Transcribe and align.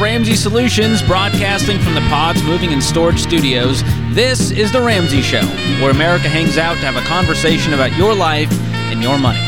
Ramsey 0.00 0.36
Solutions, 0.36 1.02
broadcasting 1.02 1.80
from 1.80 1.94
the 1.96 2.00
Pods 2.02 2.40
Moving 2.44 2.72
and 2.72 2.80
Storage 2.80 3.18
Studios, 3.18 3.82
this 4.14 4.52
is 4.52 4.70
The 4.70 4.80
Ramsey 4.80 5.22
Show, 5.22 5.44
where 5.82 5.90
America 5.90 6.28
hangs 6.28 6.56
out 6.56 6.74
to 6.74 6.86
have 6.86 6.94
a 6.94 7.04
conversation 7.08 7.74
about 7.74 7.96
your 7.96 8.14
life 8.14 8.48
and 8.92 9.02
your 9.02 9.18
money. 9.18 9.40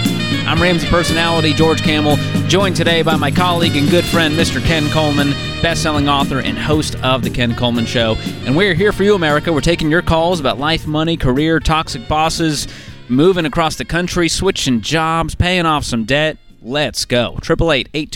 I'm 0.48 0.60
Ramsey 0.60 0.88
personality 0.88 1.52
George 1.52 1.82
Kamel, 1.82 2.16
joined 2.48 2.74
today 2.74 3.02
by 3.02 3.14
my 3.14 3.30
colleague 3.30 3.76
and 3.76 3.88
good 3.88 4.04
friend, 4.04 4.34
Mr. 4.34 4.60
Ken 4.60 4.88
Coleman, 4.90 5.30
best-selling 5.62 6.08
author 6.08 6.40
and 6.40 6.58
host 6.58 6.96
of 6.96 7.22
The 7.22 7.30
Ken 7.30 7.54
Coleman 7.54 7.86
Show. 7.86 8.16
And 8.44 8.56
we're 8.56 8.74
here 8.74 8.90
for 8.90 9.04
you, 9.04 9.14
America. 9.14 9.52
We're 9.52 9.60
taking 9.60 9.88
your 9.88 10.02
calls 10.02 10.40
about 10.40 10.58
life, 10.58 10.84
money, 10.84 11.16
career, 11.16 11.60
toxic 11.60 12.08
bosses, 12.08 12.66
moving 13.08 13.44
across 13.46 13.76
the 13.76 13.84
country, 13.84 14.28
switching 14.28 14.80
jobs, 14.80 15.36
paying 15.36 15.64
off 15.64 15.84
some 15.84 16.02
debt. 16.02 16.38
Let's 16.60 17.04
go. 17.04 17.38
888 17.40 18.10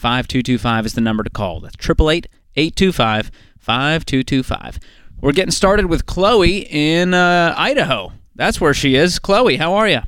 5225 0.00 0.86
is 0.86 0.94
the 0.94 1.00
number 1.02 1.22
to 1.22 1.28
call. 1.30 1.60
That's 1.60 1.76
888 1.76 2.26
825 2.56 3.30
5225. 3.58 4.80
We're 5.20 5.32
getting 5.32 5.50
started 5.50 5.86
with 5.86 6.06
Chloe 6.06 6.66
in 6.70 7.12
uh, 7.12 7.54
Idaho. 7.56 8.12
That's 8.34 8.60
where 8.60 8.72
she 8.72 8.94
is. 8.94 9.18
Chloe, 9.18 9.58
how 9.58 9.74
are 9.74 9.86
you? 9.86 10.00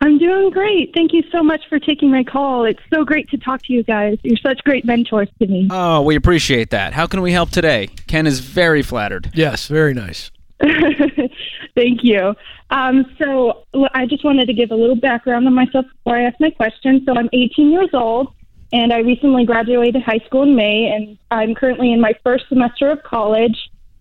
I'm 0.00 0.16
doing 0.16 0.48
great. 0.48 0.92
Thank 0.94 1.12
you 1.12 1.22
so 1.30 1.42
much 1.42 1.60
for 1.68 1.78
taking 1.78 2.10
my 2.10 2.24
call. 2.24 2.64
It's 2.64 2.80
so 2.92 3.04
great 3.04 3.28
to 3.28 3.36
talk 3.36 3.62
to 3.64 3.72
you 3.74 3.82
guys. 3.82 4.16
You're 4.22 4.38
such 4.38 4.64
great 4.64 4.86
mentors 4.86 5.28
to 5.38 5.46
me. 5.46 5.68
Oh, 5.70 6.00
we 6.00 6.16
appreciate 6.16 6.70
that. 6.70 6.94
How 6.94 7.06
can 7.06 7.20
we 7.20 7.32
help 7.32 7.50
today? 7.50 7.90
Ken 8.06 8.26
is 8.26 8.40
very 8.40 8.80
flattered. 8.80 9.30
Yes, 9.34 9.66
very 9.66 9.92
nice. 9.92 10.30
Thank 11.74 12.00
you. 12.02 12.34
Um, 12.70 13.06
so 13.18 13.64
I 13.94 14.06
just 14.06 14.24
wanted 14.24 14.46
to 14.46 14.52
give 14.52 14.70
a 14.70 14.74
little 14.74 14.96
background 14.96 15.46
on 15.46 15.54
myself 15.54 15.86
before 15.86 16.18
I 16.18 16.24
ask 16.24 16.38
my 16.38 16.50
question. 16.50 17.02
So 17.06 17.14
I'm 17.16 17.30
18 17.32 17.70
years 17.70 17.88
old, 17.94 18.32
and 18.72 18.92
I 18.92 18.98
recently 18.98 19.44
graduated 19.46 20.02
high 20.02 20.20
school 20.26 20.42
in 20.42 20.54
May, 20.54 20.92
and 20.94 21.18
I'm 21.30 21.54
currently 21.54 21.92
in 21.92 22.00
my 22.00 22.12
first 22.22 22.44
semester 22.48 22.90
of 22.90 23.02
college, 23.02 23.56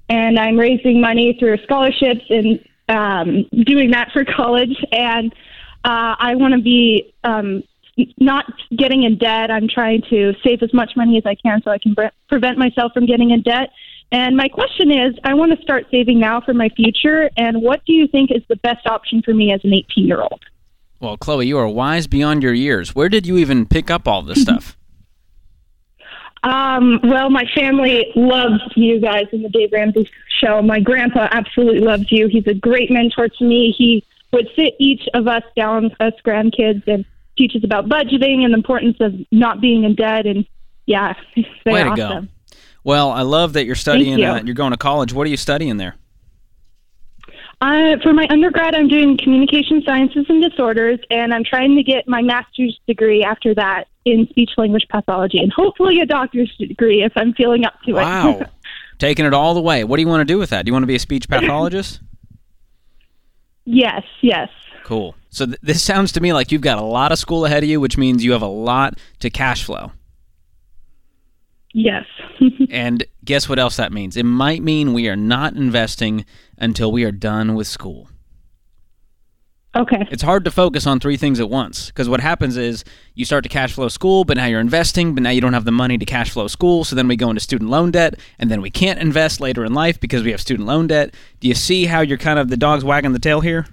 and 0.09 0.37
I'm 0.37 0.57
raising 0.57 0.99
money 0.99 1.37
through 1.39 1.57
scholarships 1.63 2.25
and 2.29 2.59
um, 2.89 3.45
doing 3.65 3.91
that 3.91 4.11
for 4.11 4.25
college. 4.35 4.75
And 4.91 5.31
uh, 5.85 6.15
I 6.19 6.35
want 6.35 6.55
to 6.55 6.61
be 6.61 7.13
um, 7.23 7.63
not 8.17 8.45
getting 8.75 9.03
in 9.03 9.17
debt. 9.17 9.49
I'm 9.49 9.67
trying 9.67 10.01
to 10.09 10.33
save 10.43 10.61
as 10.61 10.73
much 10.73 10.91
money 10.97 11.17
as 11.17 11.25
I 11.25 11.35
can 11.35 11.61
so 11.63 11.71
I 11.71 11.77
can 11.77 11.95
pre- 11.95 12.09
prevent 12.27 12.57
myself 12.57 12.91
from 12.93 13.05
getting 13.05 13.31
in 13.31 13.43
debt. 13.43 13.69
And 14.11 14.35
my 14.35 14.47
question 14.47 14.91
is 14.91 15.15
I 15.23 15.33
want 15.35 15.55
to 15.55 15.61
start 15.61 15.85
saving 15.91 16.19
now 16.19 16.41
for 16.41 16.53
my 16.53 16.69
future. 16.69 17.29
And 17.37 17.61
what 17.61 17.85
do 17.85 17.93
you 17.93 18.07
think 18.07 18.31
is 18.31 18.41
the 18.47 18.55
best 18.57 18.87
option 18.87 19.21
for 19.21 19.33
me 19.33 19.53
as 19.53 19.63
an 19.63 19.73
18 19.73 20.05
year 20.05 20.21
old? 20.21 20.43
Well, 20.99 21.17
Chloe, 21.17 21.47
you 21.47 21.57
are 21.57 21.67
wise 21.67 22.07
beyond 22.07 22.43
your 22.43 22.53
years. 22.53 22.93
Where 22.93 23.07
did 23.07 23.25
you 23.25 23.37
even 23.37 23.65
pick 23.65 23.89
up 23.89 24.07
all 24.07 24.21
this 24.21 24.41
stuff? 24.41 24.75
Um, 26.43 27.01
well, 27.03 27.29
my 27.29 27.43
family 27.53 28.11
loves 28.15 28.61
you 28.75 29.01
guys 29.01 29.25
in 29.33 29.43
the 29.43 29.49
Dave 29.49 29.71
Ramsey 29.73 30.09
show. 30.41 30.61
My 30.61 30.79
grandpa 30.79 31.27
absolutely 31.31 31.81
loves 31.81 32.09
you. 32.11 32.29
He's 32.29 32.47
a 32.47 32.53
great 32.53 32.89
mentor 32.89 33.27
to 33.27 33.43
me. 33.43 33.75
He 33.77 34.05
would 34.31 34.47
sit 34.55 34.75
each 34.79 35.01
of 35.13 35.27
us 35.27 35.43
down, 35.55 35.91
us 35.99 36.13
grandkids, 36.25 36.87
and 36.87 37.03
teach 37.37 37.55
us 37.55 37.63
about 37.63 37.89
budgeting 37.89 38.43
and 38.43 38.53
the 38.53 38.57
importance 38.57 38.97
of 38.99 39.13
not 39.31 39.59
being 39.59 39.83
in 39.83 39.95
debt. 39.95 40.25
And 40.25 40.45
yeah, 40.85 41.13
Way 41.65 41.83
to 41.83 41.89
awesome. 41.89 42.25
go. 42.25 42.31
Well, 42.83 43.11
I 43.11 43.21
love 43.21 43.53
that 43.53 43.65
you're 43.65 43.75
studying. 43.75 44.19
you. 44.19 44.25
Uh, 44.25 44.41
you're 44.43 44.55
going 44.55 44.71
to 44.71 44.77
college. 44.77 45.13
What 45.13 45.27
are 45.27 45.29
you 45.29 45.37
studying 45.37 45.77
there? 45.77 45.95
Uh, 47.61 47.97
for 48.01 48.13
my 48.13 48.25
undergrad, 48.29 48.73
I'm 48.73 48.87
doing 48.87 49.17
communication 49.17 49.83
sciences 49.85 50.25
and 50.29 50.41
disorders, 50.41 50.99
and 51.11 51.33
I'm 51.33 51.43
trying 51.43 51.75
to 51.75 51.83
get 51.83 52.07
my 52.07 52.21
master's 52.21 52.79
degree 52.87 53.21
after 53.21 53.53
that 53.55 53.85
in 54.05 54.27
speech 54.29 54.51
language 54.57 54.85
pathology, 54.89 55.39
and 55.39 55.51
hopefully 55.51 55.99
a 55.99 56.05
doctor's 56.05 56.55
degree 56.57 57.03
if 57.03 57.11
I'm 57.17 57.33
feeling 57.33 57.65
up 57.65 57.73
to 57.83 57.91
it. 57.91 57.95
Wow, 57.95 58.41
taking 58.97 59.25
it 59.25 59.33
all 59.33 59.53
the 59.53 59.61
way. 59.61 59.83
What 59.83 59.97
do 59.97 60.01
you 60.01 60.07
want 60.07 60.21
to 60.21 60.25
do 60.33 60.37
with 60.37 60.51
that? 60.51 60.63
Do 60.63 60.69
you 60.69 60.73
want 60.73 60.83
to 60.83 60.87
be 60.87 60.95
a 60.95 60.99
speech 60.99 61.27
pathologist? 61.29 61.99
yes, 63.65 64.03
yes. 64.21 64.49
Cool. 64.85 65.15
So 65.29 65.45
th- 65.45 65.59
this 65.61 65.83
sounds 65.83 66.13
to 66.13 66.21
me 66.21 66.31
like 66.33 66.51
you've 66.51 66.61
got 66.61 66.77
a 66.79 66.83
lot 66.83 67.11
of 67.11 67.19
school 67.19 67.45
ahead 67.45 67.61
of 67.61 67.69
you, 67.69 67.79
which 67.79 67.97
means 67.97 68.23
you 68.23 68.31
have 68.31 68.41
a 68.41 68.47
lot 68.47 68.97
to 69.19 69.29
cash 69.29 69.63
flow. 69.65 69.91
Yes. 71.73 72.05
And 72.71 73.03
guess 73.25 73.49
what 73.49 73.59
else 73.59 73.77
that 73.77 73.91
means? 73.91 74.15
It 74.15 74.23
might 74.23 74.61
mean 74.63 74.93
we 74.93 75.07
are 75.09 75.15
not 75.15 75.53
investing 75.55 76.25
until 76.57 76.91
we 76.91 77.03
are 77.03 77.11
done 77.11 77.55
with 77.55 77.67
school. 77.67 78.09
okay. 79.75 80.07
It's 80.11 80.23
hard 80.23 80.45
to 80.45 80.51
focus 80.51 80.85
on 80.87 80.99
three 80.99 81.17
things 81.17 81.39
at 81.39 81.49
once 81.49 81.87
because 81.87 82.07
what 82.09 82.19
happens 82.21 82.57
is 82.57 82.83
you 83.13 83.25
start 83.25 83.43
to 83.43 83.49
cash 83.49 83.73
flow 83.73 83.87
school, 83.87 84.23
but 84.23 84.37
now 84.37 84.45
you're 84.45 84.59
investing, 84.59 85.13
but 85.13 85.23
now 85.23 85.29
you 85.31 85.41
don't 85.41 85.53
have 85.53 85.65
the 85.65 85.71
money 85.71 85.97
to 85.97 86.05
cash 86.05 86.29
flow 86.31 86.47
school. 86.47 86.83
So 86.83 86.95
then 86.95 87.07
we 87.07 87.15
go 87.15 87.29
into 87.29 87.39
student 87.41 87.69
loan 87.69 87.91
debt, 87.91 88.15
and 88.39 88.49
then 88.49 88.61
we 88.61 88.69
can't 88.69 88.99
invest 88.99 89.39
later 89.39 89.63
in 89.65 89.73
life 89.73 89.99
because 89.99 90.23
we 90.23 90.31
have 90.31 90.41
student 90.41 90.67
loan 90.67 90.87
debt. 90.87 91.13
Do 91.39 91.47
you 91.47 91.55
see 91.55 91.85
how 91.85 92.01
you're 92.01 92.17
kind 92.17 92.39
of 92.39 92.49
the 92.49 92.57
dog's 92.57 92.83
wagging 92.83 93.13
the 93.13 93.19
tail 93.19 93.41
here? 93.41 93.67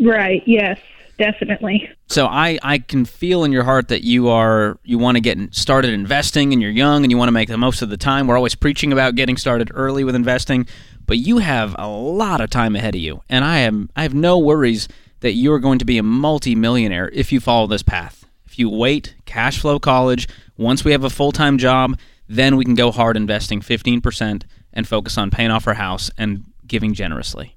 Right. 0.00 0.42
Yes. 0.46 0.78
Definitely. 1.20 1.86
So 2.06 2.24
I, 2.24 2.58
I 2.62 2.78
can 2.78 3.04
feel 3.04 3.44
in 3.44 3.52
your 3.52 3.62
heart 3.62 3.88
that 3.88 4.02
you 4.02 4.30
are 4.30 4.78
you 4.84 4.96
want 4.96 5.16
to 5.16 5.20
get 5.20 5.36
started 5.54 5.92
investing 5.92 6.54
and 6.54 6.62
you're 6.62 6.70
young 6.70 7.04
and 7.04 7.10
you 7.10 7.18
want 7.18 7.28
to 7.28 7.32
make 7.32 7.50
the 7.50 7.58
most 7.58 7.82
of 7.82 7.90
the 7.90 7.98
time. 7.98 8.26
We're 8.26 8.38
always 8.38 8.54
preaching 8.54 8.90
about 8.90 9.16
getting 9.16 9.36
started 9.36 9.70
early 9.74 10.02
with 10.02 10.14
investing, 10.14 10.66
but 11.06 11.18
you 11.18 11.36
have 11.36 11.76
a 11.78 11.86
lot 11.86 12.40
of 12.40 12.48
time 12.48 12.74
ahead 12.74 12.94
of 12.94 13.02
you, 13.02 13.22
and 13.28 13.44
I 13.44 13.58
am 13.58 13.90
I 13.94 14.02
have 14.02 14.14
no 14.14 14.38
worries 14.38 14.88
that 15.20 15.32
you 15.32 15.52
are 15.52 15.58
going 15.58 15.78
to 15.80 15.84
be 15.84 15.98
a 15.98 16.02
multi-millionaire 16.02 17.10
if 17.12 17.32
you 17.32 17.38
follow 17.38 17.66
this 17.66 17.82
path. 17.82 18.24
If 18.46 18.58
you 18.58 18.70
wait, 18.70 19.14
cash 19.26 19.58
flow 19.60 19.78
college, 19.78 20.26
once 20.56 20.86
we 20.86 20.92
have 20.92 21.04
a 21.04 21.10
full-time 21.10 21.58
job, 21.58 21.98
then 22.30 22.56
we 22.56 22.64
can 22.64 22.74
go 22.74 22.90
hard 22.90 23.18
investing 23.18 23.60
15% 23.60 24.44
and 24.72 24.88
focus 24.88 25.18
on 25.18 25.30
paying 25.30 25.50
off 25.50 25.66
our 25.66 25.74
house 25.74 26.10
and 26.16 26.44
giving 26.66 26.94
generously. 26.94 27.56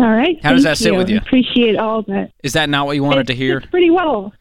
All 0.00 0.10
right. 0.10 0.38
How 0.42 0.52
does 0.52 0.62
that 0.62 0.78
sit 0.78 0.92
you. 0.92 0.98
with 0.98 1.10
you? 1.10 1.18
Appreciate 1.18 1.76
all 1.76 2.02
that. 2.02 2.32
Is 2.42 2.54
that 2.54 2.70
not 2.70 2.86
what 2.86 2.96
you 2.96 3.02
wanted 3.04 3.26
to 3.26 3.34
hear? 3.34 3.60
pretty 3.60 3.90
well. 3.90 4.32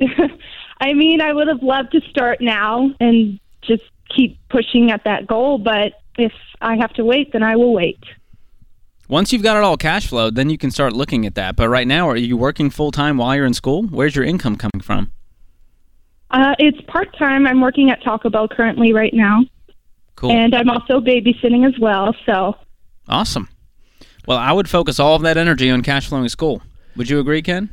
I 0.80 0.94
mean, 0.94 1.20
I 1.20 1.32
would 1.32 1.46
have 1.46 1.62
loved 1.62 1.92
to 1.92 2.00
start 2.10 2.40
now 2.40 2.90
and 2.98 3.38
just 3.62 3.84
keep 4.14 4.38
pushing 4.48 4.90
at 4.90 5.04
that 5.04 5.26
goal, 5.26 5.58
but 5.58 5.92
if 6.18 6.32
I 6.60 6.76
have 6.76 6.92
to 6.94 7.04
wait, 7.04 7.32
then 7.32 7.42
I 7.44 7.54
will 7.54 7.72
wait. 7.72 7.98
Once 9.08 9.32
you've 9.32 9.42
got 9.42 9.56
it 9.56 9.62
all 9.62 9.76
cash 9.76 10.06
flowed, 10.08 10.34
then 10.34 10.50
you 10.50 10.58
can 10.58 10.70
start 10.70 10.92
looking 10.92 11.24
at 11.26 11.34
that. 11.36 11.54
But 11.54 11.68
right 11.68 11.86
now, 11.86 12.08
are 12.08 12.16
you 12.16 12.36
working 12.36 12.70
full 12.70 12.90
time 12.90 13.16
while 13.18 13.36
you're 13.36 13.46
in 13.46 13.54
school? 13.54 13.84
Where's 13.84 14.16
your 14.16 14.24
income 14.24 14.56
coming 14.56 14.80
from? 14.82 15.12
Uh, 16.30 16.54
it's 16.58 16.80
part 16.82 17.16
time. 17.16 17.46
I'm 17.46 17.60
working 17.60 17.90
at 17.90 18.02
Taco 18.02 18.30
Bell 18.30 18.48
currently 18.48 18.92
right 18.92 19.12
now, 19.12 19.44
Cool. 20.16 20.30
and 20.30 20.54
I'm 20.54 20.70
also 20.70 21.00
babysitting 21.00 21.66
as 21.66 21.78
well. 21.80 22.14
So, 22.24 22.56
awesome. 23.08 23.48
Well, 24.26 24.38
I 24.38 24.52
would 24.52 24.68
focus 24.68 25.00
all 25.00 25.16
of 25.16 25.22
that 25.22 25.36
energy 25.36 25.70
on 25.70 25.82
cash 25.82 26.08
flowing 26.08 26.28
school. 26.28 26.62
Would 26.96 27.08
you 27.08 27.20
agree, 27.20 27.42
Ken? 27.42 27.70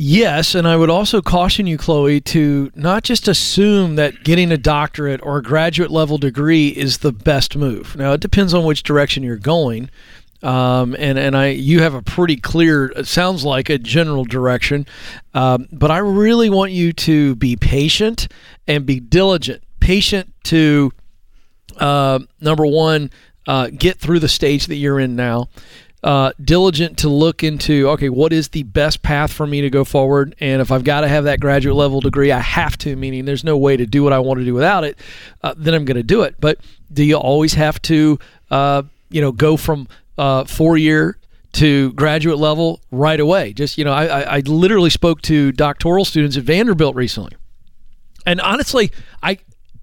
Yes, 0.00 0.54
and 0.54 0.68
I 0.68 0.76
would 0.76 0.90
also 0.90 1.20
caution 1.20 1.66
you, 1.66 1.76
Chloe, 1.76 2.20
to 2.20 2.70
not 2.76 3.02
just 3.02 3.26
assume 3.26 3.96
that 3.96 4.22
getting 4.22 4.52
a 4.52 4.56
doctorate 4.56 5.20
or 5.24 5.38
a 5.38 5.42
graduate 5.42 5.90
level 5.90 6.18
degree 6.18 6.68
is 6.68 6.98
the 6.98 7.10
best 7.10 7.56
move. 7.56 7.96
Now, 7.96 8.12
it 8.12 8.20
depends 8.20 8.54
on 8.54 8.64
which 8.64 8.84
direction 8.84 9.24
you're 9.24 9.36
going. 9.36 9.90
Um, 10.40 10.94
and 10.96 11.18
and 11.18 11.36
I 11.36 11.48
you 11.48 11.82
have 11.82 11.94
a 11.94 12.02
pretty 12.02 12.36
clear 12.36 12.92
it 12.94 13.08
sounds 13.08 13.44
like 13.44 13.68
a 13.68 13.76
general 13.76 14.24
direction, 14.24 14.86
um, 15.34 15.66
but 15.72 15.90
I 15.90 15.98
really 15.98 16.48
want 16.48 16.70
you 16.70 16.92
to 16.92 17.34
be 17.34 17.56
patient 17.56 18.28
and 18.68 18.86
be 18.86 19.00
diligent. 19.00 19.64
Patient 19.80 20.32
to 20.44 20.92
uh, 21.78 22.20
number 22.40 22.66
one, 22.66 23.10
uh, 23.48 23.70
get 23.70 23.98
through 23.98 24.20
the 24.20 24.28
stage 24.28 24.66
that 24.66 24.76
you're 24.76 25.00
in 25.00 25.16
now. 25.16 25.48
Uh, 26.04 26.30
diligent 26.40 26.96
to 26.96 27.08
look 27.08 27.42
into 27.42 27.88
okay, 27.88 28.08
what 28.08 28.32
is 28.32 28.50
the 28.50 28.62
best 28.62 29.02
path 29.02 29.32
for 29.32 29.48
me 29.48 29.62
to 29.62 29.68
go 29.68 29.82
forward? 29.82 30.36
And 30.38 30.62
if 30.62 30.70
I've 30.70 30.84
got 30.84 31.00
to 31.00 31.08
have 31.08 31.24
that 31.24 31.40
graduate 31.40 31.74
level 31.74 32.00
degree, 32.00 32.30
I 32.30 32.38
have 32.38 32.78
to. 32.78 32.94
Meaning, 32.94 33.24
there's 33.24 33.42
no 33.42 33.56
way 33.56 33.76
to 33.76 33.84
do 33.84 34.04
what 34.04 34.12
I 34.12 34.20
want 34.20 34.38
to 34.38 34.44
do 34.44 34.54
without 34.54 34.84
it. 34.84 34.96
Uh, 35.42 35.54
then 35.56 35.74
I'm 35.74 35.84
going 35.84 35.96
to 35.96 36.04
do 36.04 36.22
it. 36.22 36.36
But 36.38 36.60
do 36.92 37.02
you 37.02 37.16
always 37.16 37.54
have 37.54 37.82
to, 37.82 38.20
uh, 38.52 38.84
you 39.10 39.20
know, 39.20 39.32
go 39.32 39.56
from 39.56 39.88
uh, 40.16 40.44
four 40.44 40.78
year 40.78 41.18
to 41.54 41.92
graduate 41.94 42.38
level 42.38 42.80
right 42.92 43.18
away? 43.18 43.52
Just 43.52 43.76
you 43.76 43.84
know, 43.84 43.92
I, 43.92 44.04
I, 44.04 44.36
I 44.36 44.38
literally 44.40 44.90
spoke 44.90 45.20
to 45.22 45.50
doctoral 45.50 46.04
students 46.04 46.36
at 46.36 46.44
Vanderbilt 46.44 46.94
recently, 46.94 47.32
and 48.24 48.40
honestly, 48.40 48.92
I 49.20 49.38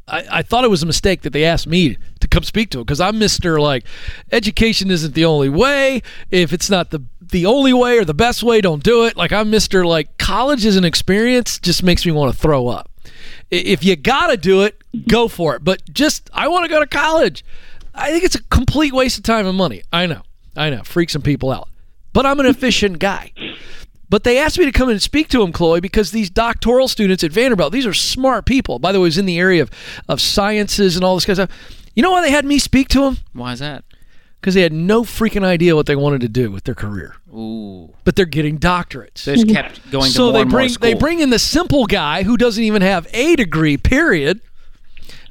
I, 0.08 0.26
I 0.32 0.42
thought 0.44 0.64
it 0.64 0.70
was 0.70 0.84
a 0.84 0.86
mistake 0.86 1.24
that 1.24 1.34
they 1.34 1.44
asked 1.46 1.68
me 1.68 1.98
come 2.36 2.44
speak 2.44 2.70
to 2.72 2.82
it 2.82 2.84
because 2.84 3.00
I'm 3.00 3.18
Mister 3.18 3.60
like 3.60 3.86
education 4.32 4.92
isn't 4.92 5.16
the 5.16 5.26
only 5.26 5.50
way. 5.50 6.02
If 6.30 6.52
it's 6.54 6.70
not 6.70 6.92
the 6.92 7.04
the 7.22 7.46
only 7.46 7.74
way 7.74 7.98
or 7.98 8.06
the 8.06 8.14
best 8.14 8.44
way, 8.44 8.62
don't 8.62 8.84
do 8.84 9.06
it. 9.06 9.16
Like 9.16 9.32
I'm 9.32 9.50
Mister 9.50 9.86
like 9.86 10.18
college 10.18 10.66
is 10.66 10.76
an 10.76 10.84
experience, 10.84 11.60
just 11.60 11.82
makes 11.82 12.06
me 12.06 12.12
want 12.12 12.34
to 12.34 12.40
throw 12.40 12.68
up. 12.68 12.92
If 13.50 13.84
you 13.84 13.96
gotta 13.96 14.36
do 14.36 14.64
it, 14.64 14.82
go 15.08 15.28
for 15.28 15.56
it. 15.56 15.64
But 15.64 15.82
just 15.92 16.30
I 16.34 16.50
want 16.50 16.66
to 16.66 16.70
go 16.70 16.80
to 16.80 16.88
college. 16.88 17.46
I 17.94 18.12
think 18.12 18.26
it's 18.26 18.36
a 18.36 18.44
complete 18.44 18.94
waste 18.94 19.18
of 19.18 19.24
time 19.24 19.48
and 19.48 19.58
money. 19.58 19.82
I 19.94 20.06
know, 20.06 20.24
I 20.58 20.70
know, 20.70 20.84
freak 20.84 21.10
some 21.10 21.22
people 21.22 21.52
out. 21.52 21.70
But 22.12 22.26
I'm 22.26 22.40
an 22.42 22.46
efficient 22.46 23.00
guy. 23.00 23.32
But 24.10 24.24
they 24.24 24.38
asked 24.38 24.60
me 24.60 24.66
to 24.66 24.72
come 24.72 24.90
and 24.90 25.02
speak 25.02 25.30
to 25.30 25.42
him, 25.42 25.52
Chloe, 25.52 25.80
because 25.80 26.12
these 26.12 26.30
doctoral 26.30 26.88
students 26.88 27.24
at 27.24 27.32
Vanderbilt, 27.32 27.72
these 27.72 27.88
are 27.88 27.94
smart 27.94 28.46
people. 28.46 28.78
By 28.78 28.92
the 28.92 29.00
way, 29.00 29.06
it 29.06 29.08
was 29.08 29.18
in 29.18 29.26
the 29.26 29.40
area 29.40 29.64
of, 29.64 29.72
of 30.08 30.22
sciences 30.22 30.96
and 30.96 31.04
all 31.04 31.16
this 31.16 31.26
kind 31.26 31.40
of 31.40 31.50
stuff. 31.50 31.85
You 31.96 32.04
know 32.04 32.12
why 32.12 32.22
they 32.22 32.32
had 32.32 32.46
me 32.46 32.60
speak 32.60 32.90
to 32.90 33.02
them? 33.02 33.18
Why 33.34 33.54
is 33.54 33.60
that? 33.60 33.86
Because 34.40 34.54
they 34.54 34.62
had 34.62 34.74
no 34.74 35.04
freaking 35.04 35.44
idea 35.44 35.76
what 35.76 35.88
they 35.88 35.96
wanted 35.96 36.22
to 36.22 36.30
do 36.30 36.52
with 36.52 36.66
their 36.66 36.76
career. 36.76 37.16
Ooh. 37.34 37.94
But 38.04 38.16
they're 38.16 38.26
getting 38.26 38.60
doctorates. 38.60 39.24
They 39.24 39.36
just 39.36 39.50
kept 39.50 39.92
going 39.92 40.06
to 40.06 40.12
so 40.12 40.32
more 40.32 40.44
they 40.44 40.44
bring 40.44 40.72
they 40.82 40.94
bring 40.94 41.20
in 41.20 41.32
the 41.32 41.40
simple 41.40 41.86
guy 41.86 42.24
who 42.24 42.38
doesn't 42.38 42.64
even 42.64 42.82
have 42.82 43.08
a 43.14 43.36
degree, 43.36 43.78
period, 43.78 44.42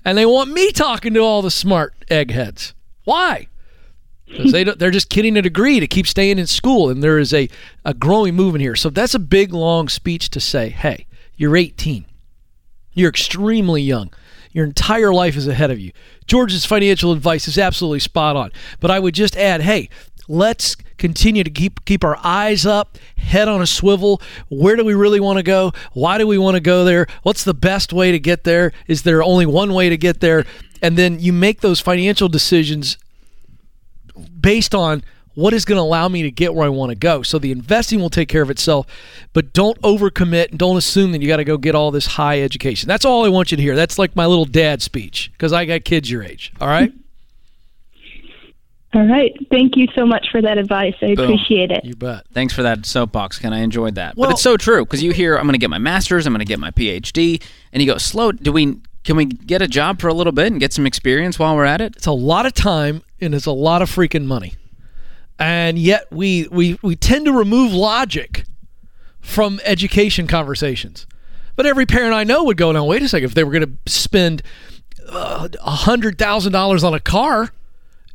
and 0.05 0.19
they 0.19 0.27
want 0.27 0.51
me 0.51 0.73
talking 0.73 1.15
to 1.15 1.21
all 1.21 1.43
the 1.43 1.51
smart 1.51 1.95
eggheads. 2.11 2.75
Why? 3.05 3.49
Because 4.27 4.53
they 4.53 4.65
they're 4.65 4.91
just 4.91 5.11
getting 5.11 5.37
a 5.37 5.43
degree 5.43 5.79
to 5.81 5.87
keep 5.87 6.07
staying 6.07 6.39
in 6.39 6.47
school, 6.47 6.89
and 6.89 7.03
there 7.03 7.19
is 7.19 7.33
a, 7.33 7.49
a 7.85 7.95
growing 7.95 8.35
movement 8.35 8.63
here. 8.63 8.75
So 8.75 8.91
that's 8.91 9.15
a 9.15 9.19
big 9.19 9.53
long 9.53 9.89
speech 9.89 10.31
to 10.31 10.41
say, 10.41 10.71
hey, 10.71 11.07
you're 11.37 11.57
18, 11.57 12.07
you're 12.95 13.11
extremely 13.11 13.83
young. 13.83 14.13
Your 14.55 14.65
entire 14.65 15.12
life 15.12 15.37
is 15.37 15.47
ahead 15.47 15.71
of 15.71 15.79
you. 15.79 15.93
George's 16.27 16.65
financial 16.65 17.12
advice 17.12 17.47
is 17.47 17.59
absolutely 17.59 18.01
spot 18.01 18.37
on. 18.37 18.53
But 18.81 18.91
I 18.91 19.01
would 19.01 19.15
just 19.15 19.37
add, 19.37 19.61
hey, 19.61 19.91
let's 20.29 20.77
continue 20.97 21.43
to 21.45 21.51
keep 21.51 21.85
keep 21.85 22.05
our 22.05 22.17
eyes 22.23 22.65
up, 22.65 22.97
head 23.17 23.49
on 23.49 23.61
a 23.61 23.67
swivel. 23.67 24.23
Where 24.49 24.77
do 24.77 24.85
we 24.85 24.95
really 24.95 25.21
want 25.21 25.39
to 25.39 25.43
go? 25.43 25.73
Why 25.93 26.19
do 26.19 26.27
we 26.27 26.39
want 26.39 26.55
to 26.55 26.61
go 26.61 26.85
there? 26.85 27.06
What's 27.25 27.45
the 27.45 27.53
best 27.53 27.93
way 27.93 28.12
to 28.12 28.19
get 28.19 28.45
there? 28.45 28.73
Is 28.87 29.03
there 29.03 29.23
only 29.23 29.45
one 29.45 29.75
way 29.75 29.89
to 29.89 29.97
get 29.97 30.21
there? 30.21 30.47
And 30.81 30.97
then 30.97 31.19
you 31.19 31.33
make 31.33 31.61
those 31.61 31.81
financial 31.81 32.29
decisions 32.29 32.97
based 34.41 34.75
on 34.75 35.03
what 35.35 35.53
is 35.53 35.65
going 35.65 35.77
to 35.79 35.83
allow 35.83 36.09
me 36.09 36.23
to 36.23 36.31
get 36.31 36.55
where 36.55 36.67
I 36.67 36.69
want 36.69 36.91
to 36.91 36.97
go. 36.97 37.23
So 37.23 37.39
the 37.39 37.53
investing 37.53 38.01
will 38.01 38.11
take 38.11 38.29
care 38.29 38.43
of 38.43 38.51
itself, 38.51 38.87
but 39.33 39.53
don't 39.53 39.81
overcommit 39.83 40.51
and 40.51 40.59
don't 40.59 40.77
assume 40.77 41.13
that 41.13 41.23
you 41.23 41.29
got 41.29 41.37
to 41.39 41.45
go 41.45 41.57
get 41.59 41.75
all 41.75 41.91
this 41.91 42.07
high 42.07 42.41
education. 42.41 42.89
That's 42.89 43.05
all 43.05 43.25
I 43.25 43.29
want 43.29 43.51
you 43.51 43.57
to 43.57 43.63
hear. 43.63 43.75
That's 43.77 43.99
like 43.99 44.15
my 44.17 44.27
little 44.27 44.45
dad 44.45 44.83
speech 44.83 45.31
because 45.33 45.53
I 45.53 45.65
got 45.65 45.85
kids 45.85 46.11
your 46.11 46.23
age. 46.23 46.53
All 46.61 46.69
right? 46.69 46.93
All 48.95 49.05
right. 49.05 49.35
Thank 49.51 49.77
you 49.77 49.89
so 49.97 50.07
much 50.07 50.29
for 50.31 50.41
that 50.41 50.57
advice. 50.57 50.95
I 51.03 51.07
appreciate 51.07 51.73
it. 51.73 51.85
You 51.85 51.97
bet. 51.97 52.27
Thanks 52.33 52.55
for 52.55 52.63
that 52.63 52.87
soapbox, 52.87 53.41
Ken. 53.41 53.53
I 53.53 53.59
enjoyed 53.59 53.97
that. 53.97 54.17
Well- 54.17 54.29
but 54.29 54.35
it's 54.35 54.43
so 54.43 54.57
true 54.57 54.85
because 54.85 55.03
you 55.03 55.11
hear, 55.13 55.37
I'm 55.37 55.43
going 55.43 55.55
to 55.55 55.59
get 55.59 55.69
my 55.69 55.79
master's, 55.79 56.27
I'm 56.27 56.33
going 56.33 56.39
to 56.39 56.45
get 56.45 56.61
my 56.61 56.71
PhD, 56.71 57.43
and 57.73 57.83
you 57.83 57.91
go, 57.91 57.99
slow. 57.99 58.31
Do 58.31 58.53
we? 58.53 58.79
Can 59.03 59.17
we 59.17 59.27
get 59.27 59.61
a 59.61 59.69
job 59.69 60.01
for 60.01 60.09
a 60.09 60.15
little 60.15 60.33
bit 60.33 60.47
and 60.47 60.59
get 60.59 60.73
some 60.73 60.87
experience 60.87 61.39
while 61.39 61.55
we're 61.57 61.67
at 61.67 61.81
it? 61.83 61.95
It's 61.97 62.07
a 62.07 62.13
lot 62.13 62.47
of 62.47 62.55
time 62.55 63.03
and 63.21 63.35
it's 63.35 63.45
a 63.45 63.53
lot 63.53 63.83
of 63.83 63.91
freaking 63.91 64.25
money. 64.25 64.55
And 65.44 65.79
yet 65.79 66.06
we 66.11 66.49
we 66.50 66.79
we 66.82 66.96
tend 66.96 67.26
to 67.26 67.32
remove 67.32 67.73
logic 67.75 68.44
from 69.20 69.61
education 69.64 70.26
conversations. 70.26 71.06
But 71.55 71.67
every 71.67 71.85
parent 71.87 72.14
I 72.14 72.25
know 72.25 72.44
would 72.44 72.56
go, 72.56 72.73
now 72.73 72.85
wait 72.87 73.02
a 73.02 73.08
second, 73.08 73.26
if 73.26 73.35
they 73.35 73.44
were 73.44 73.52
going 73.52 73.79
to 73.85 73.93
spend 73.93 74.43
uh, 75.08 75.49
a 75.62 75.70
hundred 75.70 76.19
thousand 76.19 76.52
dollars 76.52 76.82
on 76.82 76.94
a 76.94 76.99
car, 77.00 77.50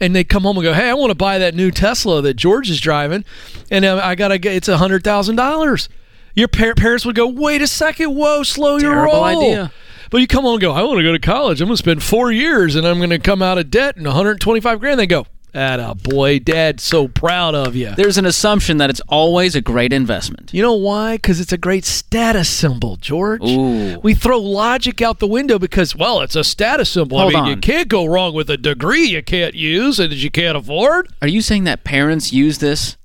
and 0.02 0.16
they 0.16 0.24
come 0.24 0.42
home 0.44 0.58
and 0.58 0.64
go, 0.64 0.74
hey, 0.74 0.90
I 0.90 0.94
want 0.96 1.12
to 1.12 1.16
buy 1.16 1.38
that 1.38 1.54
new 1.54 1.70
Tesla 1.70 2.22
that 2.24 2.34
George 2.34 2.70
is 2.70 2.82
driving, 2.82 3.24
and 3.70 3.86
uh, 3.86 4.02
I 4.04 4.16
gotta 4.16 4.40
get 4.40 4.56
it's 4.56 4.68
a 4.68 4.78
hundred 4.78 5.04
thousand 5.04 5.36
dollars. 5.36 5.88
Your 6.36 6.48
par- 6.48 6.74
parents 6.76 7.06
would 7.06 7.16
go, 7.16 7.28
wait 7.28 7.62
a 7.62 7.68
second, 7.68 8.16
whoa, 8.16 8.42
slow 8.44 8.78
your 8.78 8.94
Terrible 8.94 9.14
roll. 9.14 9.24
idea. 9.24 9.72
But 10.10 10.22
you 10.22 10.28
come 10.28 10.44
home 10.46 10.54
and 10.54 10.62
go, 10.62 10.72
I 10.72 10.82
want 10.82 10.98
to 10.98 11.04
go 11.04 11.12
to 11.12 11.20
college. 11.20 11.62
I'm 11.62 11.68
going 11.68 11.76
to 11.76 11.84
spend 11.84 12.02
four 12.02 12.32
years 12.32 12.76
and 12.76 12.88
I'm 12.88 12.98
going 12.98 13.10
to 13.12 13.20
come 13.20 13.42
out 13.44 13.58
of 13.60 13.70
debt 13.70 13.98
and 13.98 14.06
125 14.06 14.80
grand. 14.80 15.00
They 15.00 15.06
go, 15.06 15.28
a 15.54 15.96
boy, 15.96 16.40
Dad, 16.40 16.80
so 16.80 17.08
proud 17.08 17.56
of 17.56 17.76
you. 17.76 17.92
There's 17.96 18.18
an 18.18 18.26
assumption 18.26 18.78
that 18.78 18.90
it's 18.90 19.02
always 19.08 19.56
a 19.56 19.62
great 19.62 19.92
investment. 19.94 20.54
You 20.54 20.62
know 20.62 20.76
why? 20.76 21.16
Because 21.16 21.40
it's 21.40 21.52
a 21.52 21.58
great 21.58 21.86
status 21.86 22.50
symbol, 22.50 22.96
George. 22.98 23.44
Ooh. 23.44 24.00
We 24.00 24.14
throw 24.14 24.40
logic 24.40 25.02
out 25.02 25.20
the 25.20 25.28
window 25.28 25.60
because, 25.60 25.96
well, 25.96 26.22
it's 26.22 26.36
a 26.36 26.44
status 26.44 26.90
symbol. 26.92 27.20
Hold 27.20 27.36
I 27.36 27.42
mean, 27.42 27.50
you 27.50 27.58
can't 27.58 27.88
go 27.88 28.06
wrong 28.06 28.34
with 28.34 28.50
a 28.50 28.58
degree 28.58 29.06
you 29.06 29.24
can't 29.24 29.56
use 29.56 30.00
and 30.00 30.12
that 30.12 30.18
you 30.18 30.32
can't 30.32 30.58
afford. 30.58 31.10
Are 31.22 31.28
you 31.28 31.42
saying 31.42 31.64
that 31.66 31.84
parents 31.84 32.32
use 32.32 32.60
this 32.60 32.98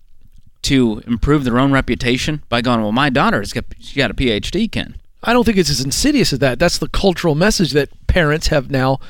to 0.63 1.03
improve 1.07 1.45
their 1.45 1.59
own 1.59 1.73
reputation 1.73 2.43
by 2.49 2.61
going, 2.61 2.81
well, 2.81 2.93
my 2.93 3.11
daughter's 3.11 3.53
got, 3.53 3.65
she 3.79 3.97
got 3.97 4.11
a 4.11 4.15
PhD, 4.15 4.71
Ken? 4.71 4.97
I 5.23 5.33
don't 5.33 5.45
think 5.45 5.57
it's 5.57 5.71
as 5.71 5.83
insidious 5.83 6.33
as 6.33 6.39
that. 6.41 6.59
That's 6.59 6.79
the 6.79 6.89
cultural 6.89 7.35
message 7.35 7.73
that 7.73 7.89
parents 8.07 8.49
have 8.49 8.71
now 8.71 9.01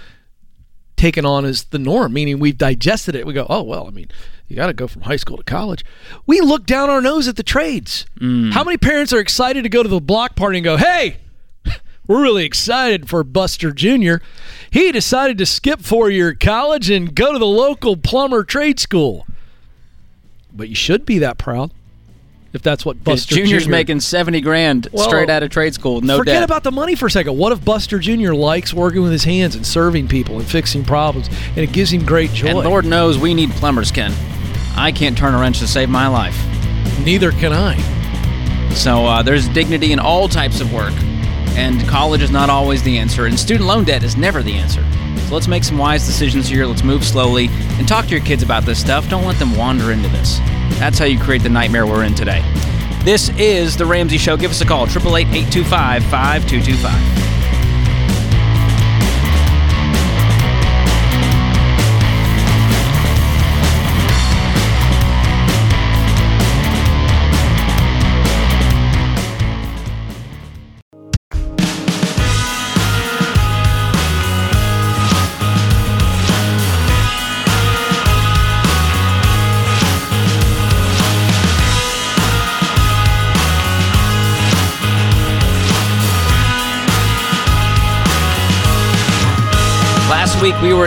taken 1.05 1.27
on 1.27 1.45
as 1.45 1.65
the 1.65 1.79
norm, 1.79 2.15
meaning 2.15 2.39
we've 2.39 2.57
digested 2.57 3.15
it. 3.15 3.27
We 3.27 3.35
go, 3.35 3.47
oh, 3.51 3.63
well, 3.63 3.87
I 3.87 3.91
mean, 3.91 4.09
you 4.49 4.57
got 4.57 4.69
to 4.69 4.73
go 4.73 4.89
from 4.89 5.03
high 5.03 5.17
school 5.17 5.37
to 5.37 5.43
college. 5.43 5.85
We 6.25 6.41
look 6.41 6.65
down 6.65 6.89
our 6.89 7.03
nose 7.03 7.29
at 7.29 7.37
the 7.37 7.43
trades. 7.43 8.07
Mm. 8.21 8.53
How 8.53 8.65
many 8.65 8.79
parents 8.79 9.13
are 9.13 9.19
excited 9.19 9.65
to 9.65 9.69
go 9.69 9.83
to 9.83 9.89
the 9.89 10.01
block 10.01 10.35
party 10.35 10.57
and 10.57 10.65
go, 10.65 10.79
hey, 10.79 11.19
we're 12.07 12.23
really 12.23 12.47
excited 12.47 13.07
for 13.07 13.23
Buster 13.23 13.71
Jr. 13.71 14.15
He 14.71 14.93
decided 14.93 15.37
to 15.37 15.45
skip 15.45 15.83
four 15.83 16.09
year 16.09 16.33
college 16.33 16.89
and 16.89 17.15
go 17.15 17.35
to 17.35 17.39
the 17.39 17.45
local 17.45 17.99
plumber 17.99 18.43
trade 18.43 18.81
school. 18.81 19.27
But 20.55 20.71
you 20.71 20.75
should 20.75 21.05
be 21.05 21.19
that 21.19 21.37
proud 21.37 21.71
if 22.55 22.63
that's 22.63 22.87
what 22.87 23.03
Buster 23.05 23.35
Junior's 23.35 23.65
Jr. 23.65 23.71
making 23.71 24.01
70 24.01 24.41
grand 24.41 24.89
Well, 24.93 25.07
straight 25.07 25.29
out 25.29 25.43
of 25.43 25.51
trade 25.51 25.75
school, 25.75 26.01
no 26.01 26.17
Forget 26.17 26.37
debt. 26.37 26.43
about 26.45 26.63
the 26.63 26.73
money 26.73 26.95
for 26.95 27.07
a 27.07 27.11
second. 27.11 27.37
What 27.37 27.53
if 27.53 27.63
Buster 27.65 27.99
Jr. 27.99 28.33
likes 28.33 28.73
working 28.73 29.03
with 29.03 29.13
his 29.13 29.25
hands 29.25 29.55
and 29.57 29.67
serving 29.67 30.09
people 30.09 30.39
and 30.39 30.47
fixing 30.47 30.85
problems, 30.85 31.29
and 31.49 31.59
it 31.59 31.73
gives 31.73 31.93
him 31.93 32.05
great 32.07 32.31
joy? 32.33 32.49
and 32.49 32.59
Lord 32.61 32.85
knows 32.87 33.19
we 33.19 33.35
need 33.35 33.51
plumbers, 33.51 33.91
Ken. 33.91 34.13
I 34.77 34.93
can't 34.93 35.19
turn 35.19 35.35
a 35.35 35.39
wrench 35.39 35.59
to 35.59 35.67
save 35.67 35.89
my 35.91 36.07
life. 36.07 36.37
Neither 37.05 37.33
can 37.33 37.53
I. 37.53 37.77
So 38.75 39.05
uh, 39.07 39.23
there's 39.23 39.49
dignity 39.49 39.93
in 39.93 39.99
all 39.99 40.29
types 40.29 40.61
of 40.61 40.73
work, 40.73 40.93
and 41.57 41.87
college 41.89 42.23
is 42.23 42.31
not 42.31 42.51
always 42.51 42.83
the 42.83 42.99
answer, 42.99 43.27
and 43.27 43.39
student 43.39 43.67
loan 43.67 43.85
debt 43.85 44.03
is 44.03 44.17
never 44.17 44.43
the 44.43 44.55
answer. 44.55 44.85
So 45.29 45.35
let's 45.35 45.49
make 45.49 45.65
some 45.65 45.79
wise 45.79 46.07
decisions 46.07 46.49
here. 46.49 46.67
Let's 46.67 46.85
move 46.85 47.05
slowly 47.05 47.49
and 47.51 47.89
talk 47.89 48.07
to 48.07 48.11
your 48.11 48.25
kids 48.25 48.43
about 48.43 48.65
this 48.65 48.81
stuff. 48.81 49.09
Don't 49.09 49.25
let 49.25 49.39
them 49.39 49.57
wander 49.57 49.93
into 49.93 50.09
this. 50.09 50.39
That's 50.79 50.99
how 50.99 51.05
you 51.05 51.19
create 51.19 51.43
the 51.43 51.49
nightmare 51.49 51.87
we're 51.87 52.05
in 52.05 52.15
today. 52.15 52.43
This 53.05 53.29
is 53.39 53.77
The 53.77 53.87
Ramsey 53.87 54.19
Show. 54.19 54.37
Give 54.37 54.51
us 54.51 54.61
a 54.61 54.67
call, 54.67 54.85
888 54.85 55.27
825 55.49 56.03
5225. 56.05 57.44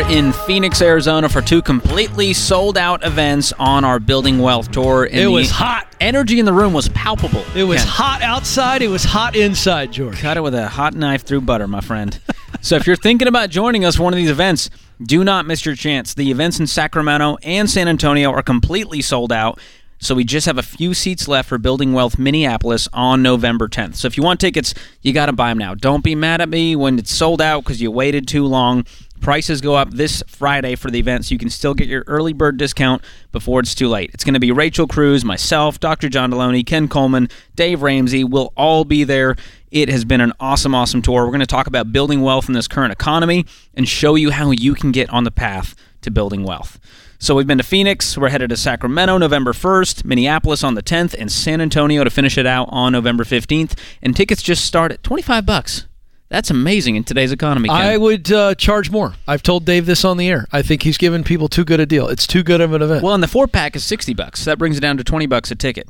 In 0.09 0.31
Phoenix, 0.31 0.81
Arizona 0.81 1.27
for 1.27 1.41
two 1.41 1.61
completely 1.61 2.31
sold 2.31 2.77
out 2.77 3.05
events 3.05 3.51
on 3.59 3.83
our 3.83 3.99
Building 3.99 4.39
Wealth 4.39 4.71
tour. 4.71 5.03
and 5.03 5.13
It 5.15 5.27
was 5.27 5.49
hot. 5.49 5.93
Energy 5.99 6.39
in 6.39 6.45
the 6.45 6.53
room 6.53 6.71
was 6.73 6.87
palpable. 6.89 7.43
It 7.55 7.65
was 7.65 7.79
Ken. 7.79 7.87
hot 7.87 8.21
outside. 8.21 8.81
It 8.81 8.87
was 8.87 9.03
hot 9.03 9.35
inside, 9.35 9.91
George. 9.91 10.17
Cut 10.19 10.37
it 10.37 10.41
with 10.41 10.55
a 10.55 10.69
hot 10.69 10.93
knife 10.93 11.23
through 11.23 11.41
butter, 11.41 11.67
my 11.67 11.81
friend. 11.81 12.17
so 12.61 12.75
if 12.77 12.87
you're 12.87 12.95
thinking 12.95 13.27
about 13.27 13.49
joining 13.49 13.83
us 13.83 13.97
for 13.97 14.03
one 14.03 14.13
of 14.13 14.17
these 14.17 14.29
events, 14.29 14.69
do 15.01 15.23
not 15.25 15.45
miss 15.45 15.65
your 15.65 15.75
chance. 15.75 16.13
The 16.13 16.31
events 16.31 16.59
in 16.59 16.67
Sacramento 16.67 17.37
and 17.43 17.69
San 17.69 17.87
Antonio 17.89 18.31
are 18.31 18.43
completely 18.43 19.01
sold 19.01 19.33
out. 19.33 19.59
So 19.99 20.13
we 20.13 20.23
just 20.23 20.45
have 20.45 20.59
a 20.59 20.63
few 20.63 20.93
seats 20.93 21.27
left 21.27 21.49
for 21.49 21.57
Building 21.57 21.91
Wealth 21.91 22.19
Minneapolis 22.19 22.87
on 22.93 23.23
November 23.23 23.67
10th. 23.67 23.95
So 23.95 24.05
if 24.05 24.15
you 24.15 24.21
want 24.21 24.39
tickets, 24.39 24.75
you 25.01 25.11
got 25.11 25.25
to 25.25 25.33
buy 25.33 25.49
them 25.49 25.57
now. 25.57 25.73
Don't 25.73 26.03
be 26.03 26.13
mad 26.13 26.39
at 26.39 26.49
me 26.49 26.75
when 26.75 26.99
it's 26.99 27.11
sold 27.11 27.41
out 27.41 27.63
because 27.63 27.81
you 27.81 27.89
waited 27.89 28.27
too 28.27 28.45
long. 28.45 28.85
Prices 29.21 29.61
go 29.61 29.75
up 29.75 29.91
this 29.91 30.23
Friday 30.27 30.75
for 30.75 30.89
the 30.89 30.99
event, 30.99 31.25
so 31.25 31.33
you 31.33 31.39
can 31.39 31.49
still 31.49 31.73
get 31.73 31.87
your 31.87 32.03
early 32.07 32.33
bird 32.33 32.57
discount 32.57 33.01
before 33.31 33.59
it's 33.59 33.75
too 33.75 33.87
late. 33.87 34.11
It's 34.13 34.23
going 34.23 34.35
to 34.35 34.39
be 34.39 34.51
Rachel 34.51 34.87
Cruz, 34.87 35.25
myself, 35.25 35.79
Dr. 35.79 36.09
John 36.09 36.31
Deloney, 36.31 36.65
Ken 36.65 36.87
Coleman, 36.87 37.29
Dave 37.55 37.81
Ramsey. 37.81 38.23
We'll 38.23 38.53
all 38.55 38.85
be 38.85 39.03
there. 39.03 39.35
It 39.71 39.89
has 39.89 40.05
been 40.05 40.21
an 40.21 40.33
awesome, 40.39 40.73
awesome 40.73 41.01
tour. 41.01 41.25
We're 41.25 41.31
going 41.31 41.39
to 41.41 41.45
talk 41.45 41.67
about 41.67 41.91
building 41.91 42.21
wealth 42.21 42.47
in 42.47 42.53
this 42.53 42.67
current 42.67 42.93
economy 42.93 43.45
and 43.73 43.87
show 43.87 44.15
you 44.15 44.31
how 44.31 44.51
you 44.51 44.73
can 44.73 44.91
get 44.91 45.09
on 45.09 45.23
the 45.23 45.31
path 45.31 45.75
to 46.01 46.11
building 46.11 46.43
wealth. 46.43 46.79
So 47.19 47.33
we've 47.33 47.47
been 47.47 47.57
to 47.57 47.63
Phoenix, 47.63 48.15
we're 48.15 48.29
headed 48.29 48.51
to 48.51 48.57
Sacramento 48.57 49.17
November 49.17 49.51
1st, 49.51 50.05
Minneapolis 50.05 50.63
on 50.63 50.75
the 50.75 50.83
10th, 50.83 51.15
and 51.17 51.31
San 51.31 51.61
Antonio 51.61 52.03
to 52.03 52.11
finish 52.11 52.37
it 52.37 52.45
out 52.45 52.69
on 52.71 52.91
November 52.91 53.23
15th. 53.23 53.75
And 54.03 54.15
tickets 54.15 54.43
just 54.43 54.63
start 54.63 54.91
at 54.91 55.01
25 55.01 55.43
bucks. 55.43 55.86
That's 56.29 56.49
amazing 56.49 56.95
in 56.97 57.03
today's 57.05 57.31
economy. 57.31 57.69
Ken. 57.69 57.77
I 57.77 57.97
would 57.97 58.31
uh, 58.31 58.53
charge 58.55 58.91
more. 58.91 59.13
I've 59.27 59.43
told 59.43 59.63
Dave 59.65 59.85
this 59.85 60.03
on 60.03 60.17
the 60.17 60.27
air. 60.27 60.45
I 60.51 60.61
think 60.61 60.83
he's 60.83 60.97
giving 60.97 61.23
people 61.23 61.47
too 61.47 61.63
good 61.63 61.79
a 61.79 61.85
deal. 61.85 62.07
It's 62.09 62.27
too 62.27 62.43
good 62.43 62.59
of 62.59 62.73
an 62.73 62.81
event. 62.81 63.01
well, 63.03 63.13
and 63.13 63.23
the 63.23 63.27
four 63.29 63.47
pack 63.47 63.75
is 63.77 63.85
60 63.85 64.13
bucks. 64.13 64.43
That 64.45 64.57
brings 64.57 64.77
it 64.77 64.81
down 64.81 64.97
to 64.97 65.03
20 65.05 65.25
bucks 65.25 65.51
a 65.51 65.55
ticket. 65.55 65.87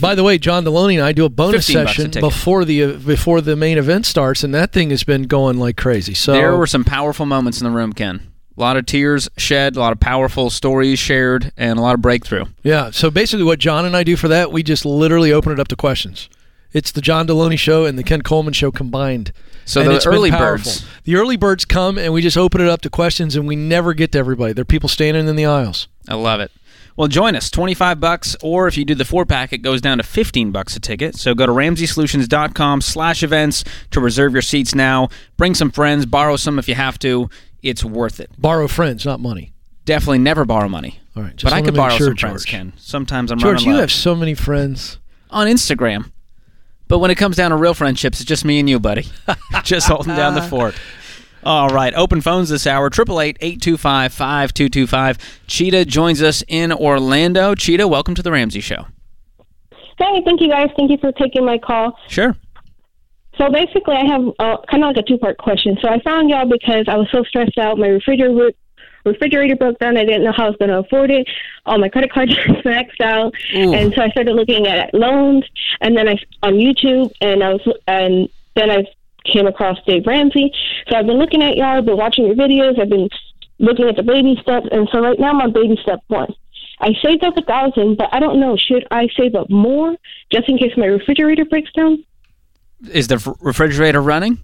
By 0.00 0.14
the 0.14 0.22
way, 0.24 0.36
John 0.36 0.64
Deloney 0.64 0.94
and 0.94 1.02
I 1.02 1.12
do 1.12 1.24
a 1.24 1.30
bonus 1.30 1.66
15 1.68 1.84
bucks 1.84 1.98
a 1.98 2.02
session 2.02 2.20
before 2.20 2.64
the 2.66 2.82
uh, 2.84 2.92
before 2.98 3.40
the 3.40 3.56
main 3.56 3.78
event 3.78 4.04
starts, 4.04 4.44
and 4.44 4.52
that 4.54 4.70
thing 4.72 4.90
has 4.90 5.02
been 5.02 5.22
going 5.22 5.58
like 5.58 5.78
crazy. 5.78 6.12
So 6.12 6.32
There 6.32 6.54
were 6.56 6.66
some 6.66 6.84
powerful 6.84 7.24
moments 7.24 7.60
in 7.60 7.64
the 7.64 7.70
room, 7.70 7.94
Ken. 7.94 8.20
A 8.56 8.60
lot 8.60 8.76
of 8.76 8.84
tears 8.84 9.30
shed, 9.38 9.76
a 9.76 9.80
lot 9.80 9.92
of 9.92 10.00
powerful 10.00 10.50
stories 10.50 10.98
shared, 10.98 11.52
and 11.56 11.78
a 11.78 11.82
lot 11.82 11.94
of 11.94 12.02
breakthrough. 12.02 12.44
yeah. 12.64 12.90
So 12.90 13.10
basically, 13.10 13.44
what 13.44 13.60
John 13.60 13.86
and 13.86 13.96
I 13.96 14.02
do 14.02 14.16
for 14.16 14.28
that, 14.28 14.52
we 14.52 14.62
just 14.62 14.84
literally 14.84 15.32
open 15.32 15.52
it 15.52 15.60
up 15.60 15.68
to 15.68 15.76
questions. 15.76 16.28
It's 16.72 16.90
the 16.90 17.00
John 17.00 17.26
Deloney 17.26 17.58
show 17.58 17.86
and 17.86 17.98
the 17.98 18.02
Ken 18.02 18.20
Coleman 18.20 18.52
show 18.52 18.70
combined. 18.70 19.32
So 19.68 19.82
And 19.82 19.90
the 19.90 20.08
early 20.08 20.30
birds. 20.30 20.82
the 21.04 21.16
early 21.16 21.36
birds 21.36 21.66
come, 21.66 21.98
and 21.98 22.14
we 22.14 22.22
just 22.22 22.38
open 22.38 22.62
it 22.62 22.68
up 22.68 22.80
to 22.80 22.90
questions, 22.90 23.36
and 23.36 23.46
we 23.46 23.54
never 23.54 23.92
get 23.92 24.12
to 24.12 24.18
everybody. 24.18 24.54
There 24.54 24.62
are 24.62 24.64
people 24.64 24.88
standing 24.88 25.28
in 25.28 25.36
the 25.36 25.44
aisles. 25.44 25.88
I 26.08 26.14
love 26.14 26.40
it. 26.40 26.50
Well, 26.96 27.06
join 27.06 27.36
us. 27.36 27.50
25 27.50 28.00
bucks, 28.00 28.34
or 28.42 28.66
if 28.66 28.78
you 28.78 28.86
do 28.86 28.94
the 28.94 29.04
four 29.04 29.26
pack, 29.26 29.52
it 29.52 29.58
goes 29.58 29.82
down 29.82 29.98
to 29.98 30.02
15 30.04 30.52
bucks 30.52 30.74
a 30.74 30.80
ticket. 30.80 31.16
So 31.16 31.34
go 31.34 31.44
to 31.44 31.52
ramseysolutions.com 31.52 32.80
slash 32.80 33.22
events 33.22 33.62
to 33.90 34.00
reserve 34.00 34.32
your 34.32 34.42
seats 34.42 34.74
now. 34.74 35.10
Bring 35.36 35.54
some 35.54 35.70
friends, 35.70 36.06
borrow 36.06 36.36
some 36.36 36.58
if 36.58 36.66
you 36.66 36.74
have 36.74 36.98
to. 37.00 37.28
It's 37.62 37.84
worth 37.84 38.20
it. 38.20 38.30
Borrow 38.38 38.68
friends, 38.68 39.04
not 39.04 39.20
money. 39.20 39.52
Definitely 39.84 40.18
never 40.18 40.46
borrow 40.46 40.68
money. 40.68 41.00
All 41.14 41.22
right, 41.22 41.36
just 41.36 41.44
but 41.44 41.52
I 41.52 41.60
could 41.62 41.74
borrow 41.74 41.94
sure, 41.96 42.06
some 42.08 42.16
friends, 42.16 42.44
Ken. 42.46 42.72
Sometimes 42.78 43.30
I'm 43.30 43.38
George, 43.38 43.64
you 43.64 43.74
have 43.76 43.92
so 43.92 44.14
many 44.14 44.34
friends. 44.34 44.98
on 45.30 45.46
Instagram. 45.46 46.10
But 46.88 46.98
when 46.98 47.10
it 47.10 47.16
comes 47.16 47.36
down 47.36 47.50
to 47.50 47.56
real 47.56 47.74
friendships, 47.74 48.20
it's 48.20 48.28
just 48.28 48.44
me 48.44 48.58
and 48.58 48.68
you, 48.68 48.80
buddy. 48.80 49.06
just 49.62 49.86
holding 49.86 50.16
down 50.16 50.34
the 50.34 50.42
fort. 50.42 50.74
All 51.44 51.68
right, 51.68 51.94
open 51.94 52.20
phones 52.20 52.48
this 52.48 52.66
hour, 52.66 52.90
888-825-5225. 52.90 55.18
Cheetah 55.46 55.84
joins 55.84 56.20
us 56.20 56.42
in 56.48 56.72
Orlando. 56.72 57.54
Cheetah, 57.54 57.86
welcome 57.86 58.16
to 58.16 58.22
the 58.22 58.32
Ramsey 58.32 58.60
Show. 58.60 58.86
Hey, 59.98 60.22
thank 60.24 60.40
you 60.40 60.48
guys. 60.48 60.70
Thank 60.76 60.90
you 60.90 60.98
for 60.98 61.12
taking 61.12 61.44
my 61.44 61.58
call. 61.58 61.96
Sure. 62.08 62.34
So 63.36 63.50
basically, 63.50 63.94
I 63.94 64.04
have 64.06 64.22
uh, 64.38 64.56
kind 64.68 64.82
of 64.82 64.88
like 64.88 64.96
a 64.96 65.02
two-part 65.02 65.38
question. 65.38 65.78
So 65.80 65.88
I 65.88 66.00
found 66.02 66.28
y'all 66.28 66.48
because 66.48 66.86
I 66.88 66.96
was 66.96 67.06
so 67.12 67.22
stressed 67.24 67.56
out. 67.58 67.78
My 67.78 67.86
refrigerator 67.88 68.50
refrigerator 69.08 69.56
broke 69.56 69.78
down. 69.78 69.96
I 69.96 70.04
didn't 70.04 70.24
know 70.24 70.32
how 70.32 70.46
I 70.46 70.48
was 70.48 70.56
going 70.56 70.70
to 70.70 70.78
afford 70.78 71.10
it. 71.10 71.28
All 71.66 71.78
my 71.78 71.88
credit 71.88 72.12
cards 72.12 72.34
were 72.48 72.62
maxed 72.62 73.00
out, 73.00 73.34
Ooh. 73.54 73.74
and 73.74 73.92
so 73.94 74.02
I 74.02 74.10
started 74.10 74.34
looking 74.34 74.66
at 74.66 74.92
loans. 74.94 75.44
And 75.80 75.96
then 75.96 76.08
I 76.08 76.16
on 76.42 76.54
YouTube, 76.54 77.12
and 77.20 77.42
I 77.42 77.54
was 77.54 77.78
and 77.86 78.28
then 78.54 78.70
I 78.70 78.84
came 79.24 79.46
across 79.46 79.78
Dave 79.86 80.06
Ramsey. 80.06 80.52
So 80.88 80.96
I've 80.96 81.06
been 81.06 81.18
looking 81.18 81.42
at 81.42 81.56
y'all. 81.56 81.78
I've 81.78 81.84
been 81.84 81.96
watching 81.96 82.26
your 82.26 82.36
videos. 82.36 82.80
I've 82.80 82.88
been 82.88 83.08
looking 83.58 83.88
at 83.88 83.96
the 83.96 84.02
baby 84.02 84.36
steps, 84.42 84.66
and 84.70 84.88
so 84.92 85.00
right 85.00 85.18
now 85.18 85.30
I'm 85.30 85.40
on 85.40 85.52
baby 85.52 85.78
step 85.82 86.00
one. 86.08 86.32
I 86.80 86.94
saved 87.02 87.24
up 87.24 87.36
a 87.36 87.42
thousand, 87.42 87.96
but 87.96 88.08
I 88.12 88.20
don't 88.20 88.38
know. 88.38 88.56
Should 88.56 88.86
I 88.90 89.08
save 89.16 89.34
up 89.34 89.50
more 89.50 89.96
just 90.30 90.48
in 90.48 90.58
case 90.58 90.72
my 90.76 90.86
refrigerator 90.86 91.44
breaks 91.44 91.72
down? 91.72 92.04
Is 92.92 93.08
the 93.08 93.36
refrigerator 93.40 94.00
running? 94.00 94.38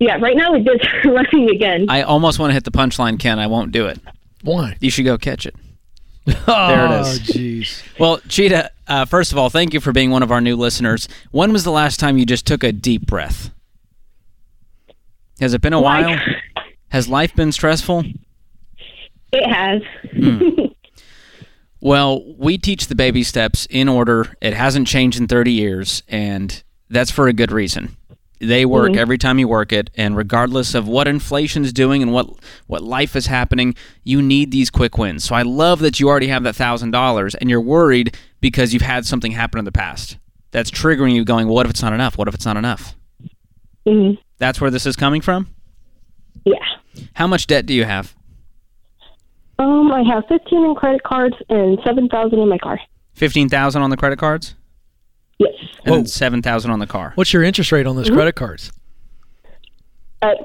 Yeah, 0.00 0.16
right 0.18 0.36
now 0.36 0.54
it 0.54 0.60
is 0.60 0.80
just 0.80 1.04
running 1.04 1.50
again. 1.50 1.86
I 1.88 2.02
almost 2.02 2.38
want 2.38 2.50
to 2.50 2.54
hit 2.54 2.64
the 2.64 2.70
punchline, 2.70 3.18
Ken. 3.18 3.38
I 3.38 3.46
won't 3.48 3.72
do 3.72 3.86
it. 3.86 3.98
Why? 4.42 4.76
You 4.80 4.90
should 4.90 5.04
go 5.04 5.18
catch 5.18 5.44
it. 5.46 5.54
There 6.26 6.36
it 6.36 7.00
is. 7.00 7.18
Oh, 7.20 7.22
jeez. 7.32 7.82
Well, 7.98 8.18
Cheetah, 8.28 8.70
uh, 8.86 9.04
first 9.06 9.32
of 9.32 9.38
all, 9.38 9.48
thank 9.50 9.72
you 9.74 9.80
for 9.80 9.92
being 9.92 10.10
one 10.10 10.22
of 10.22 10.30
our 10.30 10.40
new 10.42 10.56
listeners. 10.56 11.08
When 11.30 11.52
was 11.52 11.64
the 11.64 11.70
last 11.72 11.98
time 11.98 12.18
you 12.18 12.26
just 12.26 12.46
took 12.46 12.62
a 12.62 12.70
deep 12.70 13.06
breath? 13.06 13.50
Has 15.40 15.54
it 15.54 15.60
been 15.62 15.72
a 15.72 15.80
Like- 15.80 16.06
while? 16.06 16.18
Has 16.90 17.08
life 17.08 17.34
been 17.34 17.50
stressful? 17.52 18.04
It 19.32 19.46
has. 19.46 19.82
Well, 21.80 22.24
we 22.36 22.58
teach 22.58 22.88
the 22.88 22.96
baby 22.96 23.22
steps 23.22 23.64
in 23.70 23.88
order. 23.88 24.34
It 24.40 24.52
hasn't 24.52 24.88
changed 24.88 25.20
in 25.20 25.28
30 25.28 25.52
years, 25.52 26.02
and 26.08 26.60
that's 26.90 27.12
for 27.12 27.28
a 27.28 27.32
good 27.32 27.52
reason. 27.52 27.96
They 28.40 28.64
work 28.64 28.94
every 28.96 29.18
time 29.18 29.38
you 29.38 29.48
work 29.48 29.72
it, 29.72 29.90
and 29.96 30.16
regardless 30.16 30.74
of 30.74 30.86
what 30.86 31.08
inflation's 31.08 31.72
doing 31.72 32.02
and 32.02 32.12
what 32.12 32.28
what 32.68 32.82
life 32.82 33.16
is 33.16 33.26
happening, 33.26 33.74
you 34.04 34.22
need 34.22 34.50
these 34.52 34.70
quick 34.70 34.96
wins. 34.96 35.24
So 35.24 35.34
I 35.34 35.42
love 35.42 35.80
that 35.80 35.98
you 35.98 36.08
already 36.08 36.28
have 36.28 36.44
that 36.44 36.54
thousand 36.54 36.92
dollars, 36.92 37.34
and 37.34 37.50
you're 37.50 37.60
worried 37.60 38.16
because 38.40 38.72
you've 38.72 38.82
had 38.82 39.06
something 39.06 39.32
happen 39.32 39.58
in 39.58 39.64
the 39.64 39.72
past 39.72 40.18
that's 40.52 40.70
triggering 40.70 41.14
you. 41.14 41.24
Going, 41.24 41.46
well, 41.46 41.56
what 41.56 41.66
if 41.66 41.70
it's 41.70 41.82
not 41.82 41.92
enough? 41.92 42.16
What 42.16 42.28
if 42.28 42.34
it's 42.34 42.46
not 42.46 42.56
enough? 42.56 42.94
hmm 43.86 44.12
That's 44.38 44.60
where 44.60 44.70
this 44.70 44.86
is 44.86 44.94
coming 44.94 45.20
from. 45.20 45.48
Yeah. 46.44 46.54
How 47.14 47.26
much 47.26 47.46
debt 47.48 47.66
do 47.66 47.74
you 47.74 47.84
have? 47.84 48.14
Um, 49.58 49.90
I 49.90 50.02
have 50.04 50.24
fifteen 50.28 50.64
in 50.64 50.74
credit 50.76 51.02
cards 51.02 51.34
and 51.48 51.78
seven 51.84 52.08
thousand 52.08 52.38
in 52.38 52.48
my 52.48 52.58
car. 52.58 52.78
Fifteen 53.14 53.48
thousand 53.48 53.82
on 53.82 53.90
the 53.90 53.96
credit 53.96 54.18
cards, 54.18 54.54
Yes, 55.38 55.54
and 55.84 55.94
Whoa. 55.94 56.04
seven 56.04 56.42
thousand 56.42 56.70
on 56.70 56.78
the 56.78 56.86
car. 56.86 57.12
What's 57.14 57.32
your 57.32 57.42
interest 57.42 57.72
rate 57.72 57.86
on 57.86 57.96
those 57.96 58.06
mm-hmm. 58.06 58.16
credit 58.16 58.34
cards? 58.34 58.72
Uh, 60.22 60.26
at 60.26 60.36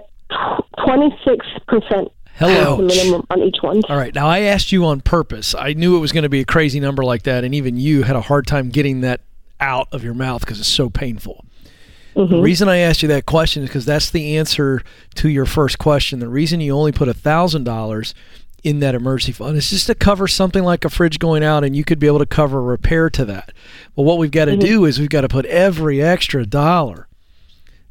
twenty 0.86 1.16
six 1.26 1.46
percent. 1.68 2.12
Hello. 2.36 2.78
Minimum 2.78 3.26
on 3.30 3.44
each 3.44 3.58
one. 3.62 3.82
All 3.90 3.98
right. 3.98 4.14
Now, 4.14 4.28
I 4.28 4.40
asked 4.40 4.72
you 4.72 4.86
on 4.86 5.02
purpose. 5.02 5.54
I 5.54 5.74
knew 5.74 5.98
it 5.98 6.00
was 6.00 6.12
going 6.12 6.24
to 6.24 6.30
be 6.30 6.40
a 6.40 6.46
crazy 6.46 6.80
number 6.80 7.04
like 7.04 7.24
that, 7.24 7.44
and 7.44 7.54
even 7.54 7.78
you 7.78 8.04
had 8.04 8.16
a 8.16 8.22
hard 8.22 8.48
time 8.48 8.70
getting 8.70 9.02
that 9.02 9.22
out 9.60 9.88
of 9.92 10.04
your 10.04 10.16
mouth 10.16 10.42
because 10.42 10.60
it's 10.60 10.68
so 10.68 10.90
painful. 10.90 11.46
The 12.16 12.22
mm-hmm. 12.22 12.42
reason 12.42 12.70
I 12.70 12.78
asked 12.78 13.02
you 13.02 13.08
that 13.10 13.26
question 13.26 13.64
is 13.64 13.70
because 13.70 13.86
that's 13.86 14.12
the 14.12 14.38
answer 14.38 14.84
to 15.16 15.30
your 15.30 15.46
first 15.46 15.80
question. 15.80 16.20
The 16.20 16.28
reason 16.28 16.62
you 16.62 16.74
only 16.74 16.92
put 16.92 17.08
a 17.08 17.14
$1,000 17.14 18.14
in 18.64 18.80
that 18.80 18.96
emergency 18.96 19.34
fund 19.34 19.58
It's 19.58 19.70
just 19.70 19.88
to 19.88 19.96
cover 19.96 20.28
something 20.28 20.64
like 20.64 20.86
a 20.86 20.90
fridge 20.90 21.20
going 21.20 21.44
out, 21.44 21.64
and 21.64 21.76
you 21.76 21.84
could 21.84 22.00
be 22.00 22.08
able 22.08 22.20
to 22.20 22.26
cover 22.26 22.60
a 22.60 22.62
repair 22.62 23.10
to 23.10 23.26
that. 23.26 23.52
But 23.96 24.04
what 24.04 24.18
we've 24.18 24.32
got 24.32 24.46
to 24.46 24.58
do 24.58 24.86
is 24.86 25.00
we've 25.00 25.10
got 25.10 25.22
to 25.22 25.28
put 25.28 25.46
every 25.46 26.02
extra 26.02 26.46
dollar 26.46 27.08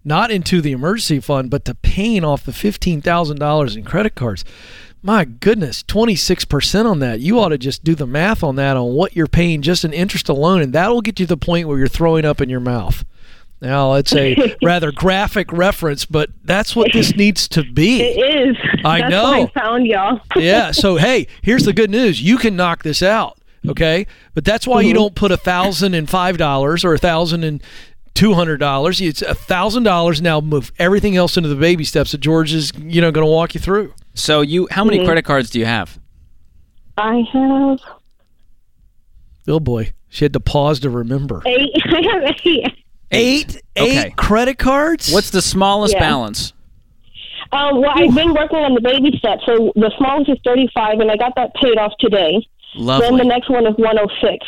not 0.05 0.31
into 0.31 0.61
the 0.61 0.73
emergency 0.73 1.21
fund, 1.21 1.51
but 1.51 1.65
to 1.65 1.75
paying 1.75 2.25
off 2.25 2.45
the 2.45 2.53
$15,000 2.53 3.77
in 3.77 3.85
credit 3.85 4.15
cards. 4.15 4.45
My 5.03 5.25
goodness, 5.25 5.83
26% 5.83 6.87
on 6.87 7.01
that. 7.01 7.21
You 7.21 7.41
ought 7.41 7.49
to 7.49 7.59
just 7.59 7.83
do 7.83 7.95
the 7.95 8.07
math 8.07 8.43
on 8.43 8.57
that 8.57 8.77
on 8.77 8.95
what 8.95 9.17
you're 9.17 9.27
paying 9.27 9.63
just 9.63 9.85
in 9.85 9.93
interest 9.93 10.29
alone, 10.29 10.63
and 10.63 10.73
that'll 10.73 11.03
get 11.03 11.19
you 11.19 11.27
to 11.27 11.35
the 11.35 11.37
point 11.37 11.67
where 11.67 11.79
you're 11.79 11.89
throwing 11.89 12.25
up 12.25 12.41
in 12.41 12.49
your 12.49 12.61
mouth. 12.61 13.05
Now, 13.63 13.95
it's 13.95 14.13
a 14.13 14.57
rather 14.63 14.91
graphic 14.91 15.53
reference, 15.53 16.05
but 16.05 16.31
that's 16.43 16.75
what 16.75 16.93
this 16.93 17.15
needs 17.15 17.47
to 17.49 17.63
be. 17.63 18.03
It 18.03 18.49
is. 18.49 18.57
I 18.85 18.99
That's 18.99 19.11
know. 19.11 19.23
Why 19.23 19.41
I 19.43 19.47
found 19.47 19.87
y'all. 19.87 20.21
yeah. 20.37 20.73
So 20.73 20.97
hey, 20.97 21.29
here's 21.43 21.65
the 21.65 21.73
good 21.73 21.89
news: 21.91 22.21
you 22.21 22.39
can 22.39 22.57
knock 22.57 22.83
this 22.83 23.03
out. 23.03 23.39
Okay, 23.67 24.09
but 24.35 24.45
that's 24.45 24.67
why 24.67 24.81
you 24.81 24.89
mm-hmm. 24.89 24.97
don't 24.97 25.15
put 25.15 25.31
a 25.31 25.37
thousand 25.37 25.95
and 25.95 26.11
five 26.11 26.37
dollars 26.37 26.85
or 26.85 26.95
a 26.95 26.99
thousand 26.99 27.45
and 27.45 27.63
two 28.15 28.35
hundred 28.35 28.59
dollars. 28.59 29.01
It's 29.01 29.23
a 29.23 29.35
thousand 29.35 29.85
dollars 29.85 30.21
now. 30.21 30.41
Move 30.41 30.73
everything 30.81 31.17
else 31.17 31.37
into 31.37 31.49
the 31.49 31.55
baby 31.55 31.85
steps 31.85 32.11
that 32.11 32.19
George 32.19 32.53
is, 32.53 32.73
you 32.77 33.01
know, 33.01 33.13
going 33.13 33.25
to 33.25 33.31
walk 33.31 33.55
you 33.55 33.61
through. 33.61 33.95
So 34.15 34.41
you, 34.41 34.67
how 34.73 34.85
many 34.85 34.99
mm-hmm. 34.99 35.07
credit 35.07 35.25
cards 35.25 35.51
do 35.51 35.61
you 35.61 35.67
have? 35.67 36.01
I 36.99 37.23
have 37.33 37.81
Oh 39.49 39.61
boy, 39.61 39.93
she 40.09 40.25
had 40.25 40.33
to 40.35 40.41
pause 40.41 40.81
to 40.81 40.91
remember. 40.91 41.43
eight. 41.47 41.71
I 41.85 42.03
have 42.11 42.37
eight. 42.45 42.82
Eight, 43.13 43.61
Okay. 43.79 44.07
eight 44.07 44.17
credit 44.17 44.59
cards. 44.59 45.13
What's 45.13 45.31
the 45.31 45.43
smallest 45.43 45.95
Yeah. 45.95 46.01
balance? 46.01 46.53
Um, 47.53 47.81
well, 47.83 47.91
I've 47.95 48.15
been 48.15 48.33
working 48.33 48.59
on 48.61 48.75
the 48.75 48.81
baby 48.81 49.17
steps. 49.19 49.43
So 49.47 49.73
the 49.77 49.93
smallest 49.99 50.31
is 50.31 50.39
thirty 50.45 50.69
five, 50.75 51.01
and 51.01 51.11
I 51.11 51.17
got 51.17 51.35
that 51.37 51.55
paid 51.57 51.77
off 51.79 51.93
today. 52.01 52.47
Lovely. 52.75 53.09
Then 53.09 53.17
the 53.19 53.25
next 53.25 53.51
one 53.51 53.67
is 53.67 53.75
one 53.77 53.97
hundred 53.97 54.11
six, 54.23 54.47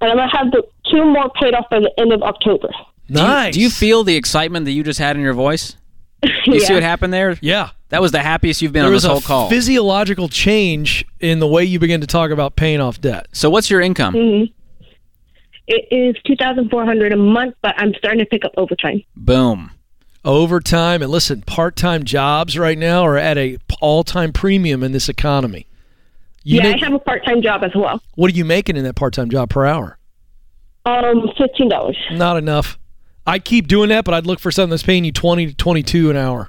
and 0.00 0.10
I'm 0.10 0.16
gonna 0.16 0.30
have 0.36 0.50
the 0.52 0.62
two 0.90 1.04
more 1.04 1.30
paid 1.40 1.54
off 1.54 1.66
by 1.70 1.80
the 1.80 1.92
end 1.98 2.12
of 2.12 2.22
October. 2.22 2.68
Do 3.08 3.20
you- 3.20 3.26
nice? 3.26 3.54
Do 3.54 3.60
you 3.60 3.68
feel 3.70 4.04
the 4.04 4.16
excitement 4.16 4.64
that 4.64 4.72
you 4.72 4.82
just 4.82 4.98
had 4.98 5.16
in 5.16 5.22
your 5.22 5.34
voice? 5.34 5.76
You 6.46 6.60
see 6.60 6.72
what 6.74 6.82
happened 6.82 7.12
there? 7.12 7.36
Yeah. 7.42 7.70
That 7.90 8.00
was 8.00 8.10
the 8.12 8.20
happiest 8.20 8.62
you've 8.62 8.72
been 8.72 8.80
There 8.82 8.88
on 8.88 8.94
was 8.94 9.02
this 9.02 9.10
a 9.10 9.12
whole 9.12 9.20
call. 9.20 9.48
physiological 9.50 10.28
change 10.28 11.04
in 11.20 11.38
the 11.40 11.46
way 11.46 11.62
you 11.64 11.78
begin 11.78 12.00
to 12.00 12.06
talk 12.06 12.30
about 12.30 12.56
paying 12.56 12.80
off 12.80 13.00
debt. 13.00 13.26
so 13.32 13.48
what's 13.50 13.70
your 13.70 13.80
income? 13.80 14.14
Mm-hmm. 14.14 14.52
It 15.68 15.86
is 15.90 16.16
two 16.24 16.36
thousand 16.36 16.70
four 16.70 16.84
hundred 16.84 17.12
a 17.12 17.16
month, 17.16 17.54
but 17.62 17.74
I'm 17.78 17.92
starting 17.94 18.20
to 18.20 18.26
pick 18.26 18.44
up 18.44 18.52
overtime. 18.56 19.02
Boom. 19.16 19.72
overtime 20.24 21.02
and 21.02 21.10
listen 21.10 21.42
part-time 21.42 22.02
jobs 22.04 22.58
right 22.58 22.78
now 22.78 23.04
are 23.06 23.16
at 23.16 23.38
a 23.38 23.58
all-time 23.80 24.32
premium 24.32 24.82
in 24.82 24.90
this 24.92 25.08
economy 25.08 25.66
you 26.42 26.56
yeah, 26.58 26.62
make- 26.72 26.82
I 26.82 26.86
have 26.86 26.94
a 26.94 26.98
part 26.98 27.24
time 27.24 27.42
job 27.42 27.62
as 27.62 27.70
well. 27.76 28.00
what 28.16 28.32
are 28.32 28.34
you 28.34 28.44
making 28.44 28.76
in 28.76 28.82
that 28.84 28.96
part-time 28.96 29.30
job 29.30 29.50
per 29.50 29.64
hour 29.66 29.98
Um, 30.84 31.30
fifteen 31.38 31.68
dollars. 31.68 31.96
not 32.12 32.36
enough 32.36 32.76
i'd 33.28 33.44
keep 33.44 33.68
doing 33.68 33.88
that 33.90 34.04
but 34.04 34.14
i'd 34.14 34.26
look 34.26 34.40
for 34.40 34.50
something 34.50 34.70
that's 34.70 34.82
paying 34.82 35.04
you 35.04 35.12
20 35.12 35.46
to 35.48 35.54
22 35.54 36.10
an 36.10 36.16
hour 36.16 36.48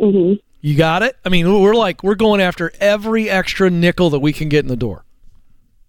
Mm-hmm. 0.00 0.34
you 0.62 0.76
got 0.76 1.02
it 1.02 1.16
i 1.24 1.28
mean 1.28 1.50
we're 1.60 1.74
like 1.74 2.02
we're 2.02 2.14
going 2.14 2.40
after 2.40 2.72
every 2.80 3.28
extra 3.30 3.68
nickel 3.70 4.08
that 4.10 4.18
we 4.20 4.32
can 4.32 4.48
get 4.48 4.60
in 4.64 4.68
the 4.68 4.76
door 4.76 5.04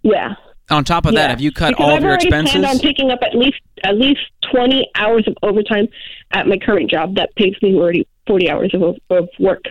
Yeah. 0.03 0.35
On 0.69 0.83
top 0.83 1.05
of 1.05 1.13
that, 1.13 1.29
have 1.29 1.41
you 1.41 1.51
cut 1.51 1.69
Because 1.71 1.83
all 1.83 1.91
I've 1.91 1.97
of 1.97 2.03
your 2.03 2.11
already 2.11 2.27
expenses? 2.27 2.51
planned 2.53 2.65
on 2.65 2.79
picking 2.79 3.11
up 3.11 3.19
at 3.21 3.35
least 3.35 3.57
at 3.83 3.97
least 3.97 4.21
twenty 4.51 4.89
hours 4.95 5.27
of 5.27 5.35
overtime 5.43 5.87
at 6.31 6.47
my 6.47 6.57
current 6.57 6.89
job 6.89 7.15
that 7.15 7.35
pays 7.35 7.53
me 7.61 7.75
already 7.75 8.07
forty 8.25 8.49
hours 8.49 8.71
of 8.73 8.95
of 9.11 9.29
work. 9.39 9.63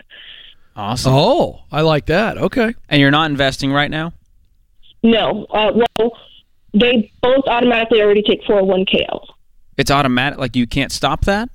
awesome. 0.77 1.13
oh 1.15 1.61
i 1.73 1.81
like 1.81 2.07
that 2.07 2.39
okay 2.39 2.75
And 2.89 3.01
you're 3.01 3.11
not 3.11 3.31
investing 3.31 3.73
right 3.73 3.91
now? 3.91 4.13
No, 5.03 5.45
uh, 5.51 5.71
well, 5.99 6.13
they 6.73 7.13
both 7.23 7.45
automatically 7.47 8.01
already 8.01 8.23
take 8.23 8.43
401k 8.45 9.05
out. 9.13 9.29
It's 9.77 9.91
automatic. 9.91 10.39
Like 10.39 10.57
you 10.57 10.67
can't 10.67 10.91
stop 10.91 11.27
that. 11.27 11.51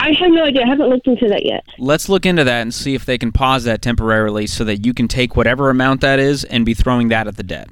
I 0.00 0.08
have 0.18 0.30
no 0.32 0.44
idea. 0.44 0.62
I 0.64 0.68
haven't 0.68 0.88
looked 0.88 1.06
into 1.06 1.28
that 1.28 1.44
yet. 1.46 1.64
Let's 1.78 2.08
look 2.08 2.26
into 2.26 2.42
that 2.44 2.62
and 2.62 2.74
see 2.74 2.94
if 2.94 3.04
they 3.04 3.18
can 3.18 3.30
pause 3.30 3.64
that 3.64 3.82
temporarily 3.82 4.46
so 4.48 4.64
that 4.64 4.84
you 4.84 4.92
can 4.94 5.06
take 5.06 5.36
whatever 5.36 5.70
amount 5.70 6.00
that 6.00 6.18
is 6.18 6.42
and 6.44 6.66
be 6.66 6.74
throwing 6.74 7.08
that 7.08 7.28
at 7.28 7.36
the 7.36 7.42
debt. 7.44 7.68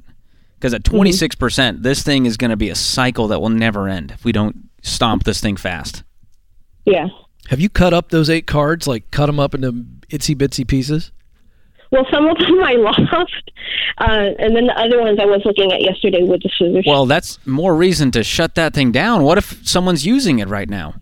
Because 0.55 0.73
at 0.73 0.83
26%, 0.83 1.37
percent 1.37 1.83
this 1.83 2.01
thing 2.03 2.25
is 2.25 2.37
going 2.37 2.49
to 2.49 2.57
be 2.57 2.69
a 2.69 2.75
cycle 2.75 3.27
that 3.27 3.39
will 3.41 3.49
never 3.49 3.87
end 3.87 4.11
if 4.11 4.23
we 4.23 4.31
don't 4.31 4.69
stomp 4.81 5.23
this 5.23 5.41
thing 5.41 5.57
fast. 5.57 6.03
Yeah. 6.85 7.07
Have 7.49 7.59
you 7.59 7.69
cut 7.69 7.93
up 7.93 8.09
those 8.09 8.29
eight 8.29 8.47
cards? 8.47 8.87
Like 8.87 9.11
cut 9.11 9.27
them 9.27 9.39
up 9.39 9.53
into 9.53 9.71
itsy 10.09 10.35
bitsy 10.35 10.67
pieces? 10.67 11.11
Well, 11.91 12.05
some 12.11 12.27
of 12.27 12.37
them 12.39 12.63
I 12.63 12.73
lost, 12.73 13.51
uh, 13.99 14.29
and 14.39 14.55
then 14.55 14.65
the 14.65 14.73
other 14.77 15.01
ones 15.01 15.19
I 15.21 15.25
was 15.25 15.41
looking 15.45 15.71
at 15.71 15.81
yesterday 15.81 16.23
with 16.23 16.41
the 16.41 16.49
scissors. 16.57 16.83
Well, 16.87 17.05
that's 17.05 17.45
more 17.45 17.75
reason 17.75 18.11
to 18.11 18.23
shut 18.23 18.55
that 18.55 18.73
thing 18.73 18.91
down. 18.91 19.23
What 19.23 19.37
if 19.37 19.67
someone's 19.67 20.05
using 20.05 20.39
it 20.39 20.47
right 20.47 20.69
now? 20.69 20.95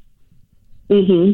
hmm 0.90 1.32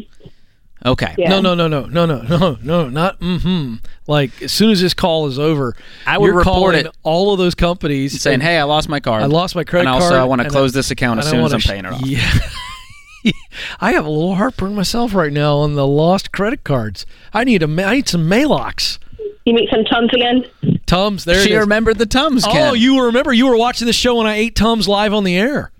Okay. 0.84 1.14
Yeah. 1.18 1.28
No, 1.28 1.40
no, 1.40 1.54
no, 1.54 1.68
no, 1.68 1.84
no, 1.86 2.06
no, 2.06 2.22
no, 2.22 2.58
no, 2.62 2.88
not 2.88 3.20
mm-hmm. 3.20 3.74
Like 4.06 4.40
as 4.42 4.52
soon 4.52 4.70
as 4.70 4.80
this 4.80 4.94
call 4.94 5.26
is 5.26 5.38
over, 5.38 5.76
I 6.06 6.16
would 6.18 6.26
you're 6.26 6.36
report 6.36 6.74
it. 6.74 6.86
all 7.02 7.32
of 7.32 7.38
those 7.38 7.54
companies 7.54 8.20
Saying, 8.20 8.34
and, 8.34 8.42
hey, 8.42 8.58
I 8.58 8.62
lost 8.62 8.88
my 8.88 8.98
card. 9.00 9.22
I 9.22 9.26
lost 9.26 9.54
my 9.54 9.64
credit 9.64 9.84
card. 9.86 9.96
and 9.96 10.02
also, 10.02 10.14
card. 10.14 10.20
I 10.20 10.24
want 10.24 10.40
to 10.40 10.44
and 10.44 10.52
close 10.52 10.72
this 10.72 10.90
account 10.90 11.20
as 11.20 11.28
soon 11.28 11.44
as 11.44 11.52
I'm 11.52 11.60
sh- 11.60 11.68
paying 11.68 11.84
it 11.84 11.92
off. 11.92 12.04
Yeah. 12.06 12.26
I 13.80 13.92
have 13.92 14.06
a 14.06 14.10
little 14.10 14.36
heartburn 14.36 14.74
myself 14.74 15.14
right 15.14 15.32
now 15.32 15.56
on 15.58 15.74
the 15.74 15.86
lost 15.86 16.32
credit 16.32 16.64
cards. 16.64 17.04
I 17.34 17.44
need 17.44 17.62
a 17.62 17.66
ma- 17.68 17.82
I 17.84 17.96
need 17.96 18.08
some 18.08 18.28
Maalox. 18.28 18.98
You 19.44 19.54
meet 19.54 19.68
some 19.70 19.84
Tums 19.84 20.10
again? 20.14 20.44
Tums, 20.86 21.24
there 21.24 21.42
She 21.42 21.52
it 21.52 21.56
is. 21.56 21.60
remembered 21.60 21.98
the 21.98 22.06
Tums, 22.06 22.44
oh, 22.46 22.72
you 22.72 23.04
remember 23.04 23.32
you 23.32 23.46
were 23.46 23.56
watching 23.56 23.86
the 23.86 23.92
show 23.92 24.16
when 24.16 24.26
I 24.26 24.36
ate 24.36 24.54
Tums 24.54 24.88
live 24.88 25.12
on 25.12 25.24
the 25.24 25.36
air. 25.36 25.70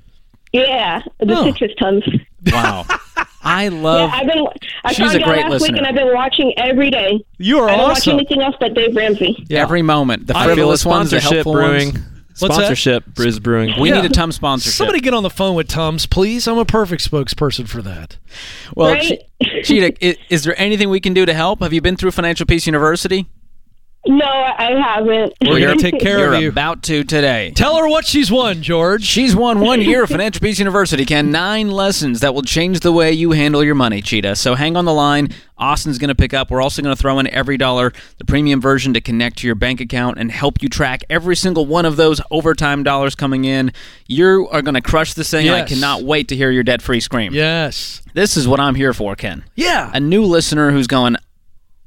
Yeah, 0.52 1.02
the 1.20 1.36
Oh. 1.38 1.44
citrus 1.44 1.72
Tums. 1.78 2.04
Wow. 2.52 2.84
I 3.42 3.64
Yeah, 3.68 3.70
love. 3.70 4.10
I've 4.12 4.26
been. 4.26 4.46
I 4.84 4.92
She's 4.92 4.98
found 5.06 5.16
a 5.18 5.22
out 5.22 5.26
great 5.28 5.40
last 5.42 5.50
listener. 5.50 5.72
week, 5.74 5.78
and 5.78 5.86
I've 5.86 5.94
been 5.94 6.12
watching 6.14 6.52
every 6.58 6.90
day. 6.90 7.24
You 7.38 7.60
are 7.60 7.68
I 7.70 7.76
don't 7.76 7.90
awesome. 7.90 8.16
watch 8.16 8.20
anything 8.26 8.42
else 8.42 8.56
but 8.58 8.74
Dave 8.74 8.94
Ramsey. 8.96 9.44
Yeah. 9.48 9.62
Every 9.62 9.82
moment. 9.82 10.26
The 10.26 10.36
I 10.36 10.40
I 10.40 10.44
a 10.44 10.54
frivolous 10.54 10.84
ones, 10.84 11.10
the 11.10 11.20
sponsorship 11.20 11.32
helpful 11.44 11.52
brewing. 11.54 11.92
ones. 11.92 12.04
That? 12.40 12.52
Sponsorship, 12.54 13.04
Briz 13.12 13.42
Brewing. 13.42 13.78
We 13.78 13.90
Yeah. 13.90 14.00
need 14.00 14.10
a 14.10 14.14
Tum 14.14 14.32
sponsorship. 14.32 14.72
Somebody 14.74 15.00
get 15.00 15.12
on 15.12 15.22
the 15.22 15.28
phone 15.30 15.54
with 15.56 15.68
Tums, 15.68 16.06
please. 16.06 16.48
I'm 16.48 16.56
a 16.56 16.64
perfect 16.64 17.08
spokesperson 17.08 17.68
for 17.68 17.82
that. 17.82 18.16
well, 18.74 18.92
Right? 18.94 19.20
Che- 19.42 19.62
Cheetah, 19.62 19.92
i- 20.06 20.16
is 20.30 20.44
there 20.44 20.58
anything 20.58 20.88
we 20.88 21.00
can 21.00 21.12
do 21.12 21.26
to 21.26 21.34
help? 21.34 21.62
Have 21.62 21.74
you 21.74 21.82
been 21.82 21.96
through 21.96 22.12
Financial 22.12 22.46
Peace 22.46 22.66
University? 22.66 23.26
No, 24.06 24.24
I 24.24 24.72
haven't. 24.82 25.34
We're 25.42 25.58
You're- 25.58 25.60
going 25.60 25.78
to 25.78 25.90
take 25.90 26.00
care 26.00 26.20
You're 26.20 26.32
of 26.34 26.40
you. 26.40 26.48
about 26.48 26.82
to 26.84 27.04
today. 27.04 27.52
Tell 27.54 27.76
her 27.76 27.86
what 27.86 28.06
she's 28.06 28.30
won, 28.30 28.62
George. 28.62 29.04
She's 29.04 29.36
won 29.36 29.60
one 29.60 29.82
year 29.82 30.04
of 30.04 30.08
Financial 30.08 30.40
Peace 30.40 30.58
University, 30.58 31.04
Ken. 31.04 31.30
Nine 31.30 31.70
lessons 31.70 32.20
that 32.20 32.34
will 32.34 32.40
change 32.42 32.80
the 32.80 32.92
way 32.92 33.12
you 33.12 33.32
handle 33.32 33.62
your 33.62 33.74
money, 33.74 34.00
Cheetah. 34.00 34.36
So 34.36 34.54
hang 34.54 34.74
on 34.74 34.86
the 34.86 34.94
line. 34.94 35.28
Austin's 35.58 35.98
going 35.98 36.08
to 36.08 36.14
pick 36.14 36.32
up. 36.32 36.50
We're 36.50 36.62
also 36.62 36.80
going 36.80 36.96
to 36.96 37.00
throw 37.00 37.18
in 37.18 37.26
EveryDollar, 37.26 37.94
the 38.16 38.24
premium 38.24 38.58
version 38.62 38.94
to 38.94 39.02
connect 39.02 39.36
to 39.38 39.46
your 39.46 39.54
bank 39.54 39.82
account 39.82 40.18
and 40.18 40.32
help 40.32 40.62
you 40.62 40.70
track 40.70 41.02
every 41.10 41.36
single 41.36 41.66
one 41.66 41.84
of 41.84 41.96
those 41.96 42.22
overtime 42.30 42.82
dollars 42.82 43.14
coming 43.14 43.44
in. 43.44 43.70
You 44.06 44.48
are 44.50 44.62
going 44.62 44.76
to 44.76 44.80
crush 44.80 45.12
this 45.12 45.30
thing. 45.30 45.46
and 45.46 45.54
I 45.56 45.64
cannot 45.66 46.04
wait 46.04 46.28
to 46.28 46.36
hear 46.36 46.50
your 46.50 46.62
debt 46.62 46.80
free 46.80 47.00
scream. 47.00 47.34
Yes. 47.34 48.00
This 48.14 48.38
is 48.38 48.48
what 48.48 48.60
I'm 48.60 48.74
here 48.76 48.94
for, 48.94 49.14
Ken. 49.14 49.44
Yeah. 49.56 49.90
A 49.92 50.00
new 50.00 50.24
listener 50.24 50.70
who's 50.70 50.86
going, 50.86 51.16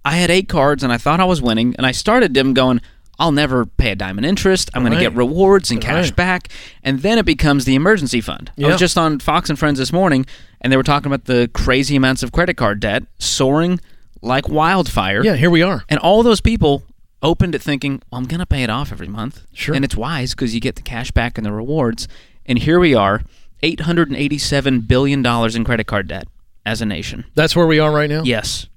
I 0.05 0.11
had 0.17 0.29
eight 0.29 0.49
cards 0.49 0.83
and 0.83 0.91
I 0.91 0.97
thought 0.97 1.19
I 1.19 1.25
was 1.25 1.41
winning, 1.41 1.75
and 1.77 1.85
I 1.85 1.91
started 1.91 2.33
them 2.33 2.53
going, 2.53 2.81
I'll 3.19 3.31
never 3.31 3.65
pay 3.65 3.91
a 3.91 3.95
dime 3.95 4.17
in 4.17 4.25
interest. 4.25 4.69
I'm 4.73 4.81
going 4.81 4.93
Right. 4.93 4.99
to 5.03 5.09
get 5.09 5.15
rewards 5.15 5.69
and 5.71 5.79
cash 5.79 6.05
Right. 6.05 6.15
back. 6.15 6.49
And 6.83 7.01
then 7.01 7.17
it 7.19 7.25
becomes 7.25 7.63
the 7.65 7.75
emergency 7.75 8.21
fund. 8.21 8.51
I 8.61 8.67
was 8.67 8.79
just 8.79 8.97
on 8.97 9.19
Fox 9.19 9.49
and 9.49 9.57
Friends 9.57 9.77
this 9.79 9.93
morning, 9.93 10.25
and 10.61 10.73
they 10.73 10.77
were 10.77 10.83
talking 10.83 11.07
about 11.07 11.25
the 11.25 11.49
crazy 11.53 11.95
amounts 11.95 12.23
of 12.23 12.31
credit 12.31 12.55
card 12.57 12.79
debt 12.79 13.03
soaring 13.19 13.79
like 14.21 14.49
wildfire. 14.49 15.23
Yeah, 15.23 15.35
here 15.35 15.49
we 15.51 15.61
are. 15.61 15.83
And 15.89 15.99
all 15.99 16.23
those 16.23 16.41
people 16.41 16.83
opened 17.21 17.53
it 17.55 17.61
thinking, 17.61 18.01
well, 18.11 18.19
I'm 18.19 18.25
going 18.27 18.39
to 18.39 18.45
pay 18.45 18.63
it 18.63 18.69
off 18.69 18.91
every 18.91 19.07
month. 19.07 19.41
Sure. 19.53 19.75
And 19.75 19.85
it's 19.85 19.95
wise 19.95 20.31
because 20.33 20.53
you 20.55 20.59
get 20.59 20.75
the 20.75 20.81
cash 20.81 21.11
back 21.11 21.37
and 21.37 21.45
the 21.45 21.51
rewards. 21.53 22.07
And 22.45 22.57
here 22.59 22.79
we 22.79 22.95
are, 22.95 23.21
$887 23.61 24.87
billion 24.87 25.25
in 25.25 25.63
credit 25.63 25.85
card 25.87 26.07
debt 26.07 26.27
as 26.65 26.81
a 26.81 26.85
nation. 26.85 27.25
That's 27.35 27.55
where 27.55 27.67
we 27.67 27.79
are 27.79 27.91
right 27.91 28.09
now. 28.09 28.23
Yes. 28.23 28.67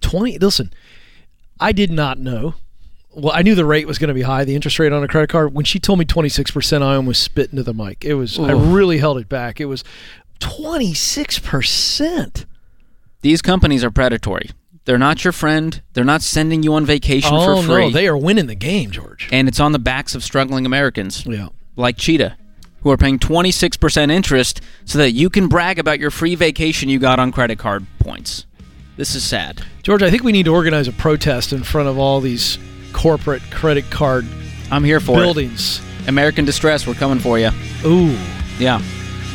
20 0.00 0.38
listen 0.38 0.72
i 1.60 1.72
did 1.72 1.90
not 1.90 2.18
know. 2.18 2.54
Well 3.14 3.32
i 3.34 3.42
knew 3.42 3.54
the 3.54 3.64
rate 3.64 3.86
was 3.86 3.98
going 3.98 4.08
to 4.08 4.14
be 4.14 4.22
high 4.22 4.44
the 4.44 4.54
interest 4.54 4.78
rate 4.78 4.92
on 4.92 5.02
a 5.02 5.08
credit 5.08 5.30
card. 5.30 5.54
When 5.54 5.64
she 5.64 5.78
told 5.78 5.98
me 5.98 6.04
26% 6.04 6.82
i 6.82 6.94
almost 6.94 7.22
spit 7.22 7.50
into 7.50 7.62
the 7.62 7.74
mic. 7.74 8.04
It 8.04 8.14
was 8.14 8.38
i 8.38 8.52
really 8.52 8.98
held 8.98 9.18
it 9.18 9.28
back. 9.28 9.60
It 9.60 9.66
was 9.66 9.84
26% 10.40 12.44
These 13.22 13.42
companies 13.42 13.84
are 13.84 13.90
predatory. 13.90 14.50
They're 14.84 14.98
not 14.98 15.22
your 15.24 15.32
friend. 15.32 15.82
They're 15.92 16.04
not 16.04 16.22
sending 16.22 16.62
you 16.62 16.74
on 16.74 16.86
vacation 16.86 17.32
oh 17.34 17.60
for 17.60 17.66
free. 17.66 17.86
no 17.86 17.90
they 17.90 18.08
are 18.08 18.16
winning 18.16 18.46
the 18.46 18.54
game 18.54 18.90
george. 18.90 19.28
And 19.32 19.48
it's 19.48 19.60
on 19.60 19.72
the 19.72 19.78
backs 19.78 20.14
of 20.14 20.24
struggling 20.24 20.64
Americans. 20.64 21.26
Yeah. 21.26 21.48
Like 21.76 21.96
Cheetah, 21.96 22.36
who 22.82 22.90
are 22.90 22.96
paying 22.96 23.18
26% 23.18 24.10
interest 24.10 24.60
so 24.84 24.98
that 24.98 25.12
you 25.12 25.28
can 25.28 25.48
brag 25.48 25.78
about 25.78 25.98
your 25.98 26.10
free 26.10 26.34
vacation 26.36 26.88
you 26.88 26.98
got 26.98 27.18
on 27.18 27.32
credit 27.32 27.58
card 27.58 27.86
points. 27.98 28.46
This 28.98 29.14
is 29.14 29.22
sad. 29.24 29.62
george 29.84 30.02
i 30.02 30.10
think 30.10 30.24
we 30.24 30.32
need 30.32 30.44
to 30.46 30.52
organize 30.52 30.88
a 30.88 30.92
protest 30.92 31.52
in 31.52 31.62
front 31.62 31.88
of 31.88 31.98
all 31.98 32.20
these 32.20 32.58
corporate 32.92 33.42
credit 33.50 33.88
card 33.90 34.26
I'm 34.72 34.82
here 34.84 34.98
for 35.00 35.16
buildings 35.16 35.80
it. 36.02 36.08
American 36.08 36.44
Distress, 36.44 36.84
we're 36.86 36.94
coming 36.94 37.20
for 37.20 37.38
you. 37.38 37.50
ooh 37.86 38.16
Yeah. 38.58 38.82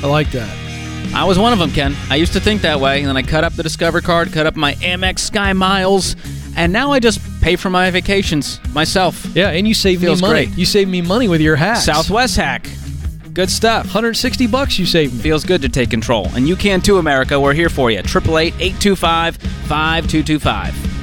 i 0.04 0.08
like 0.08 0.30
that 0.32 0.60
I 1.16 1.26
was 1.26 1.38
one 1.38 1.54
of 1.54 1.60
them, 1.60 1.70
Ken. 1.72 1.96
I 2.10 2.16
used 2.16 2.34
to 2.34 2.40
think 2.40 2.62
that 2.64 2.80
way, 2.80 3.00
and 3.00 3.08
then 3.08 3.16
I 3.18 3.22
cut 3.22 3.44
up 3.44 3.54
the 3.54 3.62
Discover 3.62 4.02
card, 4.02 4.32
cut 4.34 4.48
up 4.48 4.56
my 4.56 4.74
Amex 4.76 5.20
Sky 5.20 5.54
Miles, 5.54 6.16
and 6.58 6.74
now 6.74 6.92
I 6.92 7.00
just 7.00 7.20
pay 7.42 7.56
for 7.56 7.70
my 7.70 7.92
vacations 7.92 8.60
myself. 8.74 9.24
yeah 9.36 9.50
and 9.50 9.68
you 9.68 9.74
save 9.74 10.02
me 10.02 10.08
money 10.16 10.46
great. 10.48 10.58
you 10.58 10.66
save 10.66 10.88
me 10.90 11.02
money 11.02 11.28
with 11.28 11.40
your 11.42 11.56
hacks 11.56 11.86
Southwest 11.86 12.36
hack. 12.36 12.68
Good 13.34 13.50
stuff. 13.50 13.86
160 13.86 14.46
bucks 14.48 14.78
you 14.78 14.86
saved 14.86 15.16
me 15.16 15.22
Feels 15.22 15.44
good 15.44 15.62
to 15.64 15.70
take 15.70 15.90
control. 15.90 16.28
And 16.36 16.48
you 16.48 16.56
can 16.56 16.82
too, 16.82 16.98
America. 17.00 17.40
We're 17.40 17.54
here 17.54 17.70
for 17.70 17.90
you. 17.90 18.00
888 18.00 18.54
825 18.60 19.38
5225. 19.38 20.94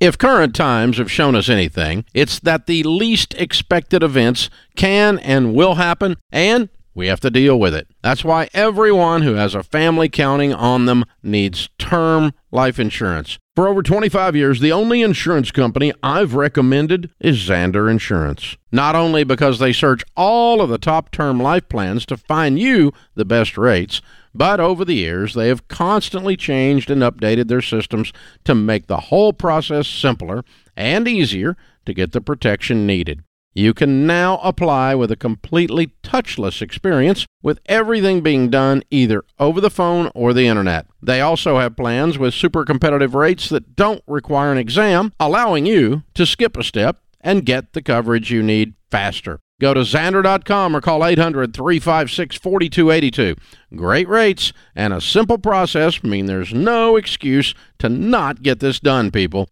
If 0.00 0.18
current 0.18 0.54
times 0.54 0.98
have 0.98 1.10
shown 1.10 1.34
us 1.34 1.48
anything, 1.48 2.04
it's 2.12 2.38
that 2.40 2.66
the 2.66 2.82
least 2.82 3.32
expected 3.38 4.02
events 4.02 4.50
can 4.76 5.18
and 5.20 5.54
will 5.54 5.76
happen, 5.76 6.18
and 6.30 6.68
we 6.94 7.08
have 7.08 7.20
to 7.20 7.30
deal 7.30 7.58
with 7.58 7.74
it. 7.74 7.88
That's 8.02 8.24
why 8.24 8.48
everyone 8.54 9.22
who 9.22 9.34
has 9.34 9.54
a 9.54 9.62
family 9.62 10.08
counting 10.08 10.54
on 10.54 10.86
them 10.86 11.04
needs 11.22 11.68
term 11.78 12.32
life 12.50 12.78
insurance. 12.78 13.38
For 13.56 13.68
over 13.68 13.82
25 13.82 14.34
years, 14.34 14.60
the 14.60 14.72
only 14.72 15.00
insurance 15.00 15.52
company 15.52 15.92
I've 16.02 16.34
recommended 16.34 17.10
is 17.20 17.38
Zander 17.38 17.90
Insurance. 17.90 18.56
Not 18.72 18.96
only 18.96 19.22
because 19.22 19.58
they 19.58 19.72
search 19.72 20.02
all 20.16 20.60
of 20.60 20.70
the 20.70 20.78
top 20.78 21.10
term 21.12 21.40
life 21.40 21.68
plans 21.68 22.04
to 22.06 22.16
find 22.16 22.58
you 22.58 22.92
the 23.14 23.24
best 23.24 23.56
rates, 23.56 24.00
but 24.34 24.58
over 24.58 24.84
the 24.84 24.96
years, 24.96 25.34
they 25.34 25.48
have 25.48 25.68
constantly 25.68 26.36
changed 26.36 26.90
and 26.90 27.02
updated 27.02 27.46
their 27.46 27.62
systems 27.62 28.12
to 28.44 28.54
make 28.54 28.88
the 28.88 29.00
whole 29.02 29.32
process 29.32 29.86
simpler 29.86 30.44
and 30.76 31.06
easier 31.06 31.56
to 31.86 31.94
get 31.94 32.10
the 32.10 32.20
protection 32.20 32.86
needed. 32.86 33.22
You 33.56 33.72
can 33.72 34.04
now 34.04 34.38
apply 34.38 34.96
with 34.96 35.12
a 35.12 35.16
completely 35.16 35.92
touchless 36.02 36.60
experience 36.60 37.24
with 37.40 37.60
everything 37.66 38.20
being 38.20 38.50
done 38.50 38.82
either 38.90 39.22
over 39.38 39.60
the 39.60 39.70
phone 39.70 40.10
or 40.12 40.32
the 40.32 40.48
internet. 40.48 40.86
They 41.00 41.20
also 41.20 41.58
have 41.58 41.76
plans 41.76 42.18
with 42.18 42.34
super 42.34 42.64
competitive 42.64 43.14
rates 43.14 43.48
that 43.50 43.76
don't 43.76 44.02
require 44.08 44.50
an 44.50 44.58
exam, 44.58 45.12
allowing 45.20 45.66
you 45.66 46.02
to 46.14 46.26
skip 46.26 46.56
a 46.56 46.64
step 46.64 47.00
and 47.20 47.46
get 47.46 47.74
the 47.74 47.82
coverage 47.82 48.32
you 48.32 48.42
need 48.42 48.74
faster. 48.90 49.38
Go 49.60 49.72
to 49.72 49.80
Zander.com 49.80 50.74
or 50.74 50.80
call 50.80 51.06
800 51.06 51.54
356 51.54 52.36
4282. 52.36 53.36
Great 53.76 54.08
rates 54.08 54.52
and 54.74 54.92
a 54.92 55.00
simple 55.00 55.38
process 55.38 56.02
mean 56.02 56.26
there's 56.26 56.52
no 56.52 56.96
excuse 56.96 57.54
to 57.78 57.88
not 57.88 58.42
get 58.42 58.58
this 58.58 58.80
done, 58.80 59.12
people. 59.12 59.48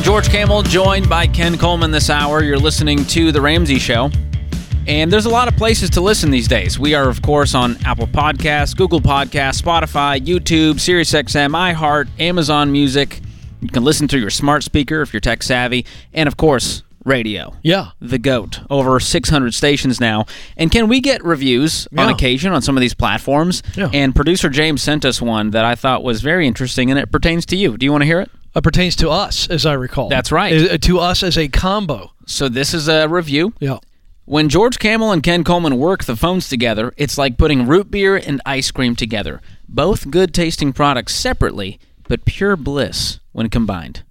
I'm 0.00 0.04
George 0.04 0.30
Kamel, 0.30 0.62
joined 0.62 1.10
by 1.10 1.26
Ken 1.26 1.58
Coleman 1.58 1.90
this 1.90 2.08
hour. 2.08 2.42
You're 2.42 2.56
listening 2.56 3.04
to 3.04 3.32
The 3.32 3.40
Ramsey 3.42 3.78
Show. 3.78 4.10
And 4.86 5.12
there's 5.12 5.26
a 5.26 5.30
lot 5.30 5.46
of 5.46 5.58
places 5.58 5.90
to 5.90 6.00
listen 6.00 6.30
these 6.30 6.48
days. 6.48 6.78
We 6.78 6.94
are, 6.94 7.06
of 7.10 7.20
course, 7.20 7.54
on 7.54 7.76
Apple 7.84 8.06
Podcasts, 8.06 8.74
Google 8.74 9.02
Podcasts, 9.02 9.60
Spotify, 9.60 10.18
YouTube, 10.18 10.76
SiriusXM, 10.76 11.74
iHeart, 11.74 12.08
Amazon 12.18 12.72
Music. 12.72 13.20
You 13.60 13.68
can 13.68 13.84
listen 13.84 14.08
through 14.08 14.20
your 14.20 14.30
smart 14.30 14.64
speaker 14.64 15.02
if 15.02 15.12
you're 15.12 15.20
tech 15.20 15.42
savvy, 15.42 15.84
and 16.14 16.26
of 16.26 16.38
course, 16.38 16.82
radio. 17.04 17.54
Yeah. 17.62 17.90
The 18.00 18.18
GOAT. 18.18 18.60
Over 18.70 19.00
600 19.00 19.52
stations 19.52 20.00
now. 20.00 20.24
And 20.56 20.72
can 20.72 20.88
we 20.88 21.02
get 21.02 21.22
reviews 21.22 21.86
on 21.98 22.08
occasion 22.08 22.52
on 22.54 22.62
some 22.62 22.74
of 22.74 22.80
these 22.80 22.94
platforms? 22.94 23.62
Yeah. 23.76 23.90
And 23.92 24.16
producer 24.16 24.48
James 24.48 24.82
sent 24.82 25.04
us 25.04 25.20
one 25.20 25.50
that 25.50 25.66
I 25.66 25.74
thought 25.74 26.02
was 26.02 26.22
very 26.22 26.46
interesting, 26.46 26.90
and 26.90 26.98
it 26.98 27.12
pertains 27.12 27.44
to 27.46 27.56
you. 27.56 27.76
Do 27.76 27.84
you 27.84 27.92
want 27.92 28.00
to 28.00 28.06
hear 28.06 28.20
it? 28.22 28.30
It 28.54 28.62
pertains 28.64 28.96
to 28.96 29.10
us, 29.10 29.48
as 29.48 29.64
I 29.64 29.74
recall. 29.74 30.08
That's 30.08 30.32
right. 30.32 30.70
Uh, 30.72 30.78
To 30.78 30.98
us 30.98 31.22
as 31.22 31.38
a 31.38 31.48
combo. 31.48 32.12
So 32.26 32.48
this 32.48 32.74
is 32.74 32.88
a 32.88 33.08
review. 33.08 33.52
Yeah. 33.60 33.78
When 34.24 34.48
George 34.48 34.78
Kamel 34.78 35.12
and 35.12 35.22
Ken 35.22 35.42
Coleman 35.44 35.76
work 35.78 36.04
the 36.04 36.16
phones 36.16 36.48
together, 36.48 36.92
it's 36.96 37.18
like 37.18 37.36
putting 37.36 37.66
root 37.66 37.90
beer 37.90 38.16
and 38.16 38.40
ice 38.46 38.70
cream 38.70 38.94
together. 38.94 39.40
Both 39.68 40.10
good 40.10 40.32
tasting 40.34 40.72
products 40.72 41.14
separately, 41.14 41.80
but 42.08 42.24
pure 42.24 42.56
bliss 42.56 43.18
when 43.32 43.48
combined. 43.50 44.02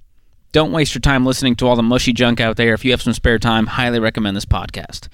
Don't 0.52 0.72
waste 0.72 0.96
your 0.96 1.02
time 1.02 1.26
listening 1.26 1.56
to 1.58 1.68
all 1.68 1.76
the 1.76 1.84
mushy 1.84 2.12
junk 2.12 2.42
out 2.42 2.58
there. 2.58 2.74
If 2.74 2.84
you 2.84 2.92
have 2.92 3.02
some 3.02 3.14
spare 3.14 3.40
time, 3.40 3.68
highly 3.68 4.00
recommend 4.00 4.36
this 4.36 4.46
podcast. 4.46 5.08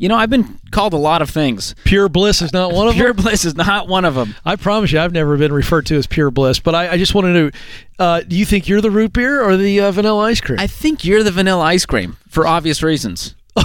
You 0.00 0.08
know, 0.08 0.16
I've 0.16 0.30
been 0.30 0.58
called 0.70 0.94
a 0.94 0.96
lot 0.96 1.20
of 1.20 1.28
things. 1.28 1.74
Pure 1.84 2.08
bliss 2.08 2.40
is 2.40 2.54
not 2.54 2.72
one 2.72 2.88
of 2.88 2.94
Pure 2.94 3.12
them. 3.12 3.22
bliss 3.22 3.44
is 3.44 3.54
not 3.54 3.86
one 3.86 4.06
of 4.06 4.14
them. 4.14 4.34
I 4.46 4.56
promise 4.56 4.90
you, 4.92 4.98
I've 4.98 5.12
never 5.12 5.36
been 5.36 5.52
referred 5.52 5.84
to 5.86 5.96
as 5.96 6.06
pure 6.06 6.30
bliss. 6.30 6.58
But 6.58 6.74
I, 6.74 6.92
I 6.92 6.96
just 6.96 7.14
wanted 7.14 7.52
to 7.52 7.58
uh, 8.02 8.20
Do 8.22 8.34
you 8.34 8.46
think 8.46 8.66
you're 8.66 8.80
the 8.80 8.90
root 8.90 9.12
beer 9.12 9.42
or 9.44 9.58
the 9.58 9.78
uh, 9.80 9.92
vanilla 9.92 10.24
ice 10.24 10.40
cream? 10.40 10.58
I 10.58 10.66
think 10.66 11.04
you're 11.04 11.22
the 11.22 11.30
vanilla 11.30 11.62
ice 11.64 11.84
cream 11.84 12.16
for 12.28 12.46
obvious 12.46 12.82
reasons. 12.82 13.34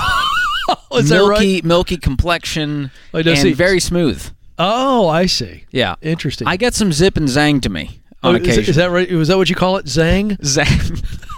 is 0.93 1.07
that 1.09 1.15
milky, 1.15 1.55
right? 1.55 1.63
milky 1.63 1.95
complexion 1.97 2.91
don't 3.13 3.27
and 3.27 3.37
see- 3.37 3.53
very 3.53 3.79
smooth. 3.79 4.21
Oh, 4.59 5.07
I 5.07 5.27
see. 5.27 5.63
Yeah, 5.71 5.95
Interesting. 6.01 6.47
I 6.47 6.57
get 6.57 6.73
some 6.73 6.91
zip 6.91 7.15
and 7.17 7.27
zang 7.29 7.61
to 7.61 7.69
me 7.69 8.01
on 8.23 8.35
Oh, 8.35 8.37
is, 8.37 8.43
occasion. 8.43 8.69
is 8.71 8.75
that 8.75 8.89
right? 8.91 9.09
Was 9.11 9.27
that 9.29 9.37
what 9.37 9.49
you 9.49 9.55
call 9.55 9.77
it? 9.77 9.85
Zang? 9.85 10.37
Zang. 10.39 11.01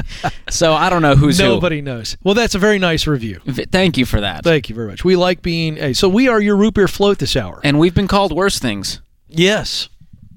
so 0.50 0.72
I 0.72 0.90
don't 0.90 1.02
know 1.02 1.14
who's 1.14 1.38
Nobody 1.38 1.80
knows. 1.80 2.16
Well, 2.22 2.34
that's 2.34 2.54
a 2.54 2.58
very 2.58 2.78
nice 2.78 3.06
review. 3.06 3.40
Thank 3.46 3.96
you 3.98 4.06
for 4.06 4.20
that. 4.20 4.44
Thank 4.44 4.68
you 4.68 4.74
very 4.74 4.88
much. 4.88 5.04
We 5.04 5.16
like 5.16 5.42
being. 5.42 5.76
Hey, 5.76 5.92
so 5.92 6.08
we 6.08 6.28
are 6.28 6.40
your 6.40 6.56
root 6.56 6.74
beer 6.74 6.88
float 6.88 7.18
this 7.18 7.36
hour. 7.36 7.60
and 7.64 7.78
we've 7.78 7.94
been 7.94 8.08
called 8.08 8.32
worse 8.32 8.58
things, 8.58 9.00
yes. 9.28 9.88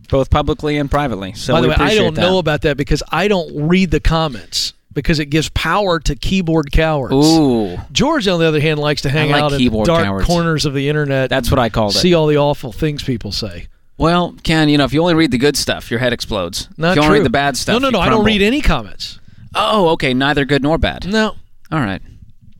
both 0.10 0.30
publicly 0.30 0.78
and 0.78 0.90
privately. 0.90 1.34
So 1.34 1.54
By 1.54 1.62
the 1.62 1.70
way, 1.70 1.76
I 1.76 1.96
don't 1.96 2.14
that. 2.14 2.22
know 2.22 2.38
about 2.38 2.62
that 2.62 2.78
because 2.78 3.02
I 3.12 3.28
don't 3.28 3.68
read 3.68 3.92
the 3.92 4.00
comments 4.00 4.74
because 4.94 5.20
it 5.20 5.26
gives 5.28 5.50
power 5.50 6.00
to 6.00 6.16
keyboard 6.16 6.72
cowards. 6.72 7.14
Ooh, 7.14 7.78
George, 7.92 8.28
on 8.28 8.40
the 8.40 8.46
other 8.48 8.62
hand, 8.62 8.80
likes 8.80 9.02
to 9.04 9.10
hang 9.10 9.30
like 9.30 9.44
out 9.44 9.54
in 9.54 9.84
dark 9.84 10.06
cowards. 10.06 10.26
corners 10.26 10.66
of 10.66 10.74
the 10.74 10.90
internet. 10.90 11.30
that's 11.30 11.52
what 11.52 11.60
I 11.60 11.70
call 11.70 11.90
it. 11.90 11.94
see 11.94 12.14
all 12.14 12.28
the 12.28 12.38
awful 12.38 12.72
things 12.72 13.04
people 13.04 13.32
say. 13.32 13.68
well, 13.98 14.36
Ken, 14.44 14.70
you 14.70 14.78
know, 14.78 14.86
if 14.86 14.94
you 14.94 15.02
only 15.02 15.14
read 15.14 15.32
the 15.32 15.38
good 15.38 15.58
stuff, 15.58 15.92
your 15.92 16.00
head 16.00 16.14
explodes. 16.14 16.70
Not 16.78 16.92
if 16.92 16.96
you 16.96 17.02
true. 17.02 17.08
only 17.08 17.20
read 17.20 17.26
the 17.26 17.30
bad 17.30 17.58
stuff, 17.58 17.74
No, 17.74 17.90
no, 17.90 17.98
no. 17.98 18.00
I 18.00 18.10
don't 18.10 18.26
read 18.26 18.42
any 18.42 18.62
comments. 18.62 19.20
Oh, 19.56 19.90
okay, 19.90 20.14
neither 20.14 20.46
good 20.46 20.62
nor 20.62 20.78
bad. 20.78 21.08
No. 21.08 21.36
All 21.72 21.80
right, 21.80 22.02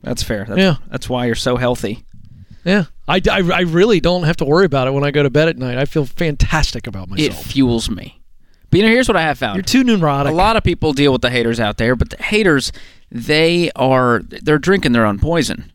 that's 0.02 0.24
fair. 0.24 0.46
That's, 0.46 0.60
Yeah. 0.60 0.76
that's 0.90 1.08
why 1.10 1.26
you're 1.26 1.36
so 1.36 1.58
healthy. 1.58 2.06
Yeah. 2.64 2.86
I, 3.08 3.22
I, 3.30 3.42
I 3.54 3.60
really 3.62 4.00
don't 4.00 4.24
have 4.24 4.38
to 4.38 4.46
worry 4.46 4.66
about 4.66 4.88
it 4.88 4.92
when 4.92 5.04
I 5.04 5.12
go 5.12 5.22
to 5.22 5.30
bed 5.30 5.48
at 5.48 5.58
night. 5.58 5.78
I 5.78 5.86
feel 5.86 6.06
fantastic 6.06 6.88
about 6.88 7.08
myself. 7.10 7.40
It 7.42 7.44
fuels 7.44 7.90
me. 7.90 8.22
But 8.72 8.80
you 8.80 8.86
know, 8.86 8.92
here's 8.92 9.08
what 9.08 9.16
I 9.18 9.22
have 9.22 9.38
found. 9.38 9.58
You're 9.58 9.64
too 9.64 9.84
neurotic. 9.84 10.32
a 10.32 10.36
lot 10.36 10.56
of 10.58 10.64
people 10.64 10.92
deal 10.94 11.12
with 11.12 11.22
the 11.22 11.30
haters 11.30 11.60
out 11.60 11.78
there, 11.78 11.96
but 11.96 12.10
the 12.10 12.22
haters, 12.24 12.72
they 13.12 13.70
are 13.76 14.22
they're 14.26 14.58
drinking 14.58 14.94
their 14.94 15.06
own 15.06 15.20
poison. 15.20 15.72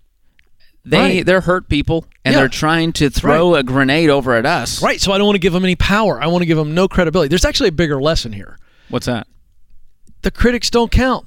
They 0.85 0.98
Right. 0.98 1.26
they're 1.26 1.42
hurt 1.42 1.68
people 1.68 2.06
and 2.24 2.33
Yeah. 2.33 2.40
they're 2.40 2.48
trying 2.48 2.92
to 2.94 3.09
throw 3.11 3.54
a 3.54 3.62
grenade 3.62 4.11
over 4.11 4.35
at 4.35 4.44
us. 4.44 4.83
Right. 4.83 5.00
So 5.00 5.12
I 5.12 5.18
don't 5.18 5.26
want 5.26 5.37
to 5.37 5.40
give 5.40 5.52
them 5.52 5.64
any 5.64 5.76
power. 5.76 6.20
I 6.20 6.26
want 6.26 6.42
to 6.42 6.46
give 6.46 6.56
them 6.59 6.74
no 6.74 6.88
credibility. 6.88 7.28
There's 7.28 7.44
actually 7.44 7.68
a 7.68 7.72
bigger 7.72 8.00
lesson 8.02 8.33
here. 8.33 8.59
What's 8.88 9.06
that? 9.06 9.28
The 10.22 10.30
critics 10.30 10.70
don't 10.70 10.90
count. 10.90 11.26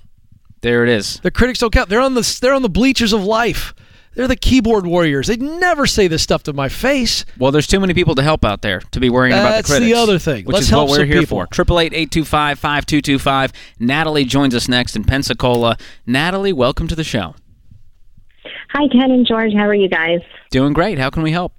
There 0.62 0.84
it 0.84 0.90
is. 0.90 1.20
The 1.20 1.32
critics 1.32 1.60
don't 1.60 1.74
count. 1.74 1.90
They're 1.90 2.00
on 2.00 2.14
the 2.14 2.38
they're 2.42 2.54
on 2.54 2.62
the 2.62 2.70
bleachers 2.70 3.12
of 3.14 3.24
life. 3.24 3.74
They're 4.16 4.28
the 4.28 4.36
keyboard 4.36 4.86
warriors. 4.86 5.26
They'd 5.28 5.42
never 5.42 5.88
say 5.88 6.08
this 6.08 6.22
stuff 6.22 6.44
to 6.44 6.54
my 6.54 6.70
face. 6.70 7.26
Well, 7.40 7.52
there's 7.52 7.66
too 7.66 7.80
many 7.80 7.96
people 7.96 8.14
to 8.16 8.22
help 8.22 8.46
out 8.46 8.62
there 8.62 8.80
to 8.92 9.00
be 9.00 9.10
worrying 9.10 9.34
about 9.34 9.50
That's 9.50 9.68
the 9.68 9.74
critics. 9.74 9.92
That's 9.92 10.06
the 10.08 10.12
other 10.14 10.20
thing. 10.20 10.46
Which 10.46 10.54
Let's 10.54 10.66
is 10.66 10.70
help 10.70 10.90
what 10.90 11.00
we're 11.00 11.04
some 11.06 11.08
here 11.08 11.22
people. 11.22 11.40
for. 11.40 11.48
Triple 11.48 11.80
eight 11.80 11.94
eight 11.96 12.12
two 12.12 12.24
five 12.24 12.60
five 12.60 12.86
two 12.86 13.02
two 13.02 13.18
five. 13.18 13.52
Natalie 13.80 14.26
joins 14.26 14.54
us 14.54 14.70
next 14.70 14.96
in 14.96 15.04
Pensacola. 15.04 15.78
Natalie, 16.06 16.54
welcome 16.54 16.88
to 16.88 16.96
the 16.96 17.04
show. 17.04 17.34
Hi, 18.70 18.88
Ken 18.92 19.10
and 19.12 19.26
George. 19.26 19.54
How 19.54 19.68
are 19.68 19.74
you 19.76 19.90
guys? 19.90 20.20
Doing 20.52 20.74
great. 20.74 21.00
How 21.00 21.10
can 21.10 21.24
we 21.24 21.32
help? 21.32 21.54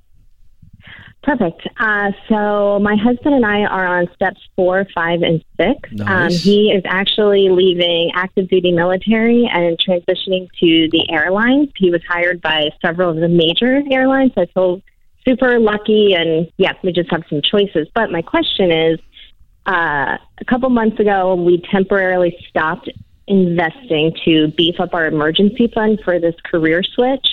Perfect. 1.25 1.67
Uh, 1.81 2.13
so 2.29 2.79
my 2.81 2.97
husband 2.97 3.35
and 3.35 3.47
I 3.47 3.63
are 3.63 3.87
on 3.87 4.09
steps 4.15 4.41
four, 4.57 4.87
five, 4.95 5.23
and 5.23 5.43
six. 5.57 5.89
Um, 6.05 6.29
he 6.29 6.71
is 6.71 6.83
actually 6.85 7.49
leaving 7.49 8.13
active 8.15 8.49
duty 8.51 8.73
military 8.73 9.49
and 9.51 9.79
transitioning 9.79 10.51
to 10.61 10.89
the 10.91 11.07
airlines. 11.11 11.71
He 11.77 11.91
was 11.91 12.03
hired 12.07 12.43
by 12.43 12.69
several 12.85 13.09
of 13.09 13.17
the 13.17 13.29
major 13.29 13.83
airlines. 13.91 14.33
So 14.35 14.43
I 14.43 14.47
feel 14.47 14.83
super 15.27 15.59
lucky, 15.59 16.13
and 16.13 16.53
yes, 16.59 16.75
we 16.85 16.93
just 16.93 17.11
have 17.11 17.23
some 17.31 17.41
choices. 17.41 17.89
But 17.95 18.11
my 18.11 18.21
question 18.21 18.71
is, 18.71 19.01
uh, 19.67 20.19
a 20.39 20.45
couple 20.47 20.69
months 20.69 21.01
ago, 21.01 21.35
we 21.37 21.63
temporarily 21.71 22.37
stopped 22.51 22.91
investing 23.27 24.15
to 24.27 24.49
beef 24.49 24.79
up 24.79 24.93
our 24.93 25.07
emergency 25.07 25.71
fund 25.75 26.01
for 26.05 26.21
this 26.21 26.35
career 26.45 26.83
switch. 26.83 27.27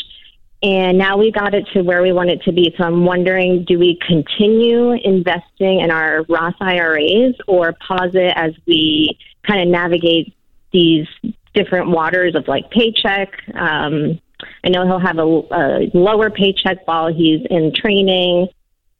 And 0.63 0.97
now 0.97 1.17
we 1.17 1.31
got 1.31 1.55
it 1.55 1.67
to 1.73 1.81
where 1.81 2.03
we 2.03 2.11
want 2.11 2.29
it 2.29 2.43
to 2.43 2.51
be. 2.51 2.73
So 2.77 2.83
I'm 2.83 3.03
wondering 3.03 3.65
do 3.65 3.79
we 3.79 3.97
continue 4.05 4.91
investing 4.91 5.79
in 5.79 5.89
our 5.89 6.23
Roth 6.29 6.55
IRAs 6.59 7.35
or 7.47 7.73
pause 7.73 8.11
it 8.13 8.33
as 8.35 8.53
we 8.67 9.17
kind 9.47 9.61
of 9.61 9.67
navigate 9.67 10.35
these 10.71 11.07
different 11.55 11.89
waters 11.89 12.35
of 12.35 12.47
like 12.47 12.69
paycheck? 12.69 13.33
Um, 13.55 14.19
I 14.63 14.69
know 14.69 14.85
he'll 14.85 14.99
have 14.99 15.17
a, 15.17 15.21
a 15.23 15.91
lower 15.97 16.29
paycheck 16.29 16.87
while 16.87 17.11
he's 17.11 17.41
in 17.49 17.73
training. 17.75 18.47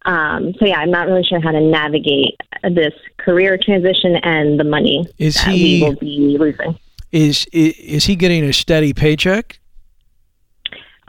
Um, 0.03 0.53
so 0.59 0.65
yeah, 0.65 0.77
I'm 0.79 0.89
not 0.89 1.07
really 1.07 1.23
sure 1.23 1.39
how 1.39 1.51
to 1.51 1.61
navigate 1.61 2.39
this 2.63 2.93
career 3.17 3.59
transition 3.61 4.15
and 4.23 4.59
the 4.59 4.63
money 4.63 5.05
Is 5.19 5.35
that 5.35 5.49
he- 5.49 5.83
we 5.83 5.87
will 5.87 5.95
be 5.95 6.37
losing. 6.39 6.77
Is 7.11 7.45
is, 7.51 7.77
is 7.77 8.05
he 8.05 8.15
getting 8.15 8.43
a 8.45 8.53
steady 8.53 8.93
paycheck? 8.93 9.59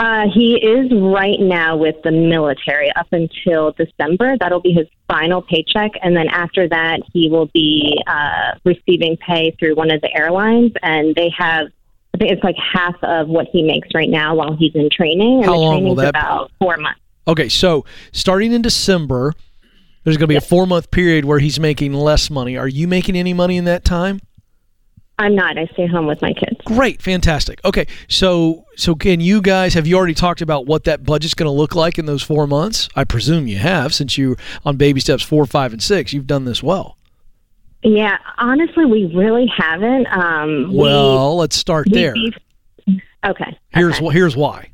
Uh, 0.03 0.27
he 0.35 0.57
is 0.57 0.91
right 0.91 1.39
now 1.39 1.77
with 1.77 1.95
the 2.03 2.11
military 2.11 2.91
up 2.97 3.07
until 3.13 3.71
December. 3.71 4.37
That'll 4.41 4.61
be 4.61 4.73
his 4.73 4.89
final 5.07 5.43
paycheck, 5.43 5.93
and 6.03 6.17
then 6.17 6.27
after 6.27 6.69
that, 6.69 7.03
he 7.13 7.31
will 7.31 7.47
be 7.55 7.97
uh, 8.09 8.59
receiving 8.65 9.17
pay 9.19 9.53
through 9.61 9.77
one 9.77 9.93
of 9.93 10.01
the 10.01 10.13
airlines, 10.13 10.73
and 10.83 11.15
they 11.15 11.31
have. 11.39 11.69
I 12.15 12.19
think 12.19 12.33
it's 12.33 12.43
like 12.43 12.57
half 12.57 12.97
of 13.05 13.29
what 13.29 13.47
he 13.53 13.63
makes 13.63 13.89
right 13.95 14.11
now 14.11 14.35
while 14.35 14.57
he's 14.57 14.75
in 14.75 14.91
training. 14.91 15.37
And 15.37 15.45
How 15.47 15.53
the 15.53 15.59
long 15.59 15.85
will 15.85 15.95
training's 15.95 15.99
that 15.99 16.15
be? 16.15 16.19
about 16.19 16.51
four 16.59 16.77
months. 16.79 17.01
Okay, 17.29 17.49
so 17.49 17.85
starting 18.11 18.53
in 18.53 18.61
December, 18.61 19.33
there's 20.03 20.17
going 20.17 20.27
to 20.27 20.33
be 20.33 20.37
a 20.37 20.41
four 20.41 20.67
month 20.67 20.91
period 20.91 21.25
where 21.25 21.39
he's 21.39 21.61
making 21.61 21.95
less 21.95 22.29
money. 22.29 22.57
Are 22.57 22.67
you 22.69 22.89
making 22.89 23.15
any 23.15 23.33
money 23.35 23.57
in 23.57 23.67
that 23.67 23.85
time? 23.85 24.21
I'm 25.19 25.35
not. 25.37 25.57
I 25.59 25.67
stay 25.67 25.87
home 25.87 26.07
with 26.07 26.21
my 26.23 26.33
kids. 26.33 26.57
Great, 26.65 27.01
fantastic. 27.03 27.61
Okay, 27.65 27.87
so 28.09 28.65
so 28.77 28.95
can 28.95 29.21
you 29.21 29.41
guys 29.41 29.75
have 29.75 29.87
you 29.87 29.97
already 29.97 30.15
talked 30.15 30.41
about 30.41 30.67
what 30.67 30.85
that 30.85 31.05
budget's 31.05 31.35
going 31.35 31.47
to 31.47 31.53
look 31.53 31.75
like 31.75 31.99
in 31.99 32.07
those 32.07 32.23
four 32.23 32.47
months? 32.47 32.89
I 32.97 33.05
presume 33.05 33.47
you 33.47 33.59
have, 33.59 33.95
since 33.95 34.17
you're 34.19 34.37
on 34.65 34.77
baby 34.77 35.01
steps 35.01 35.23
four, 35.23 35.45
five, 35.47 35.73
and 35.73 35.83
six. 35.83 36.13
You've 36.13 36.27
done 36.27 36.45
this 36.45 36.63
well. 36.63 36.97
Yeah, 37.85 38.17
honestly, 38.39 38.85
we 38.85 39.13
really 39.15 39.47
haven't. 39.57 40.07
Um, 40.07 40.71
we- 40.71 40.79
Well, 40.79 41.37
let's 41.37 41.57
start 41.57 41.87
we- 41.89 41.95
there. 41.95 42.15
Okay. 43.25 43.57
Here's 43.71 43.99
okay. 44.01 44.09
here's 44.13 44.37
why. 44.37 44.71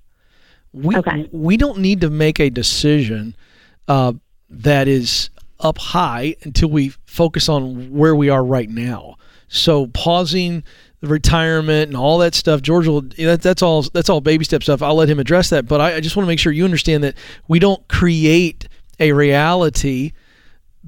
We 0.72 0.96
Okay. 0.96 1.28
we 1.32 1.56
don't 1.56 1.78
need 1.80 2.00
to 2.02 2.10
make 2.10 2.38
a 2.40 2.48
decision 2.48 3.34
uh, 3.88 4.12
that 4.50 4.88
is 4.88 5.28
up 5.60 5.76
high 5.78 6.36
until 6.44 6.70
we 6.70 6.92
focus 7.06 7.48
on 7.48 7.90
where 7.90 8.14
we 8.14 8.30
are 8.30 8.44
right 8.44 8.70
now. 8.70 9.16
So 9.48 9.86
pausing 9.88 10.62
the 11.00 11.08
retirement 11.08 11.88
and 11.88 11.96
all 11.96 12.18
that 12.18 12.34
stuff, 12.34 12.62
George 12.62 12.86
will. 12.86 13.02
That, 13.02 13.40
that's 13.42 13.62
all. 13.62 13.82
That's 13.82 14.08
all 14.08 14.20
baby 14.20 14.44
step 14.44 14.62
stuff. 14.62 14.82
I'll 14.82 14.94
let 14.94 15.08
him 15.08 15.18
address 15.18 15.50
that. 15.50 15.66
But 15.66 15.80
I, 15.80 15.96
I 15.96 16.00
just 16.00 16.16
want 16.16 16.26
to 16.26 16.28
make 16.28 16.38
sure 16.38 16.52
you 16.52 16.64
understand 16.64 17.04
that 17.04 17.14
we 17.46 17.58
don't 17.58 17.86
create 17.88 18.68
a 19.00 19.12
reality 19.12 20.12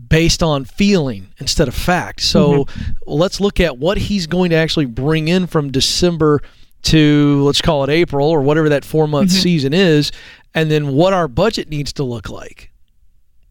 based 0.09 0.42
on 0.42 0.64
feeling 0.64 1.29
instead 1.38 1.68
of 1.68 1.75
fact. 1.75 2.20
So 2.23 2.64
mm-hmm. 2.64 2.92
let's 3.07 3.40
look 3.40 3.61
at 3.61 3.79
what 3.79 3.99
he's 3.99 4.27
going 4.27 4.51
to 4.51 4.57
actually 4.57 4.87
bring 4.87 5.29
in 5.29 5.46
from 5.46 5.70
December 5.70 6.40
to 6.83 7.42
let's 7.44 7.61
call 7.61 7.85
it 7.85 7.90
April 7.90 8.29
or 8.29 8.40
whatever 8.40 8.70
that 8.70 8.85
four 8.85 9.07
month 9.07 9.31
mm-hmm. 9.31 9.40
season 9.40 9.75
is, 9.75 10.12
and 10.55 10.70
then 10.70 10.88
what 10.94 11.12
our 11.12 11.29
budget 11.29 11.68
needs 11.68 11.92
to 11.94 12.03
look 12.03 12.29
like. 12.29 12.70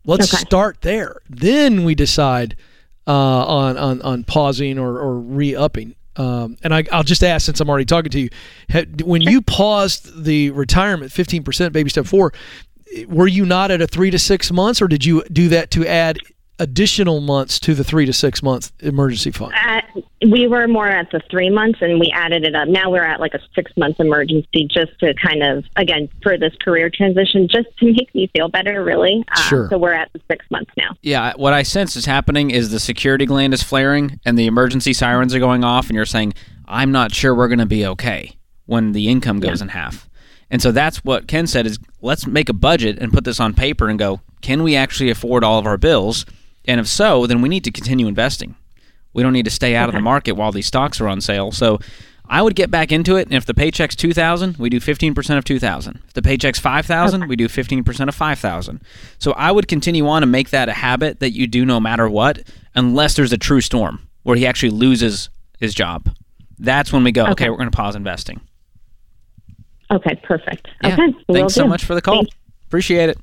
Let's 0.06 0.34
Okay. 0.34 0.42
start 0.42 0.82
there. 0.82 1.22
Then 1.30 1.84
we 1.84 1.94
decide 1.94 2.56
uh, 3.10 3.46
on, 3.46 3.76
on 3.76 4.02
on 4.04 4.24
pausing 4.24 4.78
or, 4.78 5.00
or 5.00 5.20
re 5.20 5.56
upping. 5.56 5.96
Um, 6.16 6.58
and 6.64 6.76
I, 6.76 6.84
I'll 6.92 7.04
just 7.04 7.24
ask 7.24 7.46
since 7.46 7.60
I'm 7.60 7.70
already 7.70 7.86
talking 7.86 8.12
to 8.12 8.20
you, 8.20 8.30
when 9.04 9.22
you 9.22 9.42
paused 9.58 10.24
the 10.24 10.52
retirement 10.52 11.12
15% 11.12 11.72
baby 11.72 11.90
step 11.90 12.06
four, 12.06 12.34
were 13.08 13.28
you 13.28 13.46
not 13.46 13.72
at 13.72 13.82
a 13.82 13.88
three 13.88 14.12
to 14.12 14.20
six 14.20 14.52
months, 14.52 14.82
or 14.82 14.88
did 14.88 15.06
you 15.06 15.24
do 15.32 15.50
that 15.50 15.72
to 15.72 15.88
add 15.88 16.20
additional 16.60 17.22
months 17.22 17.60
to 17.62 17.74
the 17.74 17.84
three 17.84 18.06
to 18.06 18.14
six 18.14 18.44
months 18.44 18.72
emergency 18.80 19.32
fund? 19.32 19.54
Uh, 19.54 19.82
we 20.30 20.48
were 20.48 20.68
more 20.68 20.88
at 20.88 21.10
the 21.12 21.22
three 21.32 21.50
months 21.50 21.80
and 21.82 22.00
we 22.00 22.12
added 22.14 22.44
it 22.44 22.54
up. 22.54 22.68
Now 22.68 22.92
we're 22.92 23.04
at 23.04 23.20
like 23.20 23.34
a 23.34 23.40
six 23.56 23.72
month 23.78 24.00
emergency 24.00 24.68
just 24.70 24.92
to 25.00 25.14
kind 25.16 25.42
of, 25.44 25.64
again, 25.76 26.10
for 26.22 26.38
this 26.38 26.54
career 26.62 26.90
transition, 26.94 27.48
just 27.48 27.68
to 27.80 27.86
make 27.86 28.14
me 28.14 28.30
feel 28.36 28.50
better, 28.50 28.84
really. 28.84 29.24
Uh, 29.32 29.42
Sure. 29.42 29.68
So 29.70 29.78
we're 29.78 29.94
at 29.94 30.12
the 30.14 30.22
six 30.30 30.46
months 30.52 30.72
now. 30.78 30.96
Yeah, 31.02 31.34
what 31.38 31.54
I 31.54 31.64
sense 31.64 31.96
is 31.96 32.06
happening 32.06 32.52
is 32.52 32.70
the 32.70 32.80
security 32.80 33.26
gland 33.26 33.54
is 33.54 33.64
flaring 33.64 34.20
and 34.26 34.38
the 34.38 34.46
emergency 34.46 34.94
sirens 34.94 35.34
are 35.34 35.40
going 35.40 35.64
off, 35.64 35.88
and 35.88 35.96
you're 35.96 36.06
saying, 36.06 36.34
I'm 36.68 36.92
not 36.92 37.14
sure 37.14 37.34
we're 37.34 37.48
going 37.48 37.60
to 37.60 37.66
be 37.66 37.86
okay 37.88 38.36
when 38.66 38.92
the 38.92 39.08
income 39.08 39.40
goes 39.40 39.62
in 39.62 39.70
half. 39.70 40.08
And 40.52 40.62
so 40.62 40.72
that's 40.72 41.04
what 41.04 41.28
Ken 41.28 41.48
said 41.48 41.66
is 41.66 41.80
let's 42.02 42.28
make 42.28 42.50
a 42.50 42.54
budget 42.54 43.00
and 43.00 43.14
put 43.14 43.24
this 43.24 43.40
on 43.40 43.54
paper 43.54 43.88
and 43.88 43.98
go, 43.98 44.22
can 44.42 44.64
we 44.64 44.76
actually 44.76 45.10
afford 45.10 45.44
all 45.44 45.60
of 45.60 45.66
our 45.66 45.78
bills? 45.78 46.26
And 46.70 46.80
if 46.80 46.88
so, 46.88 47.26
then 47.26 47.42
we 47.42 47.50
need 47.50 47.64
to 47.64 47.72
continue 47.72 48.08
investing. 48.08 48.56
We 49.14 49.24
don't 49.24 49.34
need 49.34 49.46
to 49.46 49.52
stay 49.52 49.76
out 49.76 49.90
of 49.90 49.96
the 49.96 50.02
market 50.02 50.34
while 50.34 50.52
these 50.52 50.68
stocks 50.68 51.02
are 51.02 51.08
on 51.08 51.20
sale. 51.20 51.52
So 51.52 51.80
I 52.28 52.44
would 52.44 52.56
get 52.56 52.70
back 52.70 52.92
into 52.92 53.16
it, 53.16 53.26
and 53.26 53.34
if 53.34 53.46
the 53.48 53.56
paycheck's 53.56 53.96
two 53.96 54.14
thousand, 54.14 54.58
we 54.58 54.70
do 54.70 54.80
fifteen 54.80 55.16
percent 55.16 55.40
of 55.40 55.46
two 55.46 55.58
thousand. 55.58 56.00
If 56.08 56.14
the 56.14 56.22
paycheck's 56.22 56.60
five 56.60 56.86
thousand, 56.86 57.28
we 57.28 57.36
do 57.36 57.48
fifteen 57.48 57.84
percent 57.84 58.08
of 58.08 58.14
five 58.14 58.38
thousand. 58.38 58.82
So 59.18 59.32
I 59.32 59.52
would 59.52 59.68
continue 59.68 60.08
on 60.08 60.22
and 60.22 60.32
make 60.32 60.52
that 60.52 60.70
a 60.70 60.74
habit 60.74 61.20
that 61.22 61.32
you 61.32 61.48
do 61.48 61.66
no 61.66 61.80
matter 61.80 62.08
what, 62.08 62.44
unless 62.76 63.16
there's 63.16 63.34
a 63.34 63.38
true 63.38 63.62
storm 63.62 64.08
where 64.22 64.38
he 64.38 64.46
actually 64.46 64.70
loses 64.70 65.30
his 65.60 65.74
job. 65.74 66.10
That's 66.60 66.94
when 66.94 67.04
we 67.04 67.12
go, 67.12 67.24
okay, 67.24 67.32
Okay. 67.32 67.50
we're 67.50 67.58
going 67.58 67.72
to 67.72 67.76
pause 67.76 67.96
investing. 67.96 68.42
Okay, 69.92 70.20
perfect. 70.24 70.68
Yeah. 70.84 70.94
Okay. 70.94 71.16
Thanks 71.34 71.56
so 71.56 71.64
do. 71.64 71.70
much 71.70 71.84
for 71.84 71.96
the 71.96 72.02
call. 72.02 72.18
Thank- 72.26 72.30
Appreciate 72.70 73.10
it. 73.10 73.18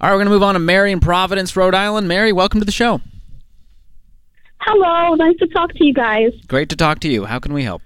All 0.00 0.08
right, 0.08 0.10
we're 0.10 0.16
going 0.16 0.26
to 0.26 0.32
move 0.32 0.42
on 0.42 0.54
to 0.54 0.58
Mary 0.58 0.90
in 0.90 0.98
Providence, 0.98 1.54
Rhode 1.54 1.72
Island. 1.72 2.08
Mary, 2.08 2.32
welcome 2.32 2.58
to 2.58 2.66
the 2.66 2.72
show. 2.72 3.00
Hello, 4.60 5.14
nice 5.14 5.36
to 5.36 5.46
talk 5.46 5.72
to 5.74 5.86
you 5.86 5.94
guys. 5.94 6.32
Great 6.48 6.68
to 6.70 6.74
talk 6.76 6.98
to 7.00 7.08
you. 7.08 7.24
How 7.24 7.38
can 7.38 7.52
we 7.52 7.62
help? 7.62 7.80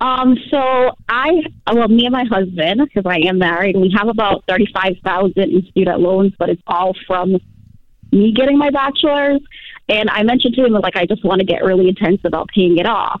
Um, 0.00 0.38
so 0.50 0.92
I, 1.06 1.42
well, 1.70 1.86
me 1.88 2.06
and 2.06 2.14
my 2.14 2.24
husband, 2.24 2.80
because 2.82 3.04
I 3.04 3.18
am 3.28 3.36
married, 3.36 3.76
we 3.76 3.94
have 3.94 4.08
about 4.08 4.42
thirty-five 4.48 4.94
thousand 5.04 5.50
in 5.52 5.66
student 5.68 6.00
loans, 6.00 6.32
but 6.38 6.48
it's 6.48 6.62
all 6.66 6.94
from 7.06 7.36
me 8.10 8.32
getting 8.32 8.56
my 8.56 8.70
bachelor's. 8.70 9.42
And 9.90 10.08
I 10.08 10.22
mentioned 10.22 10.54
to 10.54 10.64
him 10.64 10.72
like 10.72 10.96
I 10.96 11.04
just 11.04 11.26
want 11.26 11.40
to 11.40 11.44
get 11.44 11.62
really 11.62 11.88
intense 11.88 12.22
about 12.24 12.48
paying 12.54 12.78
it 12.78 12.86
off. 12.86 13.20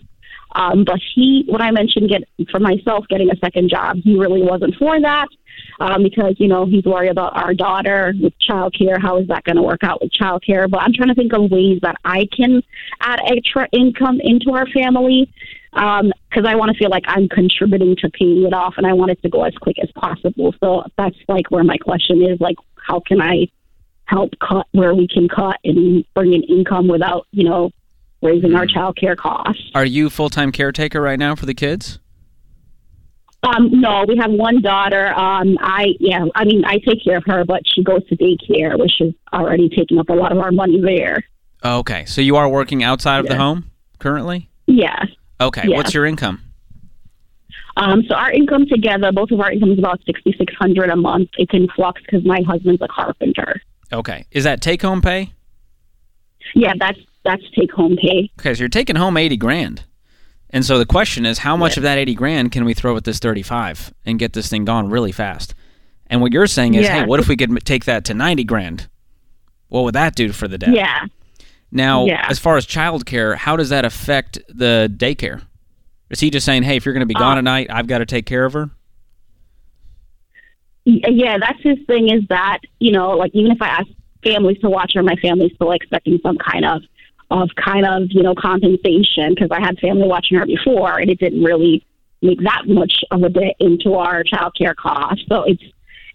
Um, 0.54 0.84
but 0.84 0.98
he, 1.14 1.44
when 1.46 1.60
I 1.60 1.72
mentioned 1.72 2.08
get 2.08 2.26
for 2.50 2.58
myself 2.58 3.04
getting 3.08 3.30
a 3.30 3.36
second 3.36 3.68
job, 3.68 3.98
he 4.02 4.18
really 4.18 4.42
wasn't 4.42 4.74
for 4.76 4.98
that 4.98 5.28
um, 5.80 6.02
because 6.02 6.34
you 6.38 6.48
know 6.48 6.66
he's 6.66 6.84
worried 6.84 7.10
about 7.10 7.36
our 7.36 7.54
daughter 7.54 8.12
with 8.20 8.32
childcare. 8.38 9.00
How 9.00 9.18
is 9.18 9.28
that 9.28 9.44
going 9.44 9.56
to 9.56 9.62
work 9.62 9.84
out 9.84 10.00
with 10.00 10.12
childcare? 10.12 10.70
But 10.70 10.82
I'm 10.82 10.92
trying 10.92 11.08
to 11.08 11.14
think 11.14 11.32
of 11.32 11.50
ways 11.50 11.80
that 11.82 11.96
I 12.04 12.26
can 12.36 12.62
add 13.00 13.20
extra 13.26 13.68
income 13.72 14.20
into 14.22 14.52
our 14.52 14.66
family 14.66 15.32
because 15.72 16.44
I 16.46 16.56
want 16.56 16.72
to 16.72 16.78
feel 16.78 16.90
like 16.90 17.04
I'm 17.06 17.28
contributing 17.28 17.96
to 17.96 18.10
paying 18.10 18.44
it 18.44 18.52
off, 18.52 18.74
and 18.76 18.86
I 18.86 18.92
want 18.92 19.10
it 19.10 19.22
to 19.22 19.28
go 19.28 19.44
as 19.44 19.54
quick 19.60 19.76
as 19.82 19.90
possible. 19.92 20.54
So 20.60 20.84
that's 20.96 21.16
like 21.28 21.50
where 21.50 21.64
my 21.64 21.76
question 21.76 22.22
is: 22.22 22.40
like, 22.40 22.56
how 22.76 23.00
can 23.00 23.20
I 23.20 23.48
help 24.04 24.32
cut 24.40 24.66
where 24.72 24.94
we 24.94 25.06
can 25.06 25.28
cut 25.28 25.58
and 25.64 26.04
bring 26.14 26.32
in 26.32 26.42
income 26.44 26.88
without 26.88 27.26
you 27.30 27.44
know 27.48 27.70
raising 28.22 28.54
our 28.54 28.66
child 28.66 28.96
care 28.96 29.16
costs? 29.16 29.62
Are 29.74 29.84
you 29.84 30.10
full 30.10 30.30
time 30.30 30.50
caretaker 30.50 31.00
right 31.00 31.18
now 31.18 31.36
for 31.36 31.46
the 31.46 31.54
kids? 31.54 32.00
Um, 33.42 33.80
no, 33.80 34.04
we 34.08 34.16
have 34.16 34.30
one 34.32 34.60
daughter. 34.62 35.08
Um, 35.14 35.56
I 35.60 35.94
yeah, 36.00 36.24
I 36.34 36.44
mean, 36.44 36.64
I 36.64 36.78
take 36.78 37.04
care 37.04 37.16
of 37.18 37.24
her, 37.26 37.44
but 37.44 37.62
she 37.66 37.82
goes 37.84 38.06
to 38.08 38.16
daycare, 38.16 38.78
which 38.78 39.00
is 39.00 39.14
already 39.32 39.68
taking 39.68 39.98
up 39.98 40.08
a 40.08 40.12
lot 40.14 40.32
of 40.32 40.38
our 40.38 40.50
money 40.50 40.80
there. 40.80 41.24
Okay, 41.64 42.04
so 42.04 42.20
you 42.20 42.36
are 42.36 42.48
working 42.48 42.82
outside 42.82 43.20
of 43.20 43.26
the 43.26 43.36
home 43.36 43.70
currently? 43.98 44.48
Yeah. 44.66 45.04
Okay, 45.40 45.62
Yeah. 45.68 45.76
what's 45.76 45.94
your 45.94 46.04
income? 46.04 46.40
Um, 47.76 48.02
so 48.08 48.14
our 48.16 48.32
income 48.32 48.66
together, 48.66 49.12
both 49.12 49.30
of 49.30 49.40
our 49.40 49.52
income 49.52 49.70
is 49.70 49.78
about 49.78 50.00
sixty 50.04 50.34
six 50.36 50.52
hundred 50.58 50.90
a 50.90 50.96
month. 50.96 51.30
It's 51.38 51.54
in 51.54 51.68
flux 51.76 52.00
because 52.02 52.24
my 52.24 52.40
husband's 52.46 52.82
a 52.82 52.88
carpenter. 52.88 53.60
Okay, 53.92 54.26
is 54.32 54.44
that 54.44 54.60
take 54.60 54.82
home 54.82 55.00
pay? 55.00 55.32
Yeah, 56.54 56.72
that's 56.78 56.98
that's 57.24 57.42
take 57.56 57.70
home 57.70 57.96
pay. 57.96 58.30
Okay, 58.40 58.54
so 58.54 58.60
you're 58.60 58.68
taking 58.68 58.96
home 58.96 59.16
80 59.16 59.36
grand. 59.36 59.84
And 60.50 60.64
so 60.64 60.78
the 60.78 60.86
question 60.86 61.26
is, 61.26 61.38
how 61.38 61.56
much 61.56 61.76
of 61.76 61.82
that 61.82 61.98
80 61.98 62.14
grand 62.14 62.52
can 62.52 62.64
we 62.64 62.72
throw 62.74 62.96
at 62.96 63.04
this 63.04 63.18
35 63.18 63.92
and 64.06 64.18
get 64.18 64.32
this 64.32 64.48
thing 64.48 64.64
gone 64.64 64.88
really 64.88 65.12
fast? 65.12 65.54
And 66.06 66.22
what 66.22 66.32
you're 66.32 66.46
saying 66.46 66.74
is, 66.74 66.86
Yeah. 66.86 67.00
hey, 67.00 67.06
what 67.06 67.20
if 67.20 67.28
we 67.28 67.36
could 67.36 67.64
take 67.66 67.84
that 67.84 68.04
to 68.06 68.14
90 68.14 68.44
grand? 68.44 68.88
What 69.68 69.84
would 69.84 69.94
that 69.94 70.14
do 70.14 70.32
for 70.32 70.48
the 70.48 70.56
debt? 70.56 70.74
Yeah. 70.74 71.04
Now, 71.70 72.06
Yeah. 72.06 72.24
as 72.30 72.38
far 72.38 72.56
as 72.56 72.66
childcare, 72.66 73.36
how 73.36 73.56
does 73.56 73.68
that 73.68 73.84
affect 73.84 74.38
the 74.48 74.90
daycare? 74.96 75.42
Is 76.08 76.20
he 76.20 76.30
just 76.30 76.46
saying, 76.46 76.62
hey, 76.62 76.76
if 76.76 76.86
you're 76.86 76.94
going 76.94 77.00
to 77.00 77.06
be 77.06 77.12
gone 77.12 77.36
Uh, 77.36 77.38
at 77.40 77.44
night, 77.44 77.66
I've 77.70 77.86
got 77.86 77.98
to 77.98 78.06
take 78.06 78.24
care 78.24 78.46
of 78.46 78.54
her? 78.54 78.70
Yeah, 80.86 81.36
that's 81.38 81.60
his 81.62 81.76
thing 81.86 82.08
is 82.10 82.22
that, 82.30 82.60
you 82.80 82.92
know, 82.92 83.10
like 83.10 83.32
even 83.34 83.52
if 83.52 83.60
I 83.60 83.68
ask 83.68 83.86
families 84.24 84.58
to 84.60 84.70
watch 84.70 84.92
her, 84.94 85.02
my 85.02 85.16
family's 85.16 85.52
still 85.54 85.72
expecting 85.72 86.18
some 86.22 86.38
kind 86.38 86.64
of, 86.64 86.82
of 87.30 87.50
kind 87.62 87.84
of, 87.86 88.04
you 88.10 88.22
know, 88.22 88.34
compensation 88.34 89.34
because 89.34 89.50
I 89.50 89.60
had 89.60 89.78
family 89.78 90.06
watching 90.08 90.38
her 90.38 90.46
before 90.46 90.98
and 90.98 91.10
it 91.10 91.18
didn't 91.18 91.42
really 91.42 91.84
make 92.22 92.40
that 92.42 92.62
much 92.66 93.04
of 93.10 93.22
a 93.22 93.28
bit 93.30 93.54
into 93.60 93.94
our 93.94 94.24
child 94.24 94.54
care 94.56 94.74
costs. 94.74 95.24
So 95.28 95.42
it's, 95.42 95.62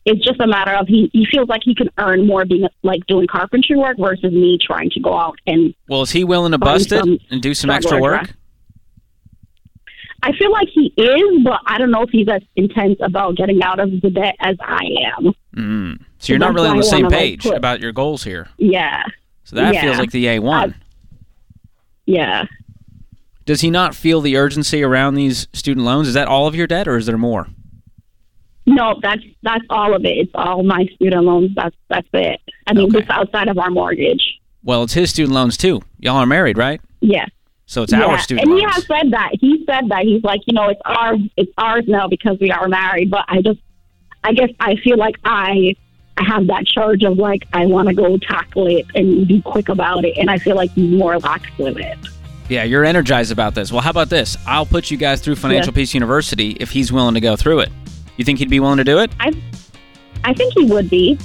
it's 0.05 0.25
just 0.25 0.39
a 0.41 0.47
matter 0.47 0.71
of 0.73 0.87
he, 0.87 1.09
he 1.13 1.25
feels 1.31 1.47
like 1.47 1.61
he 1.63 1.75
can 1.75 1.89
earn 1.97 2.25
more 2.27 2.45
being 2.45 2.67
like 2.81 3.05
doing 3.07 3.27
carpentry 3.27 3.77
work 3.77 3.97
versus 3.97 4.33
me 4.33 4.57
trying 4.61 4.89
to 4.89 4.99
go 4.99 5.17
out 5.17 5.37
and 5.47 5.73
Well, 5.87 6.01
is 6.01 6.11
he 6.11 6.23
willing 6.23 6.51
to 6.51 6.57
bust 6.57 6.91
it 6.91 7.05
and 7.29 7.41
do 7.41 7.53
some 7.53 7.69
extra 7.69 8.01
work? 8.01 8.23
dress. 8.23 8.35
I 10.25 10.31
feel 10.37 10.51
like 10.51 10.69
he 10.73 10.93
is, 10.97 11.43
but 11.43 11.59
I 11.65 11.77
don't 11.77 11.91
know 11.91 12.03
if 12.03 12.09
he's 12.09 12.29
as 12.29 12.41
intense 12.55 12.97
about 13.01 13.35
getting 13.35 13.61
out 13.61 13.79
of 13.79 13.91
the 14.01 14.09
debt 14.09 14.35
as 14.39 14.55
I 14.61 14.85
am. 15.17 15.33
Mm. 15.55 15.99
So 16.19 16.31
you're 16.31 16.39
not 16.39 16.53
really 16.53 16.69
on 16.69 16.77
the 16.77 16.83
same 16.83 17.03
wanna, 17.03 17.15
like, 17.17 17.21
page 17.41 17.45
about 17.45 17.81
your 17.81 17.91
goals 17.91 18.23
here. 18.23 18.47
Yeah. 18.57 19.03
So 19.43 19.57
that 19.57 19.73
Yeah. 19.73 19.81
feels 19.81 19.97
like 19.97 20.11
the 20.11 20.25
A1. 20.25 20.73
Yeah. 22.05 22.45
Does 23.45 23.61
he 23.61 23.69
not 23.69 23.93
feel 23.95 24.21
the 24.21 24.37
urgency 24.37 24.83
around 24.83 25.15
these 25.15 25.47
student 25.53 25.85
loans? 25.85 26.07
Is 26.07 26.13
that 26.13 26.27
all 26.27 26.47
of 26.47 26.55
your 26.55 26.67
debt 26.67 26.87
or 26.87 26.97
is 26.97 27.05
there 27.05 27.17
more? 27.17 27.47
No, 28.65 28.97
that's 29.01 29.21
that's 29.41 29.65
all 29.69 29.93
of 29.93 30.05
it. 30.05 30.17
It's 30.17 30.31
all 30.33 30.63
my 30.63 30.85
student 30.95 31.25
loans. 31.25 31.51
That's 31.55 31.75
that's 31.89 32.07
it. 32.13 32.39
I 32.65 32.73
mean, 32.73 32.87
Okay. 32.87 33.01
this 33.01 33.09
outside 33.09 33.49
of 33.49 33.57
our 33.57 33.69
mortgage. 33.69 34.39
Well, 34.63 34.83
it's 34.83 34.93
his 34.93 35.09
student 35.09 35.33
loans 35.35 35.57
too. 35.57 35.81
Y'all 35.99 36.15
are 36.15 36.25
married, 36.25 36.57
right? 36.57 36.79
Yeah. 37.01 37.25
So 37.65 37.83
it's 37.83 37.91
yeah. 37.91 38.03
our 38.05 38.19
student 38.19 38.47
loans. 38.47 38.61
and 38.61 38.69
he 38.69 38.73
has 38.73 38.85
said 38.87 39.11
that. 39.11 39.31
He 39.41 39.65
said 39.69 39.89
that. 39.89 40.03
He's 40.03 40.23
like, 40.23 40.39
you 40.45 40.53
know, 40.53 40.69
it's 40.69 40.79
our 40.85 41.15
it's 41.35 41.51
ours 41.57 41.83
now 41.87 42.07
because 42.07 42.37
we 42.39 42.51
are 42.51 42.69
married. 42.69 43.11
But 43.11 43.25
I 43.27 43.41
just, 43.41 43.59
I 44.23 44.31
guess 44.31 44.49
I 44.61 44.75
feel 44.77 44.97
like 44.97 45.15
I 45.25 45.75
have 46.17 46.47
that 46.47 46.65
charge 46.65 47.03
of 47.03 47.17
like 47.17 47.47
I 47.53 47.65
want 47.65 47.87
to 47.87 47.93
go 47.93 48.17
tackle 48.17 48.67
it 48.67 48.85
and 48.95 49.27
be 49.27 49.41
quick 49.41 49.69
about 49.69 50.05
it, 50.05 50.17
and 50.17 50.29
I 50.29 50.37
feel 50.37 50.55
like 50.55 50.75
more 50.77 51.17
lax 51.19 51.45
with 51.57 51.77
it. 51.77 51.97
Yeah, 52.49 52.63
you're 52.63 52.85
energized 52.85 53.31
about 53.31 53.55
this. 53.55 53.71
Well, 53.71 53.81
how 53.81 53.89
about 53.89 54.09
this? 54.09 54.37
I'll 54.45 54.65
put 54.65 54.91
you 54.91 54.97
guys 54.97 55.21
through 55.21 55.35
Financial 55.37 55.71
Peace 55.73 55.93
University 55.93 56.51
if 56.59 56.69
he's 56.71 56.91
willing 56.91 57.13
to 57.13 57.21
go 57.21 57.35
through 57.35 57.59
it. 57.61 57.71
You 58.17 58.25
think 58.25 58.39
he'd 58.39 58.49
be 58.49 58.59
willing 58.59 58.77
to 58.77 58.83
do 58.83 58.99
it? 58.99 59.11
I, 59.19 59.31
I 60.23 60.33
think 60.33 60.53
he 60.53 60.65
would 60.65 60.89
be. 60.89 61.17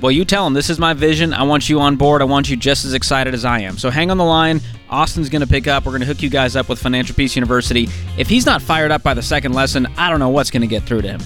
Well, 0.00 0.12
you 0.12 0.26
tell 0.26 0.46
him 0.46 0.52
this 0.52 0.68
is 0.68 0.78
my 0.78 0.92
vision. 0.92 1.32
I 1.32 1.42
want 1.44 1.70
you 1.70 1.80
on 1.80 1.96
board. 1.96 2.20
I 2.20 2.26
want 2.26 2.50
you 2.50 2.56
just 2.56 2.84
as 2.84 2.92
excited 2.92 3.32
as 3.32 3.46
I 3.46 3.60
am. 3.60 3.78
So 3.78 3.88
hang 3.88 4.10
on 4.10 4.18
the 4.18 4.24
line. 4.24 4.60
Austin's 4.90 5.30
going 5.30 5.40
to 5.40 5.48
pick 5.48 5.66
up. 5.66 5.86
We're 5.86 5.92
going 5.92 6.02
to 6.02 6.06
hook 6.06 6.22
you 6.22 6.28
guys 6.28 6.54
up 6.54 6.68
with 6.68 6.78
Financial 6.78 7.16
Peace 7.16 7.34
University. 7.34 7.88
If 8.18 8.28
he's 8.28 8.44
not 8.44 8.60
fired 8.60 8.90
up 8.90 9.02
by 9.02 9.14
the 9.14 9.22
second 9.22 9.54
lesson, 9.54 9.86
I 9.96 10.10
don't 10.10 10.20
know 10.20 10.28
what's 10.28 10.50
going 10.50 10.60
to 10.60 10.66
get 10.66 10.82
through 10.82 11.02
to 11.02 11.08
him. 11.08 11.20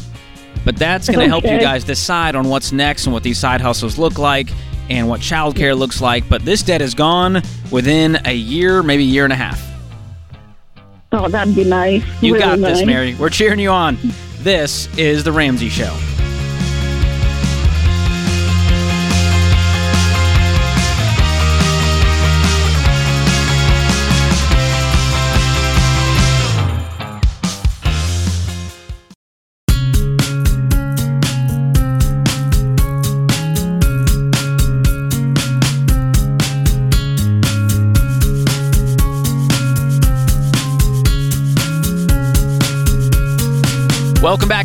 But 0.65 0.77
that's 0.77 1.09
going 1.09 1.21
to 1.21 1.29
help 1.29 1.45
you 1.45 1.59
guys 1.59 1.85
decide 1.85 2.35
on 2.35 2.49
what's 2.49 2.73
next 2.73 3.07
and 3.07 3.13
what 3.13 3.23
these 3.23 3.39
side 3.39 3.61
hustles 3.61 3.99
look 3.99 4.19
like 4.19 4.51
and 4.91 5.09
what 5.09 5.21
childcare 5.21 5.77
looks 5.77 6.01
like. 6.01 6.29
But 6.29 6.45
this 6.45 6.63
debt 6.63 6.83
is 6.83 6.95
gone 6.95 7.43
within 7.71 8.19
a 8.27 8.35
year, 8.35 8.83
maybe 8.83 9.05
a 9.05 9.07
year 9.07 9.25
and 9.25 9.33
a 9.33 9.37
half. 9.37 9.67
Oh, 11.13 11.29
that'd 11.29 11.55
be 11.55 11.65
nice. 11.65 12.05
You 12.23 12.35
Really 12.35 12.45
got 12.47 12.59
this, 12.59 12.79
nice. 12.79 12.87
Mary. 12.87 13.15
We're 13.15 13.31
cheering 13.31 13.59
you 13.59 13.71
on. 13.71 13.99
This 14.39 14.95
is 14.97 15.25
The 15.25 15.33
Ramsey 15.33 15.69
Show. 15.69 15.97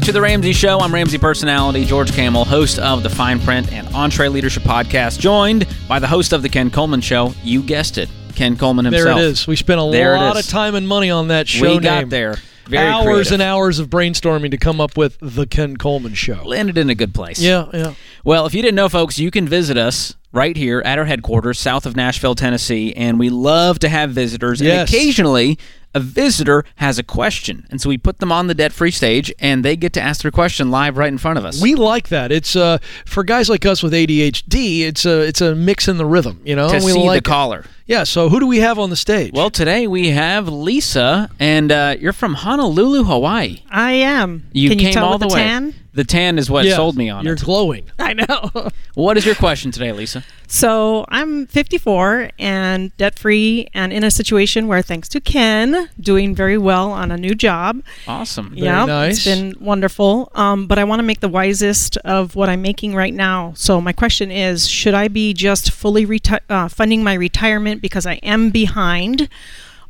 To 0.05 0.11
The 0.11 0.21
Ramsey 0.21 0.53
Show. 0.53 0.79
I'm 0.81 0.93
Ramsey 0.93 1.17
personality 1.17 1.83
George 1.83 2.11
Kamel, 2.13 2.45
host 2.45 2.77
of 2.77 3.01
the 3.01 3.09
Fine 3.09 3.39
Print 3.39 3.73
and 3.73 3.87
EntreLeadership 3.87 4.59
Podcast, 4.61 5.17
joined 5.19 5.67
by 5.87 5.97
the 5.97 6.05
host 6.05 6.31
of 6.31 6.43
The 6.43 6.49
Ken 6.49 6.69
Coleman 6.69 7.01
Show. 7.01 7.33
You 7.43 7.63
guessed 7.63 7.97
it, 7.97 8.07
Ken 8.35 8.55
Coleman 8.55 8.85
himself. 8.85 9.03
There 9.17 9.17
it 9.17 9.31
is. 9.31 9.47
We 9.47 9.55
spent 9.55 9.81
a 9.81 9.89
There 9.91 10.15
lot 10.15 10.37
of 10.37 10.47
time 10.47 10.75
and 10.75 10.87
money 10.87 11.09
on 11.09 11.29
that 11.29 11.47
show 11.47 11.71
We 11.77 11.79
got 11.79 12.01
name. 12.01 12.09
there. 12.09 12.35
Very 12.67 12.87
hours 12.87 13.03
creative. 13.05 13.31
and 13.33 13.41
hours 13.41 13.79
of 13.79 13.89
brainstorming 13.89 14.51
to 14.51 14.57
come 14.57 14.79
up 14.79 14.95
with 14.95 15.17
the 15.21 15.47
Ken 15.47 15.75
Coleman 15.75 16.13
Show. 16.13 16.43
Landed 16.43 16.77
in 16.77 16.89
a 16.91 16.95
good 16.95 17.13
place. 17.15 17.39
Yeah, 17.41 17.65
yeah. 17.73 17.93
Well, 18.23 18.45
if 18.45 18.53
you 18.53 18.61
didn't 18.61 18.75
know, 18.75 18.89
folks, 18.89 19.17
you 19.17 19.31
can 19.31 19.47
visit 19.47 19.75
us 19.77 20.13
right 20.31 20.55
here 20.55 20.81
at 20.85 20.99
our 20.99 21.05
headquarters, 21.05 21.59
south 21.59 21.85
of 21.87 21.95
Nashville, 21.95 22.35
Tennessee, 22.35 22.93
and 22.93 23.17
we 23.19 23.29
love 23.29 23.79
to 23.79 23.89
have 23.89 24.11
visitors. 24.11 24.61
And 24.61 24.67
Yes. 24.67 24.89
occasionally, 24.89 25.57
a 25.95 25.99
visitor 25.99 26.63
has 26.75 26.99
a 26.99 27.03
question, 27.03 27.65
and 27.71 27.81
so 27.81 27.89
we 27.89 27.97
put 27.97 28.19
them 28.19 28.31
on 28.31 28.45
the 28.47 28.53
debt-free 28.53 28.91
stage, 28.91 29.33
and 29.39 29.65
they 29.65 29.75
get 29.75 29.93
to 29.93 30.01
ask 30.01 30.21
their 30.21 30.31
question 30.31 30.69
live 30.69 30.97
right 30.97 31.07
in 31.11 31.17
front 31.17 31.39
of 31.39 31.45
us. 31.45 31.61
We 31.61 31.73
like 31.73 32.09
that. 32.09 32.31
It's 32.31 32.55
uh 32.55 32.77
for 33.05 33.23
guys 33.23 33.49
like 33.49 33.65
us 33.65 33.81
with 33.81 33.93
ADHD. 33.93 34.81
It's 34.81 35.05
a 35.05 35.21
it's 35.21 35.41
a 35.41 35.55
mix 35.55 35.87
in 35.87 35.97
the 35.97 36.05
rhythm. 36.05 36.41
You 36.43 36.55
know, 36.55 36.69
to 36.69 36.85
we 36.85 36.91
see 36.91 36.99
like 37.07 37.23
the 37.23 37.27
caller. 37.29 37.65
Yeah. 37.87 38.03
So 38.03 38.29
who 38.29 38.39
do 38.39 38.47
we 38.47 38.59
have 38.59 38.77
on 38.77 38.89
the 38.89 38.95
stage? 38.95 39.31
Well, 39.33 39.49
today 39.49 39.87
we 39.87 40.09
have 40.09 40.47
Lisa, 40.47 41.29
and 41.39 41.71
uh, 41.71 41.95
you're 41.99 42.13
from 42.13 42.33
Honolulu, 42.35 43.03
Hawaii. 43.05 43.63
I 43.69 43.93
am. 43.93 44.47
You 44.51 44.69
Can 44.69 44.79
came 44.79 44.87
you 44.87 44.93
tell 44.93 45.05
all 45.05 45.11
with 45.13 45.21
the, 45.21 45.27
the 45.29 45.33
way. 45.35 45.43
tan? 45.43 45.73
The 45.93 46.03
tan 46.03 46.37
is 46.37 46.49
what 46.49 46.65
Yeah, 46.65 46.75
sold 46.75 46.97
me 46.97 47.09
on 47.09 47.21
it. 47.21 47.29
You're 47.29 47.37
glowing. 47.37 47.85
I 47.97 48.13
know. 48.13 48.69
what 48.95 49.17
is 49.17 49.25
your 49.25 49.35
question 49.35 49.71
today, 49.71 49.93
Lisa? 49.93 50.23
So 50.55 51.03
I'm 51.09 51.47
54 51.47 52.29
and 52.39 52.95
debt 52.95 53.19
free, 53.19 53.67
and 53.73 53.91
in 53.91 54.05
a 54.05 54.09
situation 54.09 54.67
where, 54.67 54.81
thanks 54.81 55.09
to 55.09 55.19
Ken, 55.19 55.89
doing 55.99 56.33
very 56.33 56.57
well 56.57 56.91
on 56.91 57.11
a 57.11 57.17
new 57.17 57.35
job. 57.35 57.83
Awesome. 58.07 58.53
yeah, 58.55 58.85
nice. 58.85 59.17
it's 59.17 59.25
been 59.25 59.53
wonderful. 59.59 60.31
Um, 60.33 60.65
but 60.65 60.79
I 60.79 60.85
want 60.85 60.99
to 60.99 61.03
make 61.03 61.19
the 61.19 61.27
wisest 61.27 61.97
of 61.97 62.37
what 62.37 62.47
I'm 62.47 62.61
making 62.61 62.95
right 62.95 63.13
now. 63.13 63.51
So 63.57 63.81
my 63.81 63.91
question 63.91 64.31
is: 64.31 64.69
Should 64.69 64.93
I 64.93 65.09
be 65.09 65.33
just 65.33 65.71
fully 65.71 66.05
reti- 66.05 66.39
uh, 66.49 66.69
funding 66.69 67.03
my 67.03 67.15
retirement 67.15 67.81
because 67.81 68.05
I 68.05 68.13
am 68.23 68.49
behind, 68.49 69.27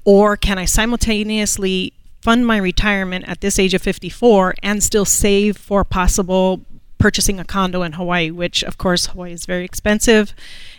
or 0.04 0.36
can 0.36 0.58
I 0.58 0.65
simultaneously 0.65 1.93
fund 2.23 2.47
my 2.47 2.58
retirement 2.58 3.23
at 3.28 3.41
this 3.41 3.60
age 3.60 3.75
of 3.75 3.84
54 3.84 4.56
and 4.63 4.82
still 4.82 5.06
save 5.06 5.58
for 5.58 5.84
possible 5.84 6.62
purchasing 6.97 7.39
a 7.39 7.45
condo 7.45 7.81
in 7.84 7.93
Hawaii? 7.93 8.31
Which, 8.31 8.63
of 8.63 8.77
course, 8.77 9.08
Hawaii 9.08 9.31
is 9.34 9.45
very 9.45 9.65
expensive, 9.65 10.34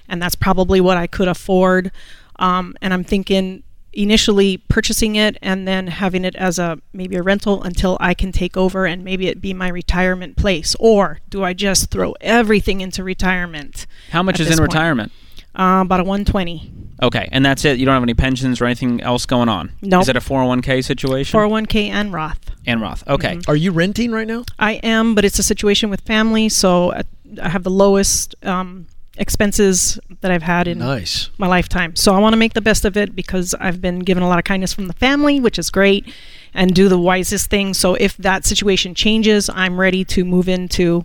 and 0.08 0.20
that's 0.20 0.34
probably 0.34 0.80
what 0.80 0.96
I 0.96 1.06
could 1.06 1.28
afford. 1.28 1.90
Um, 2.38 2.74
and 2.82 2.92
I'm 2.92 3.04
thinking 3.04 3.62
initially 3.92 4.58
purchasing 4.58 5.16
it 5.16 5.38
and 5.40 5.66
then 5.66 5.86
having 5.86 6.22
it 6.22 6.36
as 6.36 6.58
a 6.58 6.78
maybe 6.92 7.16
a 7.16 7.22
rental 7.22 7.62
until 7.62 7.96
I 7.98 8.12
can 8.12 8.30
take 8.30 8.54
over 8.54 8.84
and 8.84 9.02
maybe 9.02 9.26
it 9.28 9.40
be 9.40 9.54
my 9.54 9.68
retirement 9.68 10.36
place 10.36 10.76
or 10.78 11.20
do 11.30 11.42
I 11.42 11.54
just 11.54 11.90
throw 11.90 12.14
everything 12.20 12.82
into 12.82 13.02
retirement 13.02 13.86
How 14.10 14.22
much 14.22 14.38
is 14.38 14.50
in 14.50 14.58
point. 14.58 14.70
retirement? 14.74 15.12
uh, 15.54 15.80
about 15.82 16.00
a 16.00 16.04
120 16.04 16.70
Okay, 17.02 17.28
and 17.30 17.44
that's 17.44 17.64
it. 17.64 17.78
You 17.78 17.84
don't 17.84 17.94
have 17.94 18.02
any 18.02 18.14
pensions 18.14 18.60
or 18.60 18.64
anything 18.64 19.00
else 19.02 19.26
going 19.26 19.48
on. 19.48 19.72
Nope. 19.82 20.02
Is 20.02 20.08
it 20.08 20.16
a 20.16 20.20
401k 20.20 20.84
situation? 20.84 21.38
401k 21.38 21.88
and 21.90 22.12
Roth 22.12 22.38
and 22.66 22.80
Roth. 22.80 23.06
Okay. 23.06 23.36
Mm-hmm. 23.36 23.50
Are 23.50 23.56
you 23.56 23.70
renting 23.72 24.12
right 24.12 24.26
now? 24.26 24.44
I 24.58 24.74
am 24.82 25.14
but 25.14 25.24
it's 25.24 25.38
a 25.38 25.42
situation 25.42 25.90
with 25.90 26.00
family 26.02 26.48
so 26.48 26.92
uh, 26.92 27.02
I 27.42 27.48
have 27.50 27.64
the 27.64 27.70
lowest 27.70 28.34
um, 28.44 28.86
expenses 29.18 29.98
that 30.20 30.30
I've 30.30 30.42
had 30.42 30.68
in 30.68 30.78
Nice. 30.78 31.30
my 31.38 31.46
lifetime. 31.46 31.96
So 31.96 32.14
I 32.14 32.18
want 32.18 32.32
to 32.32 32.36
make 32.38 32.54
the 32.54 32.60
best 32.60 32.84
of 32.84 32.96
it 32.96 33.14
because 33.14 33.54
I've 33.60 33.80
been 33.80 34.00
given 34.00 34.22
a 34.22 34.28
lot 34.28 34.38
of 34.38 34.44
kindness 34.44 34.72
from 34.72 34.86
the 34.86 34.92
family, 34.94 35.40
which 35.40 35.58
is 35.58 35.70
great, 35.70 36.06
and 36.54 36.74
do 36.74 36.88
the 36.88 36.98
wisest 36.98 37.50
thing. 37.50 37.74
So 37.74 37.94
if 37.94 38.16
that 38.18 38.44
situation 38.44 38.94
changes, 38.94 39.50
I'm 39.52 39.78
ready 39.80 40.04
to 40.06 40.24
move 40.24 40.48
into 40.48 41.04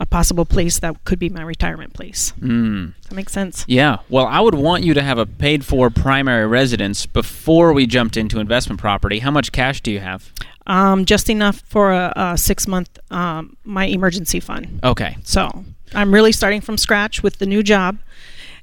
a 0.00 0.06
possible 0.06 0.46
place 0.46 0.78
that 0.78 1.04
could 1.04 1.18
be 1.18 1.28
my 1.28 1.42
retirement 1.42 1.92
place. 1.92 2.32
Mm. 2.40 2.94
Does 2.94 3.08
that 3.10 3.14
make 3.14 3.28
sense? 3.28 3.64
Yeah. 3.68 3.98
Well, 4.08 4.26
I 4.26 4.40
would 4.40 4.54
want 4.54 4.82
you 4.82 4.94
to 4.94 5.02
have 5.02 5.18
a 5.18 5.26
paid 5.26 5.64
for 5.64 5.90
primary 5.90 6.46
residence 6.46 7.06
before 7.06 7.72
we 7.74 7.86
jumped 7.86 8.16
into 8.16 8.40
investment 8.40 8.80
property. 8.80 9.18
How 9.18 9.30
much 9.30 9.52
cash 9.52 9.82
do 9.82 9.90
you 9.90 10.00
have? 10.00 10.32
Um, 10.66 11.04
just 11.04 11.28
enough 11.28 11.62
for 11.66 11.92
a, 11.92 12.12
a 12.16 12.38
six 12.38 12.66
month 12.66 12.98
um, 13.10 13.56
my 13.64 13.84
emergency 13.84 14.40
fund. 14.40 14.80
Okay. 14.82 15.18
So 15.22 15.64
I'm 15.94 16.14
really 16.14 16.32
starting 16.32 16.62
from 16.62 16.78
scratch 16.78 17.22
with 17.22 17.38
the 17.38 17.46
new 17.46 17.62
job. 17.62 17.98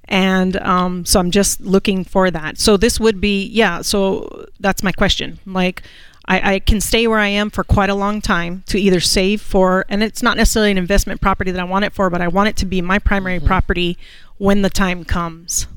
And 0.09 0.55
um, 0.57 1.05
so 1.05 1.19
I'm 1.19 1.31
just 1.31 1.61
looking 1.61 2.03
for 2.03 2.31
that. 2.31 2.57
So 2.57 2.77
this 2.77 2.99
would 2.99 3.19
be, 3.19 3.45
yeah, 3.45 3.81
so 3.81 4.45
that's 4.59 4.81
my 4.81 4.93
question. 4.93 5.39
Like, 5.45 5.83
I, 6.27 6.55
I 6.55 6.59
can 6.59 6.81
stay 6.81 7.07
where 7.07 7.19
I 7.19 7.27
am 7.27 7.49
for 7.49 7.63
quite 7.63 7.89
a 7.89 7.95
long 7.95 8.21
time 8.21 8.63
to 8.67 8.79
either 8.79 8.99
save 8.99 9.41
for, 9.41 9.85
and 9.87 10.03
it's 10.03 10.21
not 10.21 10.35
necessarily 10.35 10.71
an 10.71 10.77
investment 10.77 11.21
property 11.21 11.51
that 11.51 11.59
I 11.59 11.63
want 11.63 11.85
it 11.85 11.93
for, 11.93 12.09
but 12.09 12.21
I 12.21 12.27
want 12.27 12.49
it 12.49 12.57
to 12.57 12.65
be 12.65 12.81
my 12.81 12.99
primary 12.99 13.37
mm-hmm. 13.37 13.47
property 13.47 13.97
when 14.37 14.61
the 14.61 14.69
time 14.69 15.05
comes. 15.05 15.67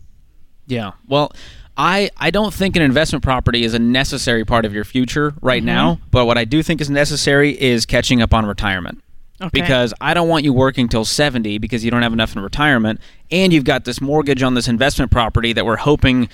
Yeah. 0.67 0.93
Well, 1.07 1.33
I 1.77 2.11
I 2.17 2.31
don't 2.31 2.53
think 2.53 2.77
an 2.77 2.83
investment 2.83 3.23
property 3.23 3.65
is 3.65 3.75
a 3.75 3.79
necessary 3.79 4.45
part 4.45 4.65
of 4.65 4.75
your 4.75 4.85
future 4.85 5.35
right 5.41 5.61
mm-hmm. 5.61 5.67
now, 5.67 6.01
but 6.11 6.27
what 6.27 6.37
I 6.37 6.45
do 6.45 6.63
think 6.63 6.81
is 6.81 6.91
necessary 6.91 7.61
is 7.61 7.87
catching 7.87 8.21
up 8.21 8.35
on 8.35 8.45
retirement. 8.45 9.03
Okay. 9.43 9.61
Because 9.63 9.95
I 10.03 10.13
don't 10.13 10.29
want 10.29 10.45
you 10.45 10.53
working 10.53 10.87
till 10.87 11.07
70 11.07 11.57
because 11.59 11.83
you 11.83 11.91
don't 11.91 12.03
have 12.03 12.13
enough 12.13 12.37
in 12.37 12.43
retirement 12.43 13.01
and 13.31 13.55
you've 13.55 13.65
got 13.65 13.87
this 13.87 13.99
mortgage 13.99 14.43
on 14.43 14.53
this 14.53 14.69
investment 14.69 15.11
property 15.11 15.55
that 15.55 15.65
we're 15.65 15.77
hoping 15.77 16.29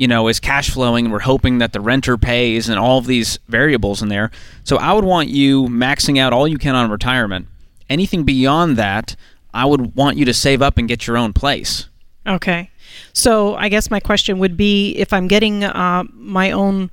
you 0.00 0.08
know 0.08 0.28
is 0.28 0.40
cash 0.40 0.70
flowing 0.70 1.04
and 1.04 1.12
we're 1.12 1.20
hoping 1.20 1.58
that 1.58 1.74
the 1.74 1.80
renter 1.80 2.16
pays 2.16 2.70
and 2.70 2.78
all 2.78 2.96
of 2.96 3.04
these 3.06 3.38
variables 3.48 4.00
in 4.00 4.08
there. 4.08 4.30
So 4.64 4.78
I 4.78 4.94
would 4.94 5.04
want 5.04 5.28
you 5.28 5.64
maxing 5.66 6.18
out 6.18 6.32
all 6.32 6.48
you 6.48 6.56
can 6.56 6.74
on 6.74 6.90
retirement. 6.90 7.46
Anything 7.90 8.24
beyond 8.24 8.78
that, 8.78 9.14
I 9.52 9.66
would 9.66 9.94
want 9.94 10.16
you 10.16 10.24
to 10.24 10.32
save 10.32 10.62
up 10.62 10.78
and 10.78 10.88
get 10.88 11.06
your 11.06 11.18
own 11.18 11.34
place. 11.34 11.86
Okay. 12.26 12.70
So 13.12 13.56
I 13.56 13.68
guess 13.68 13.90
my 13.90 14.00
question 14.00 14.38
would 14.38 14.56
be 14.56 14.92
if 14.92 15.12
I'm 15.12 15.28
getting 15.28 15.64
uh, 15.64 16.04
my 16.14 16.50
own 16.52 16.90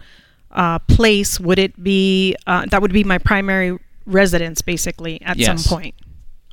uh, 0.52 0.80
place, 0.80 1.40
would 1.40 1.60
it 1.60 1.82
be 1.82 2.36
uh, 2.46 2.66
that 2.72 2.82
would 2.82 2.92
be 2.92 3.06
my 3.06 3.20
primary 3.20 3.78
residence 4.06 4.62
basically 4.62 5.22
at 5.22 5.38
Yes. 5.38 5.64
some 5.64 5.78
point? 5.80 5.96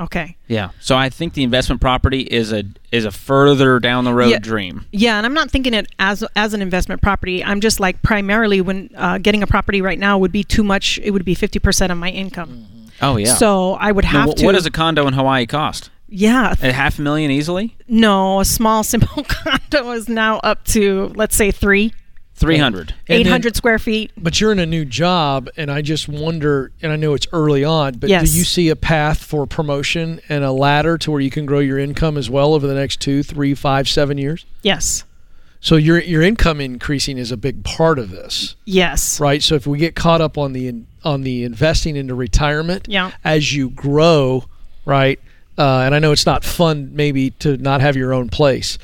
Okay. 0.00 0.37
Yeah. 0.48 0.70
So 0.80 0.96
I 0.96 1.09
think 1.09 1.35
the 1.35 1.44
investment 1.44 1.80
property 1.80 2.22
is 2.22 2.52
a 2.52 2.64
is 2.90 3.04
a 3.04 3.11
further 3.12 3.78
down 3.78 4.04
the 4.04 4.12
road 4.12 4.30
Yeah. 4.30 4.38
dream. 4.40 4.87
Yeah, 4.90 5.16
and 5.18 5.24
I'm 5.24 5.35
not 5.35 5.50
thinking 5.50 5.72
it 5.74 5.87
as 5.98 6.24
as 6.35 6.52
an 6.52 6.61
investment 6.62 7.00
property. 7.00 7.44
I'm 7.44 7.61
just 7.61 7.78
like 7.78 8.02
primarily 8.02 8.61
when 8.61 8.90
uh, 8.96 9.18
getting 9.18 9.42
a 9.42 9.46
property 9.46 9.80
right 9.80 9.98
now 9.98 10.18
would 10.18 10.33
be 10.33 10.42
too 10.42 10.64
much. 10.64 10.98
It 11.02 11.12
would 11.12 11.24
be 11.24 11.37
50% 11.37 11.90
of 11.90 11.98
my 11.98 12.11
income. 12.11 12.66
Oh 13.02 13.16
yeah. 13.16 13.35
So 13.35 13.74
I 13.74 13.92
would 13.92 14.04
Now, 14.04 14.11
have 14.11 14.30
wh- 14.30 14.35
to. 14.35 14.46
what 14.46 14.52
does 14.52 14.66
a 14.66 14.70
condo 14.70 15.07
in 15.07 15.14
Hawaii 15.14 15.46
cost? 15.46 15.90
Yeah. 16.09 16.54
A 16.62 16.72
half 16.72 16.98
a 16.98 17.02
million 17.02 17.30
easily? 17.30 17.76
No, 17.88 18.40
a 18.40 18.44
small 18.44 18.83
simple 18.92 19.24
condo 19.24 19.90
is 19.92 20.09
now 20.09 20.38
up 20.38 20.64
to 20.66 21.12
let's 21.14 21.35
say 21.37 21.50
three, 21.52 21.92
Three 22.37 22.59
hundred. 22.59 22.94
And 23.09 23.20
then- 23.20 23.27
800 23.27 23.55
square 23.57 23.79
feet. 23.79 24.11
But 24.16 24.40
you're 24.40 24.51
in 24.53 24.59
a 24.59 24.66
new 24.66 24.85
job, 24.85 25.49
and 25.57 25.70
I 25.70 25.83
just 25.83 26.09
wonder, 26.09 26.73
and 26.83 26.90
I 26.92 26.97
know 26.97 27.14
it's 27.14 27.29
early 27.33 27.64
on, 27.64 27.94
but 27.94 28.11
Yes. 28.11 28.31
do 28.33 28.38
you 28.38 28.44
see 28.44 28.68
a 28.70 28.77
path 28.77 29.23
for 29.23 29.47
promotion 29.47 30.20
and 30.29 30.42
a 30.42 30.51
ladder 30.51 30.99
to 30.99 31.11
where 31.12 31.20
you 31.20 31.31
can 31.31 31.47
grow 31.47 31.61
your 31.61 31.79
income 31.79 32.16
as 32.18 32.29
well 32.29 32.53
over 32.55 32.66
the 32.66 32.75
next 32.75 33.01
two, 33.01 33.23
three, 33.23 33.55
five, 33.55 33.89
seven 33.89 34.18
years? 34.18 34.45
Yes. 34.62 35.05
So 35.61 35.76
your 35.76 35.99
your 36.01 36.20
income 36.22 36.61
increasing 36.61 37.16
is 37.16 37.30
a 37.32 37.37
big 37.39 37.64
part 37.64 37.99
of 37.99 38.11
this, 38.11 38.55
Yes. 38.66 39.18
right? 39.20 39.43
So 39.43 39.55
if 39.55 39.66
we 39.66 39.78
get 39.78 39.95
caught 39.95 40.20
up 40.20 40.37
on 40.37 40.53
the 40.53 40.74
on 41.05 41.22
the 41.22 41.45
investing 41.45 41.97
into 41.97 42.14
retirement, 42.14 42.87
Yeah. 42.89 43.12
as 43.24 43.55
you 43.55 43.70
grow, 43.70 44.45
right? 44.85 45.18
Uh, 45.57 45.82
and 45.87 45.95
I 45.95 46.01
know 46.01 46.11
it's 46.12 46.26
not 46.26 46.45
fun 46.45 46.91
maybe 46.95 47.30
to 47.39 47.57
not 47.57 47.80
have 47.80 47.97
your 47.97 48.12
own 48.12 48.28
place, 48.28 48.76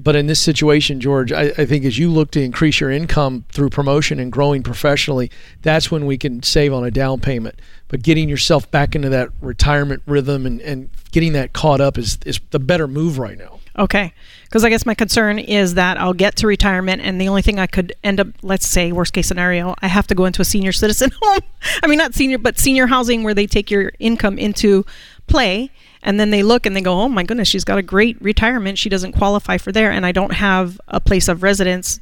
but 0.00 0.14
in 0.14 0.28
this 0.28 0.40
situation, 0.40 1.00
George, 1.00 1.32
I, 1.32 1.52
I 1.58 1.66
think 1.66 1.84
as 1.84 1.98
you 1.98 2.08
look 2.08 2.30
to 2.30 2.40
increase 2.40 2.78
your 2.78 2.90
income 2.90 3.44
through 3.48 3.70
promotion 3.70 4.20
and 4.20 4.30
growing 4.30 4.62
professionally, 4.62 5.28
that's 5.62 5.90
when 5.90 6.06
we 6.06 6.16
can 6.16 6.40
save 6.44 6.72
on 6.72 6.84
a 6.84 6.90
down 6.90 7.18
payment. 7.18 7.60
But 7.88 8.02
getting 8.02 8.28
yourself 8.28 8.70
back 8.70 8.94
into 8.94 9.08
that 9.08 9.30
retirement 9.40 10.02
rhythm 10.06 10.46
and, 10.46 10.60
and 10.60 10.88
getting 11.10 11.32
that 11.32 11.52
caught 11.52 11.80
up 11.80 11.98
is, 11.98 12.16
is 12.24 12.38
the 12.50 12.60
better 12.60 12.86
move 12.86 13.18
right 13.18 13.36
now. 13.36 13.58
Okay. 13.76 14.12
Because 14.44 14.64
I 14.64 14.70
guess 14.70 14.86
my 14.86 14.94
concern 14.94 15.40
is 15.40 15.74
that 15.74 16.00
I'll 16.00 16.14
get 16.14 16.36
to 16.36 16.46
retirement, 16.46 17.02
and 17.02 17.20
the 17.20 17.28
only 17.28 17.42
thing 17.42 17.58
I 17.58 17.66
could 17.66 17.92
end 18.04 18.20
up, 18.20 18.28
let's 18.42 18.68
say, 18.68 18.92
worst 18.92 19.12
case 19.12 19.26
scenario, 19.26 19.74
I 19.80 19.88
have 19.88 20.06
to 20.06 20.14
go 20.14 20.26
into 20.26 20.42
a 20.42 20.44
senior 20.44 20.72
citizen 20.82 21.10
home. 21.20 21.40
I 21.82 21.88
mean, 21.88 21.98
not 21.98 22.14
senior, 22.14 22.38
but 22.38 22.58
senior 22.58 22.86
housing 22.86 23.24
where 23.24 23.34
they 23.34 23.48
take 23.48 23.68
your 23.68 23.92
income 23.98 24.38
into 24.38 24.86
play. 25.26 25.70
And 26.02 26.18
then 26.18 26.30
they 26.30 26.42
look 26.42 26.66
and 26.66 26.76
they 26.76 26.80
go, 26.80 26.92
oh 27.00 27.08
my 27.08 27.22
goodness, 27.22 27.48
she's 27.48 27.64
got 27.64 27.78
a 27.78 27.82
great 27.82 28.20
retirement. 28.22 28.78
She 28.78 28.88
doesn't 28.88 29.12
qualify 29.12 29.58
for 29.58 29.72
there. 29.72 29.90
And 29.90 30.06
I 30.06 30.12
don't 30.12 30.32
have 30.32 30.80
a 30.88 31.00
place 31.00 31.28
of 31.28 31.42
residence, 31.42 32.00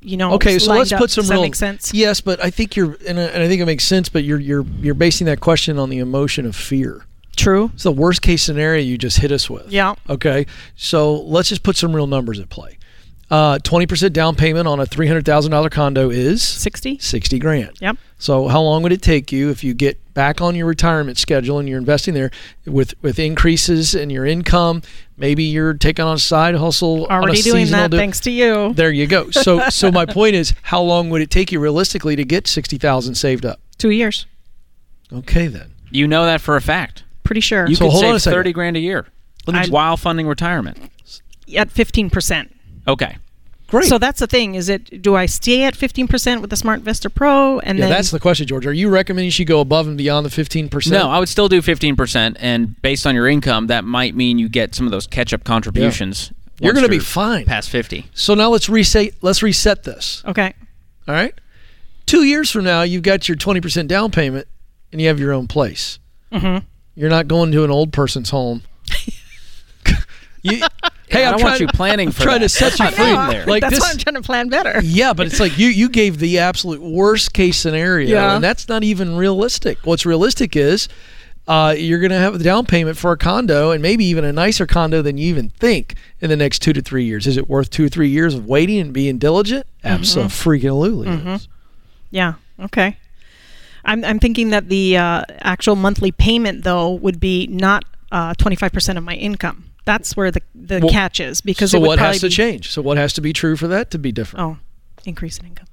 you 0.00 0.16
know. 0.16 0.32
Okay, 0.34 0.58
so 0.58 0.72
let's 0.72 0.92
up. 0.92 0.98
put 0.98 1.10
some 1.10 1.22
Does 1.22 1.30
real. 1.30 1.40
that 1.40 1.46
make 1.46 1.54
sense? 1.54 1.94
Yes, 1.94 2.20
but 2.20 2.42
I 2.44 2.50
think 2.50 2.76
you're, 2.76 2.96
and 3.06 3.18
I, 3.18 3.24
and 3.24 3.42
I 3.42 3.48
think 3.48 3.60
it 3.60 3.66
makes 3.66 3.84
sense. 3.84 4.08
But 4.08 4.24
you're 4.24 4.40
you're 4.40 4.66
you're 4.80 4.94
basing 4.94 5.26
that 5.26 5.40
question 5.40 5.78
on 5.78 5.88
the 5.90 5.98
emotion 5.98 6.46
of 6.46 6.56
fear. 6.56 7.04
True. 7.36 7.70
It's 7.74 7.84
the 7.84 7.92
worst 7.92 8.20
case 8.20 8.42
scenario 8.42 8.82
you 8.82 8.98
just 8.98 9.18
hit 9.18 9.30
us 9.30 9.48
with. 9.48 9.70
Yeah. 9.70 9.94
Okay. 10.08 10.46
So 10.74 11.14
let's 11.14 11.48
just 11.48 11.62
put 11.62 11.76
some 11.76 11.94
real 11.94 12.08
numbers 12.08 12.40
at 12.40 12.48
play. 12.48 12.78
Uh, 13.30 13.58
20% 13.58 14.12
down 14.12 14.34
payment 14.34 14.66
on 14.66 14.80
a 14.80 14.86
$300,000 14.86 15.70
condo 15.70 16.10
is 16.10 16.42
60? 16.42 16.98
60 16.98 17.38
grand. 17.38 17.76
Yep. 17.80 17.96
So 18.20 18.48
how 18.48 18.60
long 18.62 18.82
would 18.82 18.90
it 18.92 19.00
take 19.00 19.30
you 19.30 19.48
if 19.50 19.62
you 19.62 19.74
get 19.74 20.12
back 20.12 20.40
on 20.40 20.56
your 20.56 20.66
retirement 20.66 21.18
schedule 21.18 21.60
and 21.60 21.68
you're 21.68 21.78
investing 21.78 22.14
there 22.14 22.32
with 22.66 22.94
with 23.00 23.18
increases 23.20 23.94
in 23.94 24.10
your 24.10 24.26
income? 24.26 24.82
Maybe 25.16 25.44
you're 25.44 25.74
taking 25.74 26.04
on 26.04 26.16
a 26.16 26.18
side 26.18 26.56
hustle. 26.56 27.06
on 27.06 27.10
a 27.10 27.22
Already 27.22 27.42
doing 27.42 27.68
that, 27.70 27.90
do- 27.92 27.96
thanks 27.96 28.18
to 28.20 28.30
you. 28.32 28.72
There 28.74 28.90
you 28.90 29.06
go. 29.06 29.30
So 29.30 29.60
so 29.70 29.92
my 29.92 30.04
point 30.04 30.34
is, 30.34 30.52
how 30.62 30.80
long 30.82 31.10
would 31.10 31.22
it 31.22 31.30
take 31.30 31.52
you 31.52 31.60
realistically 31.60 32.16
to 32.16 32.24
get 32.24 32.46
sixty 32.48 32.76
thousand 32.76 33.14
saved 33.14 33.46
up? 33.46 33.60
Two 33.78 33.90
years. 33.90 34.26
Okay 35.12 35.46
then. 35.46 35.72
You 35.90 36.06
know 36.08 36.24
that 36.24 36.40
for 36.40 36.56
a 36.56 36.60
fact. 36.60 37.04
Pretty 37.22 37.40
sure. 37.40 37.66
You 37.68 37.76
So 37.76 37.84
could 37.86 37.92
hold 37.92 38.04
on 38.04 38.10
a 38.10 38.12
save 38.14 38.22
second. 38.22 38.38
thirty 38.38 38.52
grand 38.52 38.76
a 38.76 38.80
year 38.80 39.06
I- 39.46 39.68
while 39.68 39.96
funding 39.96 40.26
retirement. 40.26 40.78
At 41.56 41.70
15%. 41.70 42.50
Okay. 42.86 43.16
Great. 43.68 43.84
So 43.84 43.98
that's 43.98 44.18
the 44.18 44.26
thing. 44.26 44.54
Is 44.54 44.70
it, 44.70 45.02
do 45.02 45.14
I 45.14 45.26
stay 45.26 45.64
at 45.64 45.74
15% 45.74 46.40
with 46.40 46.48
the 46.48 46.56
SmartVestor 46.56 47.14
Pro? 47.14 47.58
And 47.58 47.78
yeah, 47.78 47.84
then 47.84 47.92
that's 47.92 48.10
the 48.10 48.18
question, 48.18 48.46
George. 48.46 48.66
Are 48.66 48.72
you 48.72 48.88
recommending 48.88 49.30
she 49.30 49.44
go 49.44 49.60
above 49.60 49.86
and 49.86 49.98
beyond 49.98 50.24
the 50.24 50.30
fifteen 50.30 50.70
percent? 50.70 50.94
No, 50.94 51.10
I 51.10 51.18
would 51.18 51.28
still 51.28 51.48
do 51.48 51.60
fifteen 51.60 51.94
percent, 51.94 52.38
and 52.40 52.80
based 52.80 53.06
on 53.06 53.14
your 53.14 53.28
income, 53.28 53.66
that 53.66 53.84
might 53.84 54.14
mean 54.14 54.38
you 54.38 54.48
get 54.48 54.74
some 54.74 54.86
of 54.86 54.90
those 54.90 55.06
catch-up 55.06 55.44
contributions. 55.44 56.32
You're 56.60 56.72
going 56.72 56.84
to 56.86 56.90
be 56.90 56.98
fine. 56.98 57.44
past 57.44 57.68
fifty. 57.68 58.06
So 58.14 58.34
now 58.34 58.48
let's 58.48 58.68
reset. 58.70 59.12
Let's 59.20 59.42
reset 59.42 59.84
this. 59.84 60.22
Okay. 60.26 60.54
All 61.06 61.14
right. 61.14 61.34
Two 62.06 62.24
years 62.24 62.50
from 62.50 62.64
now, 62.64 62.82
you've 62.82 63.02
got 63.02 63.28
your 63.28 63.36
twenty 63.36 63.60
percent 63.60 63.88
down 63.88 64.10
payment, 64.10 64.48
and 64.92 65.00
you 65.00 65.08
have 65.08 65.20
your 65.20 65.32
own 65.32 65.46
place. 65.46 65.98
Mm-hmm. 66.32 66.64
You're 66.94 67.10
not 67.10 67.28
going 67.28 67.52
to 67.52 67.64
an 67.64 67.70
old 67.70 67.92
person's 67.92 68.30
home. 68.30 68.62
you, 70.42 70.62
hey, 71.10 71.24
I 71.24 71.26
I'm 71.26 71.32
don't 71.32 71.40
trying, 71.40 71.50
want 71.52 71.60
you 71.60 71.66
planning 71.68 72.10
for 72.10 72.22
trying 72.22 72.40
that. 72.40 72.48
to 72.48 72.48
set 72.48 72.72
you 72.78 72.84
That's 72.86 72.96
free. 72.96 73.12
not 73.12 73.30
there. 73.30 73.46
Like 73.46 73.60
that's 73.62 73.74
this, 73.76 73.84
why 73.84 73.90
I'm 73.90 73.98
trying 73.98 74.14
to 74.14 74.22
plan 74.22 74.48
better. 74.48 74.80
yeah, 74.82 75.12
but 75.12 75.26
it's 75.26 75.40
like 75.40 75.58
you 75.58 75.68
you 75.68 75.88
gave 75.88 76.18
the 76.18 76.38
absolute 76.38 76.80
worst 76.80 77.32
case 77.32 77.56
scenario, 77.56 78.08
Yeah. 78.08 78.34
and 78.34 78.44
that's 78.44 78.68
not 78.68 78.84
even 78.84 79.16
realistic. 79.16 79.78
What's 79.84 80.04
realistic 80.06 80.56
is 80.56 80.88
uh, 81.46 81.74
you're 81.78 81.98
going 82.00 82.10
to 82.10 82.18
have 82.18 82.34
a 82.34 82.38
down 82.38 82.66
payment 82.66 82.98
for 82.98 83.10
a 83.12 83.16
condo, 83.16 83.70
and 83.70 83.80
maybe 83.80 84.04
even 84.04 84.22
a 84.24 84.32
nicer 84.32 84.66
condo 84.66 85.00
than 85.00 85.16
you 85.16 85.28
even 85.28 85.48
think 85.48 85.94
in 86.20 86.28
the 86.28 86.36
next 86.36 86.58
two 86.60 86.74
to 86.74 86.82
three 86.82 87.04
years. 87.04 87.26
Is 87.26 87.38
it 87.38 87.48
worth 87.48 87.70
two 87.70 87.86
or 87.86 87.88
three 87.88 88.08
years 88.10 88.34
of 88.34 88.46
waiting 88.46 88.78
and 88.80 88.92
being 88.92 89.16
diligent? 89.16 89.66
Absolutely. 89.82 91.38
Yeah. 92.10 92.34
Okay. 92.60 92.96
I'm, 93.84 94.04
I'm 94.04 94.18
thinking 94.18 94.50
that 94.50 94.68
the 94.68 94.98
uh, 94.98 95.22
actual 95.38 95.74
monthly 95.76 96.12
payment, 96.12 96.64
though, 96.64 96.90
would 96.92 97.18
be 97.20 97.46
not 97.46 97.84
uh, 98.12 98.34
25% 98.34 98.96
of 98.98 99.04
my 99.04 99.14
income. 99.14 99.64
That's 99.88 100.14
where 100.18 100.30
the, 100.30 100.42
the 100.54 100.80
Well, 100.80 100.90
catch 100.90 101.18
is 101.18 101.40
because 101.40 101.70
so 101.70 101.78
it 101.82 101.86
what 101.86 101.98
has 101.98 102.20
to 102.20 102.26
be, 102.26 102.30
change? 102.30 102.70
So 102.70 102.82
what 102.82 102.98
has 102.98 103.14
to 103.14 103.22
be 103.22 103.32
true 103.32 103.56
for 103.56 103.66
that 103.68 103.90
to 103.92 103.98
be 103.98 104.12
different? 104.12 104.44
Oh, 104.44 104.58
increase 105.06 105.38
in 105.38 105.46
income. 105.46 105.66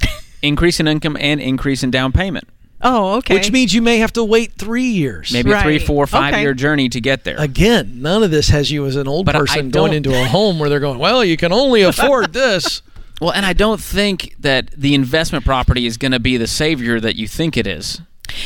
Increase 0.42 0.78
in 0.78 0.86
income 0.86 1.16
and 1.18 1.40
increase 1.40 1.82
in 1.82 1.90
down 1.90 2.12
payment. 2.12 2.48
Oh, 2.80 3.14
okay. 3.18 3.34
Which 3.34 3.50
means 3.52 3.74
you 3.74 3.82
may 3.82 3.98
have 3.98 4.12
to 4.14 4.22
wait 4.24 4.52
three 4.54 4.84
years. 4.90 5.32
Maybe 5.32 5.50
a 5.52 5.60
three, 5.62 5.78
Right. 5.78 5.82
four, 5.86 6.06
five 6.06 6.34
Okay. 6.34 6.42
year 6.42 6.54
journey 6.54 6.88
to 6.88 7.00
get 7.00 7.24
there. 7.24 7.36
Again, 7.38 8.00
none 8.02 8.22
of 8.24 8.30
this 8.32 8.48
has 8.50 8.70
you 8.70 8.86
as 8.86 8.94
an 8.96 9.06
old 9.08 9.26
But 9.26 9.34
person 9.36 9.70
going 9.70 9.92
into 9.92 10.10
a 10.12 10.24
home 10.24 10.58
where 10.58 10.68
they're 10.68 10.80
going, 10.80 10.98
well, 10.98 11.24
you 11.24 11.36
can 11.36 11.52
only 11.52 11.82
afford 11.82 12.32
this. 12.32 12.82
Well, 13.20 13.30
and 13.32 13.46
I 13.46 13.52
don't 13.52 13.80
think 13.80 14.34
that 14.40 14.70
the 14.76 14.94
investment 14.96 15.44
property 15.44 15.86
is 15.86 15.96
going 15.96 16.10
to 16.12 16.18
be 16.20 16.36
the 16.36 16.48
savior 16.48 16.98
that 17.00 17.14
you 17.16 17.28
think 17.28 17.56
it 17.56 17.66
is. 17.68 18.00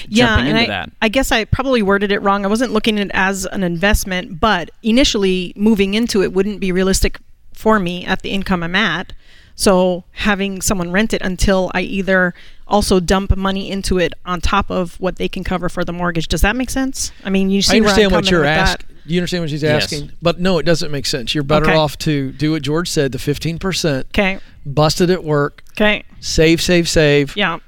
Yeah, 0.08 0.26
jumping 0.36 0.48
and 0.50 0.58
into 0.58 0.72
I, 0.72 0.76
that. 0.76 0.90
I 1.02 1.08
guess 1.08 1.32
I 1.32 1.44
probably 1.44 1.82
worded 1.82 2.12
it 2.12 2.20
wrong. 2.22 2.44
I 2.44 2.48
wasn't 2.48 2.72
looking 2.72 2.98
at 2.98 3.06
it 3.06 3.10
as 3.14 3.44
an 3.46 3.62
investment, 3.62 4.40
but 4.40 4.70
initially 4.82 5.52
moving 5.56 5.94
into 5.94 6.22
it 6.22 6.32
wouldn't 6.32 6.60
be 6.60 6.72
realistic 6.72 7.18
for 7.52 7.78
me 7.78 8.04
at 8.04 8.22
the 8.22 8.30
income 8.30 8.62
I'm 8.62 8.74
at. 8.76 9.12
So 9.58 10.04
having 10.12 10.60
someone 10.60 10.90
rent 10.92 11.14
it 11.14 11.22
until 11.22 11.70
I 11.74 11.80
either 11.80 12.34
also 12.68 13.00
dump 13.00 13.34
money 13.36 13.70
into 13.70 13.98
it 13.98 14.12
on 14.26 14.40
top 14.40 14.70
of 14.70 15.00
what 15.00 15.16
they 15.16 15.28
can 15.28 15.44
cover 15.44 15.68
for 15.70 15.82
the 15.84 15.92
mortgage. 15.92 16.28
Does 16.28 16.42
that 16.42 16.56
make 16.56 16.68
sense? 16.68 17.10
I 17.24 17.30
mean, 17.30 17.48
you 17.48 17.62
see 17.62 17.76
I 17.76 17.78
understand 17.78 18.12
what 18.12 18.30
you're 18.30 18.40
with 18.40 18.46
that. 18.48 18.68
asking. 18.80 18.96
You 19.06 19.20
understand 19.20 19.42
what 19.44 19.50
she's 19.50 19.62
Yes. 19.62 19.84
asking? 19.84 20.10
But 20.20 20.40
no, 20.40 20.58
it 20.58 20.64
doesn't 20.64 20.90
make 20.90 21.06
sense. 21.06 21.34
You're 21.34 21.44
better 21.44 21.66
Okay. 21.66 21.74
off 21.76 21.96
to 21.98 22.32
do 22.32 22.50
what 22.52 22.62
George 22.62 22.90
said, 22.90 23.12
the 23.12 23.18
15%, 23.18 24.06
Okay. 24.08 24.40
busted 24.66 25.10
at 25.10 25.22
work, 25.24 25.62
Okay. 25.72 26.02
save, 26.20 26.60
save, 26.60 26.88
save. 26.88 27.34
Yeah. 27.36 27.58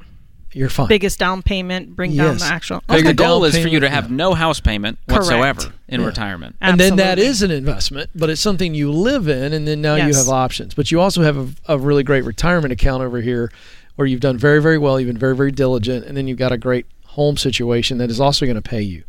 You're 0.53 0.69
fine. 0.71 0.89
Biggest 0.89 1.19
down 1.19 1.43
payment, 1.43 1.95
bring 1.95 2.17
down 2.17 2.39
the 2.39 2.45
actual. 2.45 2.83
Bigger 2.89 3.09
the 3.09 3.15
goal 3.15 3.45
is 3.45 3.59
for 3.59 3.69
you 3.69 3.81
to 3.81 3.91
have 3.91 4.11
yeah. 4.11 4.17
no 4.17 4.35
house 4.35 4.61
payment 4.61 4.99
Correct. 5.09 5.25
whatsoever 5.25 5.73
in 5.89 6.01
Yeah. 6.01 6.07
retirement. 6.07 6.57
and 6.61 6.81
then 6.81 6.97
that 6.97 7.19
is 7.19 7.43
an 7.43 7.51
investment, 7.51 8.11
but 8.15 8.31
it's 8.31 8.41
something 8.41 8.75
you 8.75 8.91
live 8.91 9.29
in, 9.29 9.53
and 9.53 9.69
then 9.69 9.81
now 9.81 9.95
you 9.97 10.15
have 10.15 10.29
options. 10.29 10.75
But 10.75 10.91
you 10.91 11.01
also 11.01 11.23
have 11.23 11.37
a, 11.37 11.75
a 11.75 11.79
really 11.79 12.03
great 12.03 12.25
retirement 12.25 12.73
account 12.73 13.03
over 13.03 13.21
here 13.21 13.51
where 13.97 14.07
you've 14.07 14.21
done 14.21 14.39
very, 14.39 14.63
very 14.63 14.79
well. 14.79 14.99
You've 14.99 15.09
been 15.09 15.19
very, 15.19 15.37
very 15.37 15.53
diligent, 15.53 16.07
and 16.07 16.17
then 16.17 16.29
you've 16.29 16.39
got 16.39 16.53
a 16.53 16.59
great 16.59 16.87
home 17.05 17.37
situation 17.37 17.99
that 17.99 18.11
is 18.11 18.21
also 18.21 18.47
going 18.47 18.55
to 18.55 18.63
pay 18.63 18.83
you. 18.83 19.03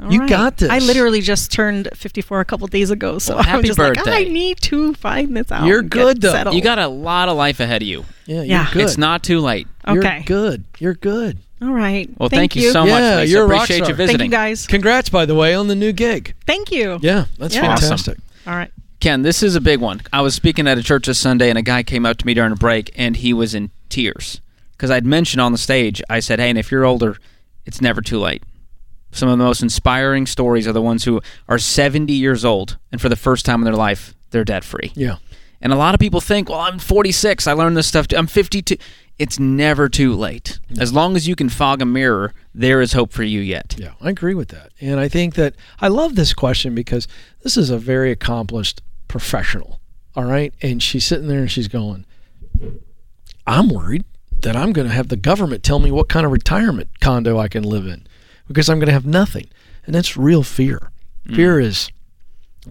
All 0.00 0.12
You 0.12 0.26
got 0.28 0.56
this. 0.58 0.70
I 0.70 0.78
literally 0.80 1.20
just 1.20 1.52
turned 1.52 1.88
54 1.94 2.40
a 2.40 2.44
couple 2.44 2.66
days 2.66 2.90
ago, 2.90 3.18
so 3.18 3.34
Well, 3.34 3.40
I'm 3.40 3.44
happy 3.48 3.66
just 3.68 3.78
like, 3.78 3.94
birthday. 3.94 4.12
I 4.12 4.24
need 4.24 4.60
to 4.62 4.92
find 4.94 5.36
this 5.36 5.50
out. 5.52 5.66
You're 5.66 5.82
good, 5.82 6.20
though. 6.20 6.32
settled. 6.32 6.54
You 6.56 6.62
got 6.62 6.78
a 6.78 6.88
lot 6.88 7.28
of 7.28 7.36
life 7.36 7.60
ahead 7.60 7.82
of 7.82 7.88
you. 7.88 8.04
Yeah, 8.26 8.36
you're 8.36 8.44
Yeah. 8.44 8.70
good. 8.72 8.82
It's 8.82 8.98
not 8.98 9.22
too 9.22 9.40
late. 9.40 9.68
You're 9.86 9.98
Okay. 10.04 10.22
good. 10.26 10.64
You're 10.78 10.94
good. 10.94 11.38
All 11.62 11.70
right. 11.72 12.10
Well, 12.18 12.28
thank, 12.28 12.56
you. 12.56 12.72
so 12.72 12.80
much, 12.84 12.90
Yeah, 12.90 13.16
Lisa. 13.20 13.32
you're 13.32 13.44
a 13.44 13.46
rock 13.46 13.64
Appreciate 13.64 13.76
star. 13.76 13.88
you 13.90 13.94
Thank 13.94 14.08
visiting. 14.08 14.18
Thank 14.18 14.32
you 14.32 14.36
guys. 14.50 14.66
Congrats, 14.66 15.08
by 15.08 15.24
the 15.26 15.34
way, 15.34 15.54
on 15.54 15.68
the 15.68 15.74
new 15.76 15.92
gig. 15.92 16.34
Thank 16.46 16.70
you. 16.72 16.98
Yeah, 17.00 17.24
that's 17.38 17.54
Yeah. 17.54 17.68
Awesome. 17.72 17.82
fantastic. 17.88 18.18
All 18.46 18.54
right. 18.56 18.70
Ken, 19.00 19.22
this 19.22 19.42
is 19.42 19.54
a 19.54 19.60
big 19.60 19.80
one. 19.80 20.00
I 20.12 20.20
was 20.22 20.34
speaking 20.34 20.66
at 20.66 20.76
a 20.78 20.82
church 20.82 21.06
this 21.06 21.18
Sunday, 21.18 21.48
and 21.50 21.58
a 21.58 21.62
guy 21.62 21.82
came 21.82 22.04
up 22.04 22.16
to 22.18 22.26
me 22.26 22.34
during 22.34 22.52
a 22.52 22.56
break, 22.56 22.90
and 22.96 23.16
he 23.16 23.32
was 23.32 23.54
in 23.54 23.70
tears 23.88 24.40
because 24.72 24.90
I'd 24.90 25.06
mentioned 25.06 25.40
on 25.40 25.52
the 25.52 25.58
stage. 25.58 26.02
I 26.10 26.20
said, 26.20 26.40
"Hey, 26.40 26.50
and 26.50 26.58
if 26.58 26.70
you're 26.70 26.84
older, 26.84 27.16
it's 27.66 27.80
never 27.80 28.00
too 28.02 28.18
late." 28.18 28.42
Some 29.14 29.28
of 29.28 29.38
the 29.38 29.44
most 29.44 29.62
inspiring 29.62 30.26
stories 30.26 30.66
are 30.66 30.72
the 30.72 30.82
ones 30.82 31.04
who 31.04 31.22
are 31.48 31.58
70 31.58 32.12
years 32.12 32.44
old, 32.44 32.76
and 32.90 33.00
for 33.00 33.08
the 33.08 33.16
first 33.16 33.46
time 33.46 33.60
in 33.60 33.64
their 33.64 33.74
life, 33.74 34.14
they're 34.30 34.44
debt 34.44 34.64
free. 34.64 34.92
Yeah. 34.94 35.16
And 35.60 35.72
a 35.72 35.76
lot 35.76 35.94
of 35.94 36.00
people 36.00 36.20
think, 36.20 36.48
"Well, 36.50 36.60
I'm 36.60 36.78
46. 36.78 37.46
I 37.46 37.52
learned 37.52 37.76
this 37.76 37.86
stuff. 37.86 38.06
I'm 38.14 38.26
52." 38.26 38.76
It's 39.18 39.38
never 39.38 39.88
too 39.88 40.12
late. 40.14 40.58
Mm-hmm. 40.68 40.82
As 40.82 40.92
long 40.92 41.14
as 41.14 41.28
you 41.28 41.36
can 41.36 41.48
fog 41.48 41.80
a 41.80 41.86
mirror, 41.86 42.34
there 42.52 42.80
is 42.80 42.92
hope 42.92 43.12
for 43.12 43.22
you 43.22 43.40
yet. 43.40 43.76
Yeah, 43.78 43.92
I 44.00 44.10
agree 44.10 44.34
with 44.34 44.48
that. 44.48 44.72
And 44.80 44.98
I 44.98 45.08
think 45.08 45.36
that 45.36 45.54
I 45.80 45.86
love 45.86 46.16
this 46.16 46.34
question 46.34 46.74
because 46.74 47.06
this 47.42 47.56
is 47.56 47.70
a 47.70 47.78
very 47.78 48.10
accomplished 48.10 48.82
professional. 49.06 49.80
All 50.16 50.24
right. 50.24 50.52
And 50.60 50.82
she's 50.82 51.06
sitting 51.06 51.28
there 51.28 51.40
and 51.40 51.50
she's 51.50 51.68
going, 51.68 52.04
I'm 53.46 53.68
worried 53.68 54.04
that 54.42 54.56
I'm 54.56 54.72
going 54.72 54.88
to 54.88 54.94
have 54.94 55.08
the 55.08 55.16
government 55.16 55.62
tell 55.62 55.78
me 55.78 55.90
what 55.90 56.08
kind 56.08 56.26
of 56.26 56.32
retirement 56.32 57.00
condo 57.00 57.38
I 57.38 57.48
can 57.48 57.62
live 57.62 57.86
in 57.86 58.06
because 58.48 58.68
I'm 58.68 58.78
going 58.78 58.88
to 58.88 58.92
have 58.92 59.06
nothing. 59.06 59.48
And 59.86 59.94
that's 59.94 60.16
real 60.16 60.42
fear. 60.42 60.90
Mm. 61.26 61.36
Fear 61.36 61.60
is 61.60 61.90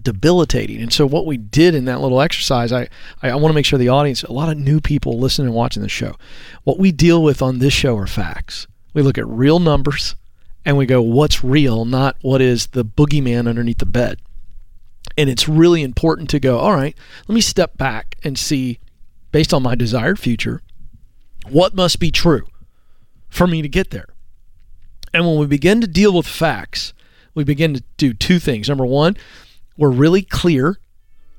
debilitating. 0.02 0.80
And 0.80 0.92
so 0.92 1.06
what 1.06 1.26
we 1.26 1.36
did 1.36 1.74
in 1.74 1.84
that 1.84 2.00
little 2.00 2.20
exercise, 2.20 2.72
I, 2.72 2.88
I, 3.22 3.30
I 3.30 3.34
want 3.36 3.52
to 3.52 3.54
make 3.54 3.66
sure 3.66 3.78
the 3.78 3.88
audience, 3.88 4.22
a 4.22 4.32
lot 4.32 4.48
of 4.48 4.58
new 4.58 4.80
people 4.80 5.18
listening 5.18 5.48
and 5.48 5.56
watching 5.56 5.82
the 5.82 5.88
show, 5.88 6.16
what 6.64 6.78
we 6.78 6.92
deal 6.92 7.22
with 7.22 7.42
on 7.42 7.58
this 7.58 7.72
show 7.72 7.96
are 7.96 8.06
facts. 8.06 8.66
We 8.92 9.02
look 9.02 9.18
at 9.18 9.26
real 9.26 9.58
numbers 9.58 10.16
and 10.64 10.76
we 10.76 10.86
go, 10.86 11.02
what's 11.02 11.44
real, 11.44 11.84
not 11.84 12.16
what 12.22 12.40
is 12.40 12.68
the 12.68 12.84
boogeyman 12.84 13.48
underneath 13.48 13.78
the 13.78 13.86
bed. 13.86 14.20
And 15.16 15.30
it's 15.30 15.48
really 15.48 15.82
important 15.82 16.30
to 16.30 16.40
go, 16.40 16.58
all 16.58 16.74
right, 16.74 16.96
let 17.28 17.34
me 17.34 17.40
step 17.40 17.76
back 17.76 18.16
and 18.24 18.38
see, 18.38 18.80
based 19.30 19.54
on 19.54 19.62
my 19.62 19.74
desired 19.74 20.18
future, 20.18 20.62
what 21.48 21.74
must 21.74 22.00
be 22.00 22.10
true 22.10 22.46
for 23.28 23.46
me 23.46 23.62
to 23.62 23.68
get 23.68 23.90
there. 23.90 24.08
And 25.14 25.24
when 25.26 25.38
we 25.38 25.46
begin 25.46 25.80
to 25.80 25.86
deal 25.86 26.12
with 26.12 26.26
facts, 26.26 26.92
we 27.34 27.44
begin 27.44 27.72
to 27.74 27.82
do 27.96 28.12
two 28.12 28.38
things. 28.38 28.68
Number 28.68 28.84
one, 28.84 29.16
we're 29.78 29.90
really 29.90 30.22
clear, 30.22 30.78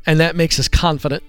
and 0.06 0.20
that 0.20 0.36
makes 0.36 0.60
us 0.60 0.68
confident, 0.68 1.24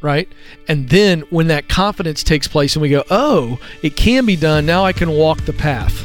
right? 0.00 0.28
And 0.68 0.88
then 0.88 1.20
when 1.30 1.46
that 1.48 1.68
confidence 1.68 2.22
takes 2.24 2.48
place 2.48 2.74
and 2.74 2.82
we 2.82 2.88
go, 2.88 3.04
oh, 3.10 3.60
it 3.82 3.94
can 3.94 4.26
be 4.26 4.36
done, 4.36 4.66
now 4.66 4.84
I 4.84 4.92
can 4.92 5.10
walk 5.10 5.42
the 5.42 5.52
path 5.52 6.04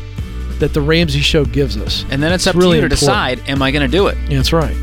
that 0.60 0.74
the 0.74 0.82
Ramsey 0.82 1.22
show 1.22 1.46
gives 1.46 1.78
us. 1.78 2.04
And 2.12 2.22
then 2.22 2.32
it's, 2.34 2.46
It's 2.48 2.56
up 2.56 2.56
really 2.56 2.78
to 2.80 2.84
you 2.84 2.90
to 2.90 2.96
important. 2.96 3.00
decide: 3.40 3.50
Am 3.50 3.62
I 3.62 3.72
going 3.72 3.90
to 3.90 3.98
do 3.98 4.08
it? 4.08 4.18
Yeah, 4.30 4.38
that's 4.38 4.52
right. 4.54 4.76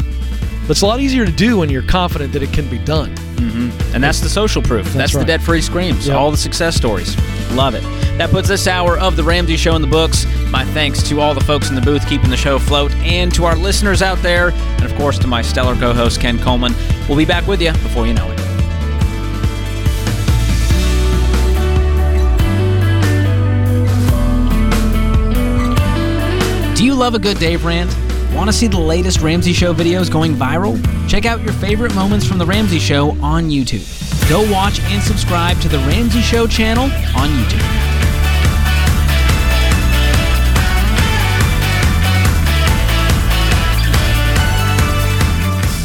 But 0.65 0.71
it's 0.71 0.83
a 0.83 0.87
lot 0.87 1.01
easier 1.01 1.27
to 1.27 1.33
do 1.33 1.59
when 1.59 1.69
you're 1.69 1.83
confident 1.83 2.33
that 2.33 2.43
it 2.43 2.51
can 2.51 2.67
be 2.71 2.79
done. 2.79 3.15
Mm-hmm. 3.37 3.95
And 3.95 4.03
that's 4.03 4.21
the 4.21 4.31
social 4.31 4.62
proof. 4.62 4.91
That's, 4.95 5.12
the 5.12 5.19
right. 5.19 5.27
debt 5.27 5.43
free 5.43 5.61
screams. 5.61 6.07
Yep. 6.07 6.17
All 6.17 6.31
the 6.31 6.39
success 6.39 6.75
stories. 6.75 7.15
Love 7.53 7.75
it. 7.75 7.83
That 8.17 8.31
puts 8.31 8.49
this 8.49 8.67
hour 8.67 8.99
of 8.99 9.17
The 9.17 9.23
Ramsey 9.23 9.59
Show 9.59 9.77
in 9.77 9.83
the 9.83 9.89
books. 9.89 10.25
My 10.51 10.65
thanks 10.65 11.03
to 11.11 11.21
all 11.21 11.35
the 11.35 11.45
folks 11.45 11.69
in 11.69 11.75
the 11.75 11.83
booth 11.83 12.09
keeping 12.09 12.31
the 12.31 12.37
show 12.37 12.57
afloat 12.57 12.93
and 12.97 13.35
to 13.35 13.45
our 13.45 13.57
listeners 13.57 14.01
out 14.01 14.17
there. 14.23 14.53
And 14.53 14.85
of 14.85 14.95
course, 14.95 15.19
to 15.19 15.27
my 15.27 15.43
stellar 15.43 15.75
co 15.75 15.93
host, 15.93 16.19
Ken 16.19 16.39
Coleman. 16.39 16.75
We'll 17.09 17.19
be 17.19 17.27
back 17.27 17.47
with 17.47 17.61
you 17.61 17.73
before 17.73 18.07
you 18.07 18.15
know 18.15 18.31
it. 18.31 18.39
Do 26.75 26.85
you 26.85 26.95
love 26.95 27.15
a 27.15 27.19
good 27.19 27.39
Dave 27.39 27.65
rant? 27.67 28.03
Want 28.35 28.51
to 28.51 28.53
see 28.53 28.66
the 28.66 28.80
latest 28.80 29.20
Ramsey 29.20 29.53
Show 29.53 29.72
videos 29.72 30.11
going 30.11 30.35
viral? 30.35 30.76
Check 31.09 31.24
out 31.24 31.41
your 31.43 31.53
favorite 31.53 31.95
moments 31.95 32.26
from 32.26 32.39
The 32.39 32.45
Ramsey 32.45 32.80
Show 32.80 33.11
on 33.22 33.45
YouTube. 33.45 33.89
Go 34.28 34.51
watch 34.53 34.80
and 34.80 35.01
subscribe 35.01 35.61
to 35.61 35.68
The 35.68 35.78
Ramsey 35.78 36.20
Show 36.20 36.49
channel 36.49 36.85
on 37.16 37.28
YouTube. 37.30 37.85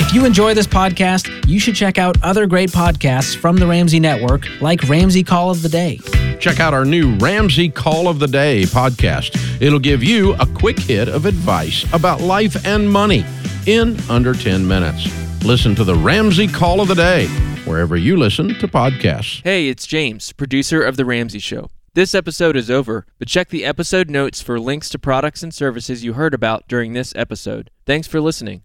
If 0.02 0.16
you 0.16 0.26
enjoy 0.26 0.56
this 0.56 0.66
podcast, 0.66 1.48
you 1.48 1.60
should 1.60 1.76
check 1.76 2.00
out 2.00 2.18
other 2.24 2.48
great 2.48 2.72
podcasts 2.72 3.38
from 3.38 3.58
the 3.58 3.68
Ramsey 3.68 4.00
Network, 4.00 4.48
like 4.60 4.82
Ramsey 4.90 5.24
Call 5.24 5.52
of 5.52 5.62
the 5.62 5.70
Day. 5.70 6.00
Check 6.40 6.60
out 6.60 6.74
our 6.74 6.86
new 6.86 7.16
Ramsey 7.18 7.70
Call 7.70 8.08
of 8.08 8.20
the 8.20 8.28
Day 8.28 8.64
podcast. 8.64 9.62
It'll 9.62 9.80
give 9.80 10.04
you 10.04 10.34
a 10.36 10.46
quick 10.46 10.80
hit 10.80 11.10
of 11.10 11.26
advice 11.26 11.86
about 11.94 12.22
life 12.22 12.66
and 12.66 12.90
money 12.90 13.26
in 13.68 14.00
under 14.10 14.34
10 14.34 14.66
minutes. 14.68 15.08
Listen 15.44 15.76
to 15.76 15.84
the 15.84 15.96
Ramsey 15.96 16.48
Call 16.48 16.82
of 16.82 16.88
the 16.88 16.96
Day 16.96 17.28
wherever 17.66 17.96
you 17.98 18.18
listen 18.18 18.48
to 18.56 18.68
podcasts. 18.68 19.42
Hey, 19.44 19.68
it's 19.68 19.86
James, 19.86 20.32
producer 20.34 20.82
of 20.82 20.98
The 20.98 21.06
Ramsey 21.06 21.40
Show. 21.40 21.70
This 21.94 22.16
episode 22.16 22.56
is 22.56 22.72
over, 22.72 23.06
but 23.18 23.28
check 23.28 23.50
the 23.50 23.66
episode 23.66 24.10
notes 24.10 24.42
for 24.42 24.60
links 24.60 24.90
to 24.90 25.00
products 25.00 25.44
and 25.44 25.54
services 25.54 26.04
you 26.04 26.14
heard 26.14 26.34
about 26.34 26.68
during 26.68 26.94
this 26.94 27.14
episode. 27.16 27.70
Thanks 27.86 28.08
for 28.08 28.22
listening. 28.22 28.58